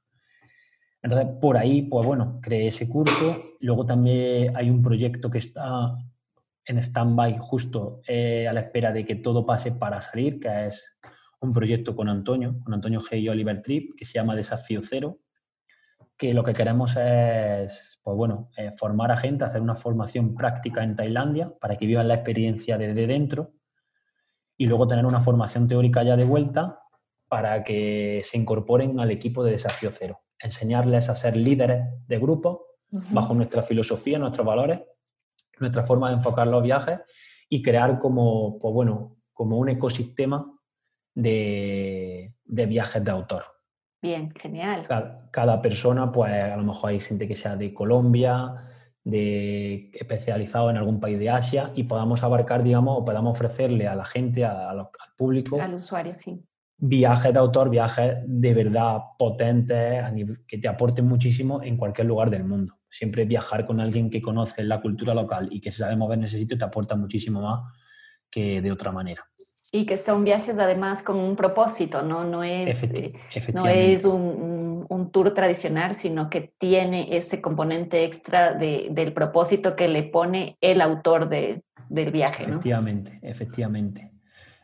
Entonces, 1.01 1.27
por 1.39 1.57
ahí, 1.57 1.83
pues 1.83 2.05
bueno, 2.05 2.39
creé 2.41 2.67
ese 2.67 2.89
curso. 2.89 3.37
Luego 3.59 3.85
también 3.85 4.55
hay 4.55 4.69
un 4.69 4.81
proyecto 4.81 5.29
que 5.29 5.37
está 5.37 5.95
en 6.65 6.77
stand-by 6.77 7.37
justo 7.39 8.01
eh, 8.07 8.47
a 8.47 8.53
la 8.53 8.61
espera 8.61 8.91
de 8.91 9.05
que 9.05 9.15
todo 9.15 9.45
pase 9.45 9.71
para 9.71 10.01
salir, 10.01 10.39
que 10.39 10.67
es 10.67 10.99
un 11.41 11.53
proyecto 11.53 11.95
con 11.95 12.09
Antonio, 12.09 12.59
con 12.63 12.73
Antonio 12.73 12.99
G. 12.99 13.19
y 13.19 13.29
Oliver 13.29 13.61
Tripp, 13.61 13.95
que 13.97 14.05
se 14.05 14.13
llama 14.13 14.35
Desafío 14.35 14.81
Cero, 14.81 15.19
que 16.19 16.33
lo 16.33 16.43
que 16.43 16.53
queremos 16.53 16.97
es, 16.97 17.97
pues 18.03 18.17
bueno, 18.17 18.51
eh, 18.57 18.71
formar 18.77 19.11
a 19.11 19.17
gente, 19.17 19.45
hacer 19.45 19.61
una 19.61 19.73
formación 19.73 20.35
práctica 20.35 20.83
en 20.83 20.95
Tailandia 20.95 21.53
para 21.59 21.77
que 21.77 21.85
vivan 21.85 22.09
la 22.09 22.15
experiencia 22.15 22.77
desde 22.77 23.07
dentro 23.07 23.53
y 24.57 24.67
luego 24.67 24.85
tener 24.85 25.05
una 25.05 25.21
formación 25.21 25.65
teórica 25.65 26.03
ya 26.03 26.17
de 26.17 26.25
vuelta 26.25 26.81
para 27.29 27.63
que 27.63 28.21
se 28.25 28.37
incorporen 28.37 28.99
al 28.99 29.11
equipo 29.11 29.45
de 29.45 29.51
Desafío 29.51 29.89
Cero. 29.91 30.19
Enseñarles 30.37 31.09
a 31.09 31.15
ser 31.15 31.37
líderes 31.37 31.85
de 32.05 32.19
grupo 32.19 32.65
bajo 33.11 33.33
nuestra 33.33 33.63
filosofía, 33.63 34.19
nuestros 34.19 34.45
valores, 34.45 34.81
nuestra 35.59 35.83
forma 35.83 36.09
de 36.09 36.15
enfocar 36.15 36.47
los 36.47 36.61
viajes 36.61 36.99
y 37.47 37.61
crear 37.61 37.97
como, 37.97 38.59
pues 38.59 38.73
bueno, 38.73 39.15
como 39.31 39.57
un 39.57 39.69
ecosistema 39.69 40.53
de, 41.15 42.33
viajes 42.45 43.03
de 43.03 43.11
autor. 43.11 43.45
Bien, 44.01 44.31
genial. 44.31 44.87
Cada, 45.31 45.61
persona, 45.61 46.11
pues 46.11 46.31
a 46.31 46.55
lo 46.55 46.63
mejor 46.63 46.91
hay 46.91 46.99
gente 46.99 47.27
que 47.27 47.35
sea 47.35 47.55
de 47.55 47.73
Colombia, 47.73 48.65
de 49.03 49.91
especializado 49.93 50.69
en 50.69 50.77
algún 50.77 50.99
país 50.99 51.19
de 51.19 51.29
Asia 51.29 51.71
y 51.75 51.83
podamos 51.83 52.23
abarcar, 52.23 52.63
digamos, 52.63 52.99
o 52.99 53.05
podamos 53.05 53.33
ofrecerle 53.33 53.87
a 53.87 53.95
la 53.95 54.05
gente, 54.05 54.45
al 54.45 54.89
público. 55.17 55.61
Al 55.61 55.73
usuario, 55.73 56.13
sí. 56.13 56.41
Viajes 56.77 57.33
de 57.33 57.39
autor, 57.39 57.69
viajes 57.69 58.19
de 58.25 58.53
verdad 58.53 58.99
potentes, 59.17 60.05
que 60.47 60.57
te 60.57 60.67
aporten 60.69 61.05
muchísimo 61.05 61.61
en 61.61 61.75
cualquier 61.75 62.07
lugar 62.07 62.29
del 62.29 62.45
mundo. 62.45 62.77
Siempre 62.89 63.25
viajar 63.25 63.65
con 63.65 63.81
alguien 63.81 64.09
que 64.09 64.21
conoce 64.21 64.63
la 64.63 64.79
cultura 64.79 65.13
local 65.13 65.49
y 65.51 65.59
que 65.59 65.71
se 65.71 65.79
sabe 65.79 65.97
mover 65.97 66.19
en 66.19 66.23
ese 66.23 66.37
sitio 66.37 66.57
te 66.57 66.63
aporta 66.63 66.95
muchísimo 66.95 67.41
más 67.41 67.73
que 68.31 68.61
de 68.61 68.71
otra 68.71 68.93
manera. 68.93 69.25
Y 69.71 69.85
que 69.85 69.97
son 69.97 70.23
viajes 70.23 70.57
además 70.57 71.03
con 71.03 71.17
un 71.17 71.35
propósito, 71.35 72.01
¿no? 72.01 72.23
No 72.23 72.43
es, 72.43 72.83
eh, 72.83 73.13
no 73.53 73.67
es 73.67 74.03
un, 74.03 74.85
un, 74.89 75.11
tour 75.11 75.33
tradicional, 75.33 75.93
sino 75.93 76.29
que 76.29 76.53
tiene 76.57 77.15
ese 77.15 77.39
componente 77.39 78.03
extra 78.03 78.53
de, 78.53 78.87
del 78.89 79.13
propósito 79.13 79.75
que 79.75 79.87
le 79.87 80.03
pone 80.03 80.57
el 80.59 80.81
autor 80.81 81.29
de, 81.29 81.61
del 81.87 82.11
viaje. 82.11 82.43
Efectivamente, 82.43 83.19
efectivamente. 83.21 84.11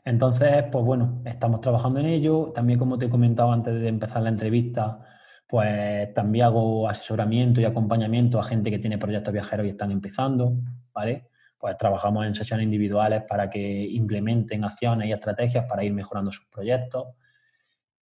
Entonces, 0.05 0.65
pues 0.71 0.85
bueno, 0.85 1.21
estamos 1.25 1.61
trabajando 1.61 1.99
en 1.99 2.05
ello. 2.05 2.51
También, 2.53 2.79
como 2.79 2.97
te 2.97 3.05
he 3.05 3.09
comentado 3.09 3.51
antes 3.51 3.73
de 3.73 3.87
empezar 3.87 4.21
la 4.21 4.29
entrevista, 4.29 4.99
pues 5.47 6.13
también 6.13 6.45
hago 6.45 6.87
asesoramiento 6.87 7.61
y 7.61 7.65
acompañamiento 7.65 8.39
a 8.39 8.43
gente 8.43 8.69
que 8.69 8.79
tiene 8.79 8.97
proyectos 8.97 9.33
viajeros 9.33 9.65
y 9.65 9.69
están 9.69 9.91
empezando, 9.91 10.53
¿vale? 10.93 11.27
Pues 11.65 11.77
trabajamos 11.77 12.27
en 12.27 12.35
sesiones 12.35 12.65
individuales 12.65 13.23
para 13.27 13.49
que 13.49 13.59
implementen 13.59 14.63
acciones 14.63 15.09
y 15.09 15.11
estrategias 15.11 15.65
para 15.65 15.83
ir 15.83 15.91
mejorando 15.93 16.31
sus 16.31 16.45
proyectos. 16.45 17.07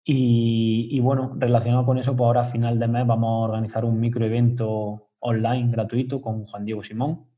Y, 0.04 1.00
bueno, 1.00 1.34
relacionado 1.38 1.86
con 1.86 1.98
eso, 1.98 2.14
pues 2.14 2.28
ahora 2.28 2.42
a 2.42 2.44
final 2.44 2.78
de 2.78 2.90
mes 2.90 3.08
vamos 3.08 3.30
a 3.30 3.50
organizar 3.50 3.86
un 3.86 4.02
microevento 4.02 5.12
online 5.20 5.72
gratuito 5.72 6.22
con 6.22 6.46
Juan 6.46 6.66
Diego 6.66 6.84
Simón. 6.84 7.30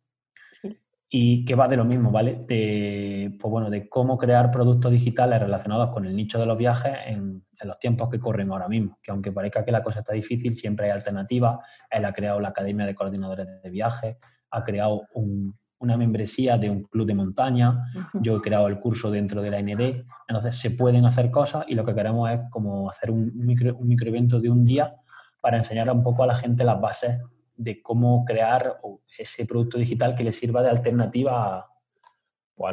Y 1.08 1.46
que 1.46 1.54
va 1.54 1.68
de 1.68 1.78
lo 1.78 1.86
mismo, 1.86 2.10
¿vale? 2.10 2.44
De, 2.48 3.38
pues 3.40 3.52
bueno, 3.52 3.70
de 3.70 3.88
cómo 3.88 4.18
crear 4.18 4.50
productos 4.50 4.92
digitales 4.92 5.40
relacionados 5.40 5.94
con 5.94 6.08
el 6.08 6.16
nicho 6.16 6.40
de 6.40 6.48
los 6.48 6.58
viajes 6.58 6.92
en, 7.06 7.46
en, 7.62 7.68
los 7.68 7.78
tiempos 7.78 8.10
que 8.10 8.20
corren 8.20 8.50
ahora 8.52 8.68
mismo. 8.68 8.98
Que 9.04 9.12
aunque 9.12 9.32
parezca 9.32 9.64
que 9.64 9.72
la 9.72 9.84
cosa 9.84 10.00
está 10.00 10.14
difícil, 10.14 10.56
siempre 10.56 10.88
hay 10.88 10.92
alternativas. 10.94 11.60
Él 11.92 12.04
ha 12.04 12.14
creado 12.14 12.40
la 12.40 12.48
Academia 12.48 12.88
de 12.88 12.96
Coordinadores 12.96 13.48
de 13.62 13.70
Viajes, 13.70 14.18
ha 14.50 14.64
creado 14.64 15.04
un, 15.14 15.56
una 15.86 15.98
membresía 15.98 16.58
de 16.58 16.70
un 16.70 16.84
club 16.84 17.08
de 17.08 17.16
montaña, 17.16 17.86
yo 18.14 18.38
he 18.38 18.42
creado 18.42 18.68
el 18.68 18.80
curso 18.80 19.10
dentro 19.10 19.42
de 19.42 19.52
la 19.52 19.62
ND, 19.62 20.06
entonces 20.28 20.56
se 20.56 20.72
pueden 20.72 21.06
hacer 21.06 21.32
cosas 21.32 21.66
y 21.68 21.76
lo 21.76 21.86
que 21.86 21.96
queremos 21.96 22.30
es 22.30 22.40
como 22.50 22.90
hacer 22.90 23.12
un, 23.12 23.32
micro, 23.36 23.76
un 23.78 23.88
microevento 23.88 24.40
de 24.40 24.50
un 24.50 24.66
día 24.66 24.94
para 25.40 25.58
enseñar 25.58 25.90
un 25.92 26.04
poco 26.04 26.24
a 26.24 26.28
la 26.28 26.36
gente 26.36 26.64
las 26.64 26.82
bases 26.82 27.20
de 27.56 27.82
cómo 27.82 28.26
crear 28.26 28.80
ese 29.18 29.46
producto 29.46 29.78
digital 29.78 30.16
que 30.16 30.24
le 30.24 30.32
sirva 30.32 30.62
de 30.62 30.70
alternativa 30.70 31.56
a, 31.56 31.70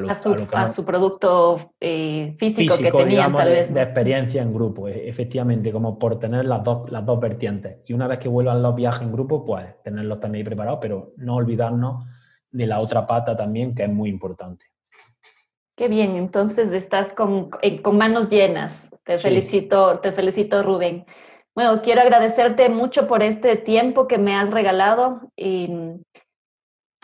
a, 0.09 0.15
su, 0.67 0.85
producto 0.85 1.75
eh, 1.81 2.37
físico, 2.39 2.77
que 2.79 2.93
tenía 2.93 3.33
tal 3.33 3.49
vez. 3.49 3.75
De, 3.75 3.83
experiencia 3.83 4.41
en 4.41 4.55
grupo, 4.55 4.89
e, 4.89 5.09
efectivamente, 5.09 5.73
como 5.73 5.99
por 5.99 6.19
tener 6.19 6.45
las 6.45 6.63
dos, 6.63 6.91
las 6.91 7.05
dos 7.05 7.19
vertientes. 7.19 7.79
Y 7.87 7.93
una 7.93 8.07
vez 8.07 8.19
que 8.19 8.29
vuelvan 8.29 8.63
los 8.63 8.75
viajes 8.77 9.03
en 9.03 9.13
grupo, 9.13 9.45
pues 9.45 9.83
tenerlos 9.83 10.21
también 10.21 10.45
preparados, 10.45 10.79
pero 10.81 11.13
no 11.17 11.35
olvidarnos 11.35 12.05
de 12.53 12.67
la 12.67 12.79
otra 12.79 13.07
pata 13.07 13.37
también, 13.37 13.75
que 13.75 13.85
es 13.85 13.89
muy 13.89 14.11
importante. 14.11 14.67
Qué 15.75 15.89
bien, 15.89 16.17
entonces 16.17 16.73
estás 16.73 17.15
con, 17.15 17.51
eh, 17.63 17.81
con 17.81 17.97
manos 17.97 18.29
llenas. 18.29 18.95
Te 19.05 19.19
felicito, 19.19 19.99
te 20.01 20.13
felicito, 20.13 20.63
Rubén. 20.63 21.07
Bueno, 21.55 21.83
quiero 21.83 22.03
agradecerte 22.03 22.69
mucho 22.69 23.09
por 23.09 23.23
este 23.23 23.57
tiempo 23.57 24.07
que 24.07 24.19
me 24.19 24.35
has 24.35 24.51
regalado. 24.51 25.33
Y 25.37 25.71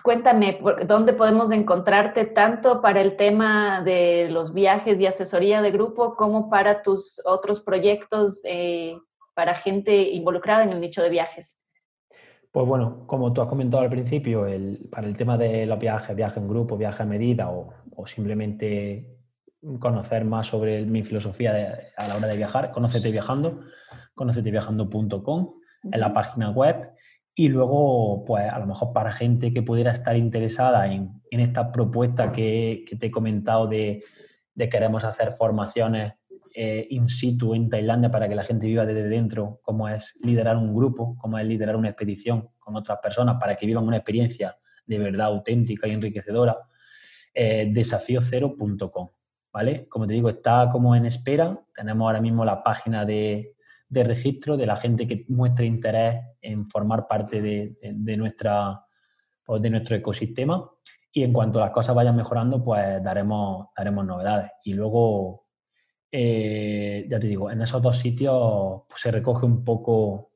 cuéntame, 0.02 0.61
¿dónde 0.87 1.12
podemos 1.14 1.50
encontrarte 1.50 2.26
tanto 2.26 2.80
para 2.80 3.00
el 3.00 3.16
tema 3.16 3.82
de 3.82 4.28
los 4.30 4.52
viajes 4.52 5.00
y 5.00 5.06
asesoría 5.06 5.62
de 5.62 5.70
grupo 5.70 6.14
como 6.14 6.50
para 6.50 6.82
tus 6.82 7.20
otros 7.24 7.61
proyectos 7.61 8.42
eh, 8.44 8.98
para 9.34 9.54
gente 9.54 9.94
involucrada 10.11 10.62
en 10.62 10.72
el 10.72 10.80
nicho 10.80 11.02
de 11.02 11.11
viajes? 11.11 11.58
Pues 12.50 12.66
bueno, 12.66 13.06
como 13.06 13.32
tú 13.32 13.42
has 13.42 13.48
comentado 13.48 13.82
al 13.82 13.90
principio, 13.90 14.46
para 14.90 15.06
el 15.06 15.16
tema 15.16 15.37
de 15.37 15.66
los 15.66 15.78
viajes, 15.78 16.16
viaje 16.16 16.40
en 16.40 16.48
grupo, 16.48 16.78
viaje 16.78 17.02
a 17.02 17.06
medida 17.06 17.50
o, 17.50 17.74
simplemente 18.06 19.18
conocer 19.80 20.24
más 20.24 20.46
sobre 20.46 20.87
mi 20.87 21.02
filosofía 21.02 21.90
a 21.96 22.08
la 22.08 22.16
hora 22.16 22.28
de 22.28 22.37
viajar, 22.37 22.70
Conócete 22.70 23.11
Viajando, 23.11 23.61
conoceteviajando.com, 24.14 25.54
en 25.82 26.00
la 26.00 26.12
página 26.12 26.50
web. 26.50 26.90
Y 27.34 27.48
luego, 27.48 28.24
pues 28.24 28.50
a 28.50 28.58
lo 28.58 28.66
mejor 28.66 28.92
para 28.92 29.12
gente 29.12 29.52
que 29.52 29.62
pudiera 29.62 29.90
estar 29.90 30.16
interesada 30.16 30.87
en, 30.92 31.20
esta 31.30 31.70
propuesta 31.70 32.32
que, 32.32 32.84
te 32.98 33.06
he 33.06 33.11
comentado 33.11 33.66
de, 33.66 34.02
de 34.54 34.68
queremos 34.68 35.04
hacer 35.04 35.32
formaciones 35.32 36.14
eh, 36.60 36.88
in 36.90 37.08
situ 37.08 37.54
en 37.54 37.70
Tailandia 37.70 38.10
para 38.10 38.28
que 38.28 38.34
la 38.34 38.42
gente 38.42 38.66
viva 38.66 38.84
desde 38.84 39.08
dentro, 39.08 39.60
como 39.62 39.88
es 39.88 40.18
liderar 40.24 40.56
un 40.56 40.74
grupo, 40.74 41.16
como 41.16 41.38
es 41.38 41.46
liderar 41.46 41.76
una 41.76 41.90
expedición 41.90 42.48
con 42.58 42.74
otras 42.74 42.98
personas 42.98 43.36
para 43.38 43.54
que 43.54 43.64
vivan 43.64 43.86
una 43.86 43.98
experiencia 43.98 44.58
de 44.84 44.98
verdad 44.98 45.28
auténtica 45.28 45.86
y 45.86 45.92
enriquecedora, 45.92 46.58
eh, 47.32 47.70
desafiocero.com. 47.72 49.08
¿Vale? 49.52 49.86
Como 49.88 50.08
te 50.08 50.14
digo, 50.14 50.30
está 50.30 50.68
como 50.68 50.96
en 50.96 51.06
espera. 51.06 51.56
Tenemos 51.72 52.04
ahora 52.06 52.20
mismo 52.20 52.44
la 52.44 52.60
página 52.60 53.04
de, 53.04 53.54
registro 53.88 54.56
de 54.56 54.66
la 54.66 54.74
gente 54.74 55.06
que 55.06 55.26
muestre 55.28 55.64
interés 55.64 56.24
en 56.40 56.68
formar 56.68 57.06
parte 57.06 57.40
de, 57.40 58.16
nuestra, 58.16 58.84
pues, 59.44 59.62
de 59.62 59.70
nuestro 59.70 59.94
ecosistema. 59.94 60.68
Y 61.12 61.22
en 61.22 61.32
cuanto 61.32 61.60
las 61.60 61.70
cosas 61.70 61.94
vayan 61.94 62.16
mejorando, 62.16 62.64
pues 62.64 63.00
daremos, 63.00 63.68
daremos 63.76 64.04
novedades. 64.04 64.50
Y 64.64 64.74
luego 64.74 65.47
eh, 66.10 67.06
ya 67.08 67.18
te 67.18 67.26
digo, 67.26 67.50
en 67.50 67.62
esos 67.62 67.82
dos 67.82 67.98
sitios 67.98 68.82
pues, 68.88 69.00
se 69.00 69.10
recoge 69.10 69.46
un 69.46 69.64
poco 69.64 70.30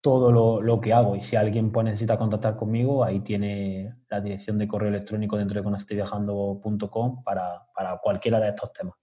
todo 0.00 0.60
lo, 0.60 0.80
que 0.80 0.92
hago 0.92 1.16
y 1.16 1.22
si 1.22 1.34
alguien 1.34 1.72
pues, 1.72 1.84
necesita 1.84 2.18
contactar 2.18 2.56
conmigo, 2.56 3.02
ahí 3.02 3.20
tiene 3.20 3.94
la 4.08 4.20
dirección 4.20 4.58
de 4.58 4.68
correo 4.68 4.90
electrónico 4.90 5.38
dentro 5.38 5.58
de 5.58 5.64
conoceteviajando.com 5.64 7.22
para, 7.24 7.66
para 7.74 7.98
cualquiera 7.98 8.38
de 8.38 8.50
estos 8.50 8.72
temas. 8.72 8.94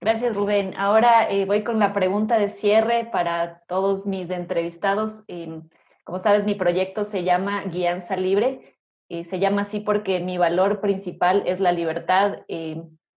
Gracias, 0.00 0.36
Rubén. 0.36 0.74
Ahora 0.76 1.28
eh, 1.30 1.46
voy 1.46 1.64
con 1.64 1.78
la 1.78 1.92
pregunta 1.92 2.38
de 2.38 2.50
cierre 2.50 3.08
para 3.10 3.62
todos 3.66 4.06
mis 4.06 4.30
entrevistados. 4.30 5.24
Em, 5.26 5.68
como 6.04 6.18
sabes, 6.18 6.44
mi 6.46 6.54
proyecto 6.54 7.02
se 7.02 7.24
llama 7.24 7.64
Guianza 7.64 8.16
Libre. 8.16 8.76
y 9.08 9.24
se 9.24 9.38
llama 9.38 9.62
así 9.62 9.80
porque 9.80 10.20
mi 10.20 10.36
valor 10.36 10.80
principal 10.80 11.42
es 11.46 11.60
la 11.60 11.72
libertad. 11.72 12.38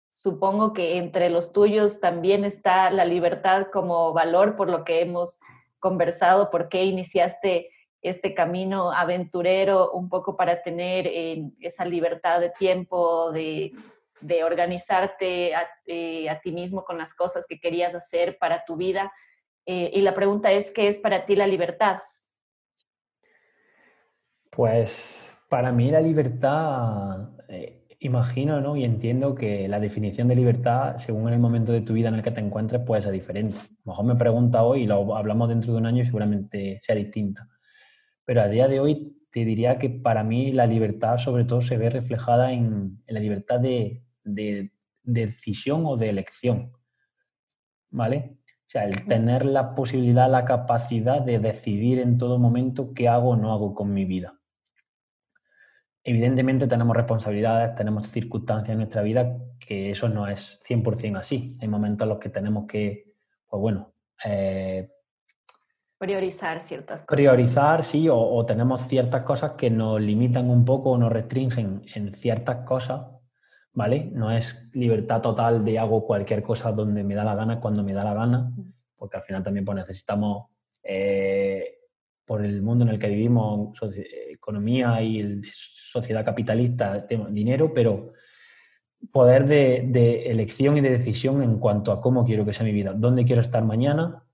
Supongo 0.10 0.74
que 0.74 0.98
entre 0.98 1.30
los 1.30 1.54
tuyos 1.54 2.00
también 2.00 2.44
está 2.44 2.90
la 2.92 3.06
libertad 3.06 3.68
como 3.72 4.12
valor 4.12 4.56
por 4.56 4.70
lo 4.70 4.84
que 4.84 5.02
hemos 5.02 5.40
conversado, 5.80 6.50
por 6.50 6.68
qué 6.68 6.84
iniciaste 6.84 7.70
este 8.02 8.34
camino 8.34 8.92
aventurero 8.92 9.92
un 9.92 10.10
poco 10.10 10.36
para 10.36 10.62
tener 10.62 11.06
eh, 11.08 11.44
esa 11.60 11.86
libertad 11.86 12.40
de 12.40 12.50
tiempo, 12.50 13.32
de, 13.32 13.72
organizarte 14.44 15.54
eh, 15.86 16.30
a, 16.30 16.40
ti 16.42 16.52
mismo 16.52 16.84
con 16.84 16.98
las 16.98 17.14
cosas 17.14 17.46
que 17.48 17.60
querías 17.60 17.94
hacer 17.96 18.38
para 18.38 18.66
tu 18.66 18.76
vida. 18.76 19.12
Eh, 19.66 19.92
y 19.94 20.02
la 20.02 20.14
pregunta 20.14 20.52
es, 20.52 20.72
¿qué 20.72 20.88
es 20.88 20.98
para 20.98 21.26
ti 21.26 21.36
la 21.36 21.48
libertad? 21.48 22.00
Pues 24.50 25.40
para 25.48 25.72
mí 25.72 25.92
la 25.92 26.02
libertad 26.02 27.30
imagino 28.00 28.62
¿no? 28.62 28.78
y 28.78 28.86
entiendo 28.86 29.36
que 29.36 29.68
la 29.68 29.80
definición 29.80 30.28
de 30.30 30.36
libertad, 30.36 30.98
según 30.98 31.32
el 31.32 31.40
momento 31.40 31.72
de 31.72 31.82
tu 31.82 31.94
vida 31.94 32.10
en 32.10 32.16
el 32.16 32.24
que 32.24 32.32
te 32.32 32.42
encuentres, 32.42 32.82
puede 32.82 33.02
ser 33.02 33.12
diferente. 33.12 33.58
A 33.58 33.62
lo 33.86 33.92
mejor 33.92 34.06
me 34.06 34.16
pregunta 34.16 34.64
hoy 34.64 34.84
y 34.84 34.88
lo 34.88 35.16
hablamos 35.16 35.50
dentro 35.50 35.74
de 35.74 35.80
un 35.80 35.86
año 35.86 36.02
y 36.02 36.06
seguramente 36.06 36.80
sea 36.82 36.96
distinta. 36.96 37.48
Pero 38.26 38.42
a 38.42 38.48
día 38.48 38.68
de 38.68 38.80
hoy 38.80 39.18
te 39.32 39.44
diría 39.44 39.78
que 39.78 39.90
para 39.90 40.24
mí 40.24 40.52
la 40.52 40.66
libertad 40.66 41.18
sobre 41.18 41.44
todo 41.44 41.62
se 41.62 41.78
ve 41.78 41.90
reflejada 41.90 42.54
en, 42.54 43.00
la 43.08 43.20
libertad 43.20 43.60
de, 43.60 44.04
de, 44.24 44.72
decisión 45.04 45.84
o 45.86 45.98
de 45.98 46.10
elección. 46.10 46.72
¿Vale? 47.92 48.38
O 48.46 48.72
sea, 48.72 48.86
el 48.86 49.06
tener 49.08 49.46
la 49.46 49.74
posibilidad, 49.74 50.30
la 50.30 50.46
capacidad 50.46 51.22
de 51.22 51.40
decidir 51.40 52.00
en 52.00 52.18
todo 52.18 52.38
momento 52.38 52.94
qué 52.94 53.08
hago 53.08 53.30
o 53.32 53.36
no 53.36 53.52
hago 53.52 53.74
con 53.74 53.94
mi 53.94 54.06
vida. 54.06 54.39
Evidentemente 56.10 56.66
tenemos 56.66 56.98
responsabilidades, 56.98 57.76
tenemos 57.76 58.08
circunstancias 58.08 58.70
en 58.70 58.80
nuestra 58.80 59.04
vida 59.04 59.38
que 59.60 59.92
eso 59.92 60.10
no 60.10 60.28
es 60.28 60.60
100% 60.68 61.20
así. 61.20 61.56
Hay 61.62 61.68
momentos 61.68 62.04
en 62.04 62.10
los 62.10 62.18
que 62.18 62.30
tenemos 62.30 62.66
que, 62.66 63.14
pues 63.48 63.62
bueno, 63.62 63.94
eh, 64.26 64.90
priorizar 66.00 66.62
ciertas 66.62 67.02
cosas. 67.02 67.16
Priorizar, 67.16 67.84
sí, 67.84 68.08
o, 68.10 68.44
tenemos 68.48 68.88
ciertas 68.88 69.22
cosas 69.22 69.52
que 69.52 69.70
nos 69.70 70.02
limitan 70.02 70.50
un 70.50 70.66
poco 70.66 70.90
o 70.90 70.98
nos 70.98 71.12
restringen 71.12 71.84
en 71.94 72.16
ciertas 72.16 72.66
cosas, 72.66 73.02
¿vale? 73.74 74.10
No 74.12 74.32
es 74.32 74.72
libertad 74.74 75.22
total 75.22 75.64
de 75.64 75.78
hago 75.78 76.08
cualquier 76.08 76.42
cosa 76.42 76.72
donde 76.72 77.04
me 77.04 77.14
da 77.14 77.24
la 77.24 77.36
gana, 77.36 77.60
cuando 77.60 77.84
me 77.84 77.94
da 77.94 78.04
la 78.04 78.16
gana, 78.16 78.52
porque 78.96 79.18
al 79.18 79.24
final 79.24 79.44
también 79.44 79.64
pues, 79.64 79.76
necesitamos 79.76 80.48
eh, 80.82 81.49
por 82.30 82.46
el 82.46 82.62
mundo 82.62 82.86
en 82.86 82.92
el 82.92 83.00
que 83.00 83.10
vivimos, 83.10 83.76
economía 84.30 85.02
y 85.02 85.42
sociedad 85.42 86.24
capitalista, 86.24 87.08
dinero, 87.32 87.74
pero 87.74 88.14
poder 89.12 89.48
de, 89.48 90.30
elección 90.30 90.78
y 90.78 90.82
de 90.82 90.92
decisión 90.92 91.42
en 91.42 91.58
cuanto 91.58 91.92
a 91.92 92.00
cómo 92.00 92.24
quiero 92.24 92.46
que 92.46 92.54
sea 92.54 92.68
mi 92.68 92.72
vida, 92.72 92.94
dónde 92.94 93.26
quiero 93.26 93.42
estar 93.42 93.66
mañana, 93.66 94.28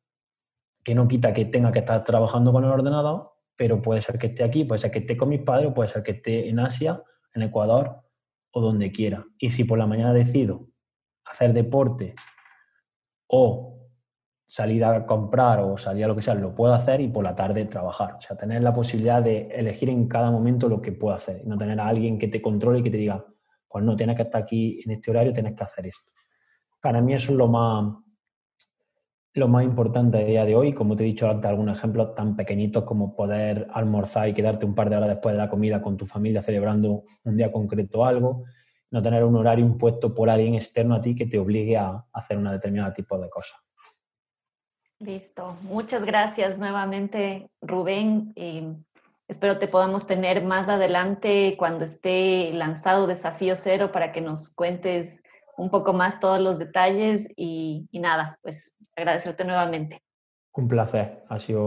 que 0.83 0.93
no 0.93 1.07
quita 1.07 1.31
que 1.31 1.45
tenga 1.45 1.71
que 1.71 1.79
estar 1.79 2.03
trabajando 2.03 2.51
con 2.51 2.65
el 2.65 2.69
ordenador, 2.69 3.31
pero 3.55 3.81
puede 3.81 4.01
ser 4.01 4.17
que 4.17 4.27
esté 4.27 4.43
aquí, 4.43 4.65
puede 4.65 4.79
ser 4.79 4.91
que 4.91 4.99
esté 4.99 5.15
con 5.15 5.29
mis 5.29 5.43
padres, 5.43 5.71
puede 5.73 5.87
ser 5.87 6.03
que 6.03 6.11
esté 6.11 6.49
en 6.49 6.59
Asia, 6.59 7.01
en 7.33 7.43
Ecuador 7.43 8.01
o 8.51 8.59
donde 8.59 8.91
quiera. 8.91 9.25
Y 9.37 9.51
si 9.51 9.63
por 9.63 9.79
la 9.79 9.87
mañana 9.87 10.11
decido 10.11 10.67
hacer 11.23 11.53
deporte 11.53 12.13
o 13.27 13.74
salir 14.47 14.85
a 14.85 15.05
comprar 15.05 15.59
o 15.59 15.77
salir 15.77 16.05
a 16.05 16.07
lo 16.07 16.15
que 16.15 16.21
sea, 16.21 16.35
lo 16.35 16.53
puedo 16.53 16.73
hacer 16.73 17.01
y 17.01 17.07
por 17.07 17.23
la 17.23 17.35
tarde 17.35 17.65
trabajar. 17.65 18.15
O 18.15 18.21
sea, 18.21 18.37
tener 18.37 18.61
la 18.61 18.73
posibilidad 18.73 19.21
de 19.21 19.47
elegir 19.47 19.89
en 19.89 20.07
cada 20.07 20.29
momento 20.31 20.69
lo 20.69 20.81
que 20.81 20.91
puedo 20.91 21.15
hacer. 21.15 21.41
Y 21.43 21.47
no 21.47 21.57
tener 21.57 21.79
a 21.79 21.87
alguien 21.87 22.17
que 22.17 22.27
te 22.27 22.41
controle 22.41 22.79
y 22.79 22.83
que 22.83 22.91
te 22.91 22.97
diga, 22.97 23.25
pues 23.67 23.83
no, 23.83 23.95
tienes 23.95 24.15
que 24.15 24.23
estar 24.23 24.43
aquí 24.43 24.79
en 24.85 24.91
este 24.91 25.11
horario, 25.11 25.33
tienes 25.33 25.55
que 25.55 25.63
hacer 25.63 25.87
esto. 25.87 26.11
Para 26.81 27.01
mí 27.01 27.13
eso 27.13 27.31
es 27.31 27.37
lo 27.37 27.47
más, 27.47 27.95
lo 29.33 29.47
más 29.47 29.63
importante 29.63 30.19
a 30.19 30.23
día 30.23 30.45
de 30.45 30.55
hoy. 30.55 30.73
Como 30.73 30.95
te 30.95 31.03
he 31.03 31.07
dicho 31.07 31.29
antes, 31.29 31.49
algunos 31.49 31.77
ejemplos 31.77 32.13
tan 32.13 32.35
pequeñitos 32.35 32.83
como 32.83 33.15
poder 33.15 33.67
almorzar 33.73 34.29
y 34.29 34.33
quedarte 34.33 34.65
un 34.65 34.75
par 34.75 34.89
de 34.89 34.97
horas 34.97 35.09
después 35.09 35.33
de 35.33 35.39
la 35.39 35.49
comida 35.49 35.81
con 35.81 35.97
tu 35.97 36.05
familia 36.05 36.41
celebrando 36.41 37.03
un 37.23 37.35
día 37.35 37.51
concreto 37.51 38.05
algo. 38.05 38.43
No 38.91 39.01
tener 39.01 39.23
un 39.23 39.35
horario 39.35 39.65
impuesto 39.65 40.13
por 40.13 40.29
alguien 40.29 40.53
externo 40.53 40.95
a 40.95 41.01
ti 41.01 41.15
que 41.15 41.25
te 41.25 41.39
obligue 41.39 41.75
a 41.75 42.05
hacer 42.13 42.37
una 42.37 42.53
determinada 42.53 42.93
tipo 42.93 43.17
de 43.17 43.29
cosas. 43.29 43.64
Listo. 44.99 45.57
Muchas 45.63 46.05
gracias 46.05 46.57
nuevamente, 46.57 47.49
Rubén. 47.61 48.31
y 48.35 48.63
espero 49.27 49.57
te 49.57 49.67
podamos 49.67 50.07
tener 50.07 50.43
más 50.43 50.69
adelante 50.69 51.55
cuando 51.57 51.83
esté 51.83 52.51
lanzado 52.53 53.07
Desafío 53.07 53.55
Cero 53.55 53.91
para 53.91 54.11
que 54.11 54.21
nos 54.21 54.53
cuentes 54.53 55.21
un 55.57 55.69
poco 55.69 55.93
más 55.93 56.19
todos 56.19 56.39
los 56.39 56.59
detalles 56.59 57.27
y, 57.35 57.87
nada, 57.93 58.39
pues 58.41 58.77
agradecerte 58.95 59.43
nuevamente. 59.43 60.01
Un 60.53 60.67
placer, 60.67 61.23
ha 61.27 61.39
sido 61.39 61.61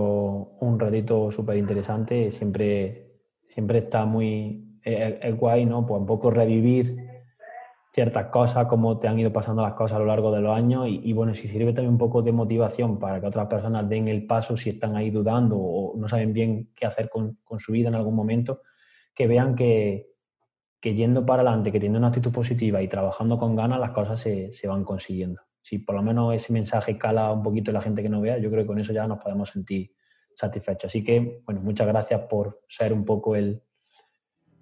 un 0.61 0.79
ratito 0.79 1.31
súper 1.31 1.57
interesante, 1.59 2.33
siempre, 2.33 3.13
siempre 3.49 3.79
está 3.79 4.07
muy, 4.07 4.81
es, 4.83 5.37
guay, 5.37 5.67
¿no? 5.67 5.87
Pues 5.87 6.01
un 6.01 6.07
poco 6.07 6.31
revivir 6.31 7.08
ciertas 7.99 8.27
cosas, 8.27 8.67
cómo 8.67 9.01
te 9.01 9.09
han 9.09 9.19
ido 9.19 9.33
pasando 9.33 9.61
las 9.61 9.73
cosas 9.73 9.97
a 9.97 9.99
lo 9.99 10.07
largo 10.07 10.31
de 10.31 10.41
los 10.41 10.57
años 10.57 10.87
y, 10.89 11.13
bueno, 11.13 11.35
si 11.35 11.49
sirve 11.49 11.73
también 11.73 11.95
un 11.95 11.99
poco 11.99 12.23
de 12.23 12.31
motivación 12.31 12.97
para 12.97 13.21
que 13.21 13.27
otras 13.27 13.49
personas 13.49 13.89
den 13.89 14.07
el 14.07 14.25
paso 14.25 14.57
si 14.57 14.71
están 14.71 14.95
ahí 14.95 15.11
dudando 15.11 15.57
o 15.59 15.97
no 15.97 16.09
saben 16.09 16.33
bien 16.33 16.71
qué 16.77 16.87
hacer 16.87 17.09
con, 17.09 17.41
su 17.59 17.73
vida 17.73 17.89
en 17.89 17.97
algún 17.97 18.15
momento, 18.15 18.63
que 19.13 19.27
vean 19.27 19.57
que, 19.57 20.13
que, 20.81 20.95
yendo 20.95 21.27
para 21.27 21.43
adelante, 21.43 21.73
que 21.73 21.81
teniendo 21.81 21.99
una 21.99 22.07
actitud 22.07 22.31
positiva 22.31 22.81
y 22.81 22.87
trabajando 22.87 23.37
con 23.37 23.57
ganas, 23.57 23.81
las 23.81 23.91
cosas 23.91 24.21
se, 24.21 24.53
se 24.53 24.69
van 24.69 24.85
consiguiendo. 24.85 25.43
Si 25.61 25.81
por 25.81 25.97
lo 25.97 26.03
menos 26.05 26.33
ese 26.37 26.53
mensaje 26.53 26.97
cala 26.97 27.33
un 27.33 27.43
poquito 27.43 27.73
en 27.73 27.75
la 27.75 27.83
gente 27.83 28.01
que 28.01 28.09
no 28.09 28.21
vea, 28.21 28.39
yo 28.39 28.49
creo 28.49 28.63
que 28.63 28.69
con 28.69 28.79
eso 28.79 28.93
ya 28.93 29.09
nos 29.09 29.21
podemos 29.21 29.49
sentir 29.49 29.91
satisfechos. 30.37 30.91
Así 30.91 31.03
que, 31.03 31.43
bueno, 31.45 31.63
muchas 31.63 31.89
gracias 31.89 32.21
por 32.31 32.61
ser 32.69 32.93
un 32.93 33.05
poco 33.05 33.35
el, 33.35 33.61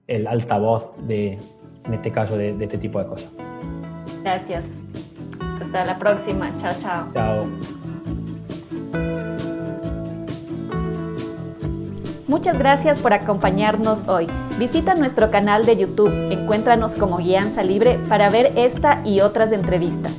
el 0.06 0.26
altavoz 0.26 0.90
de, 1.06 1.38
en 1.84 1.94
este 1.94 2.12
caso, 2.12 2.36
de, 2.36 2.56
este 2.60 2.78
tipo 2.78 2.98
de 2.98 3.06
cosas. 3.06 3.30
Gracias. 4.22 4.64
Hasta 5.60 5.84
la 5.84 5.98
próxima. 5.98 6.50
Chao, 6.58 6.72
chao. 6.80 7.06
Chao. 7.12 7.46
Muchas 12.28 12.58
gracias 12.58 12.98
por 12.98 13.12
acompañarnos 13.12 14.08
hoy. 14.08 14.26
Visita 14.58 14.94
nuestro 14.94 15.30
canal 15.30 15.64
de 15.64 15.76
YouTube, 15.76 16.12
encuéntranos 16.32 16.96
como 16.96 17.18
Guianza 17.18 17.62
Libre 17.62 17.98
para 18.08 18.30
ver 18.30 18.52
esta 18.56 19.00
y 19.04 19.20
otras 19.20 19.52
entrevistas. 19.52 20.12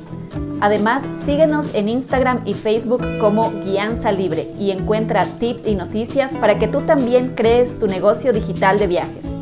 Además, 0.60 1.04
síguenos 1.24 1.74
en 1.74 1.88
Instagram 1.88 2.40
y 2.44 2.54
Facebook 2.54 3.02
como 3.20 3.50
Guianza 3.62 4.10
Libre 4.10 4.48
y 4.58 4.70
encuentra 4.70 5.26
tips 5.38 5.66
y 5.66 5.74
noticias 5.74 6.34
para 6.34 6.58
que 6.58 6.66
tú 6.66 6.80
también 6.80 7.34
crees 7.36 7.78
tu 7.78 7.86
negocio 7.86 8.32
digital 8.32 8.78
de 8.78 8.86
viajes. 8.86 9.37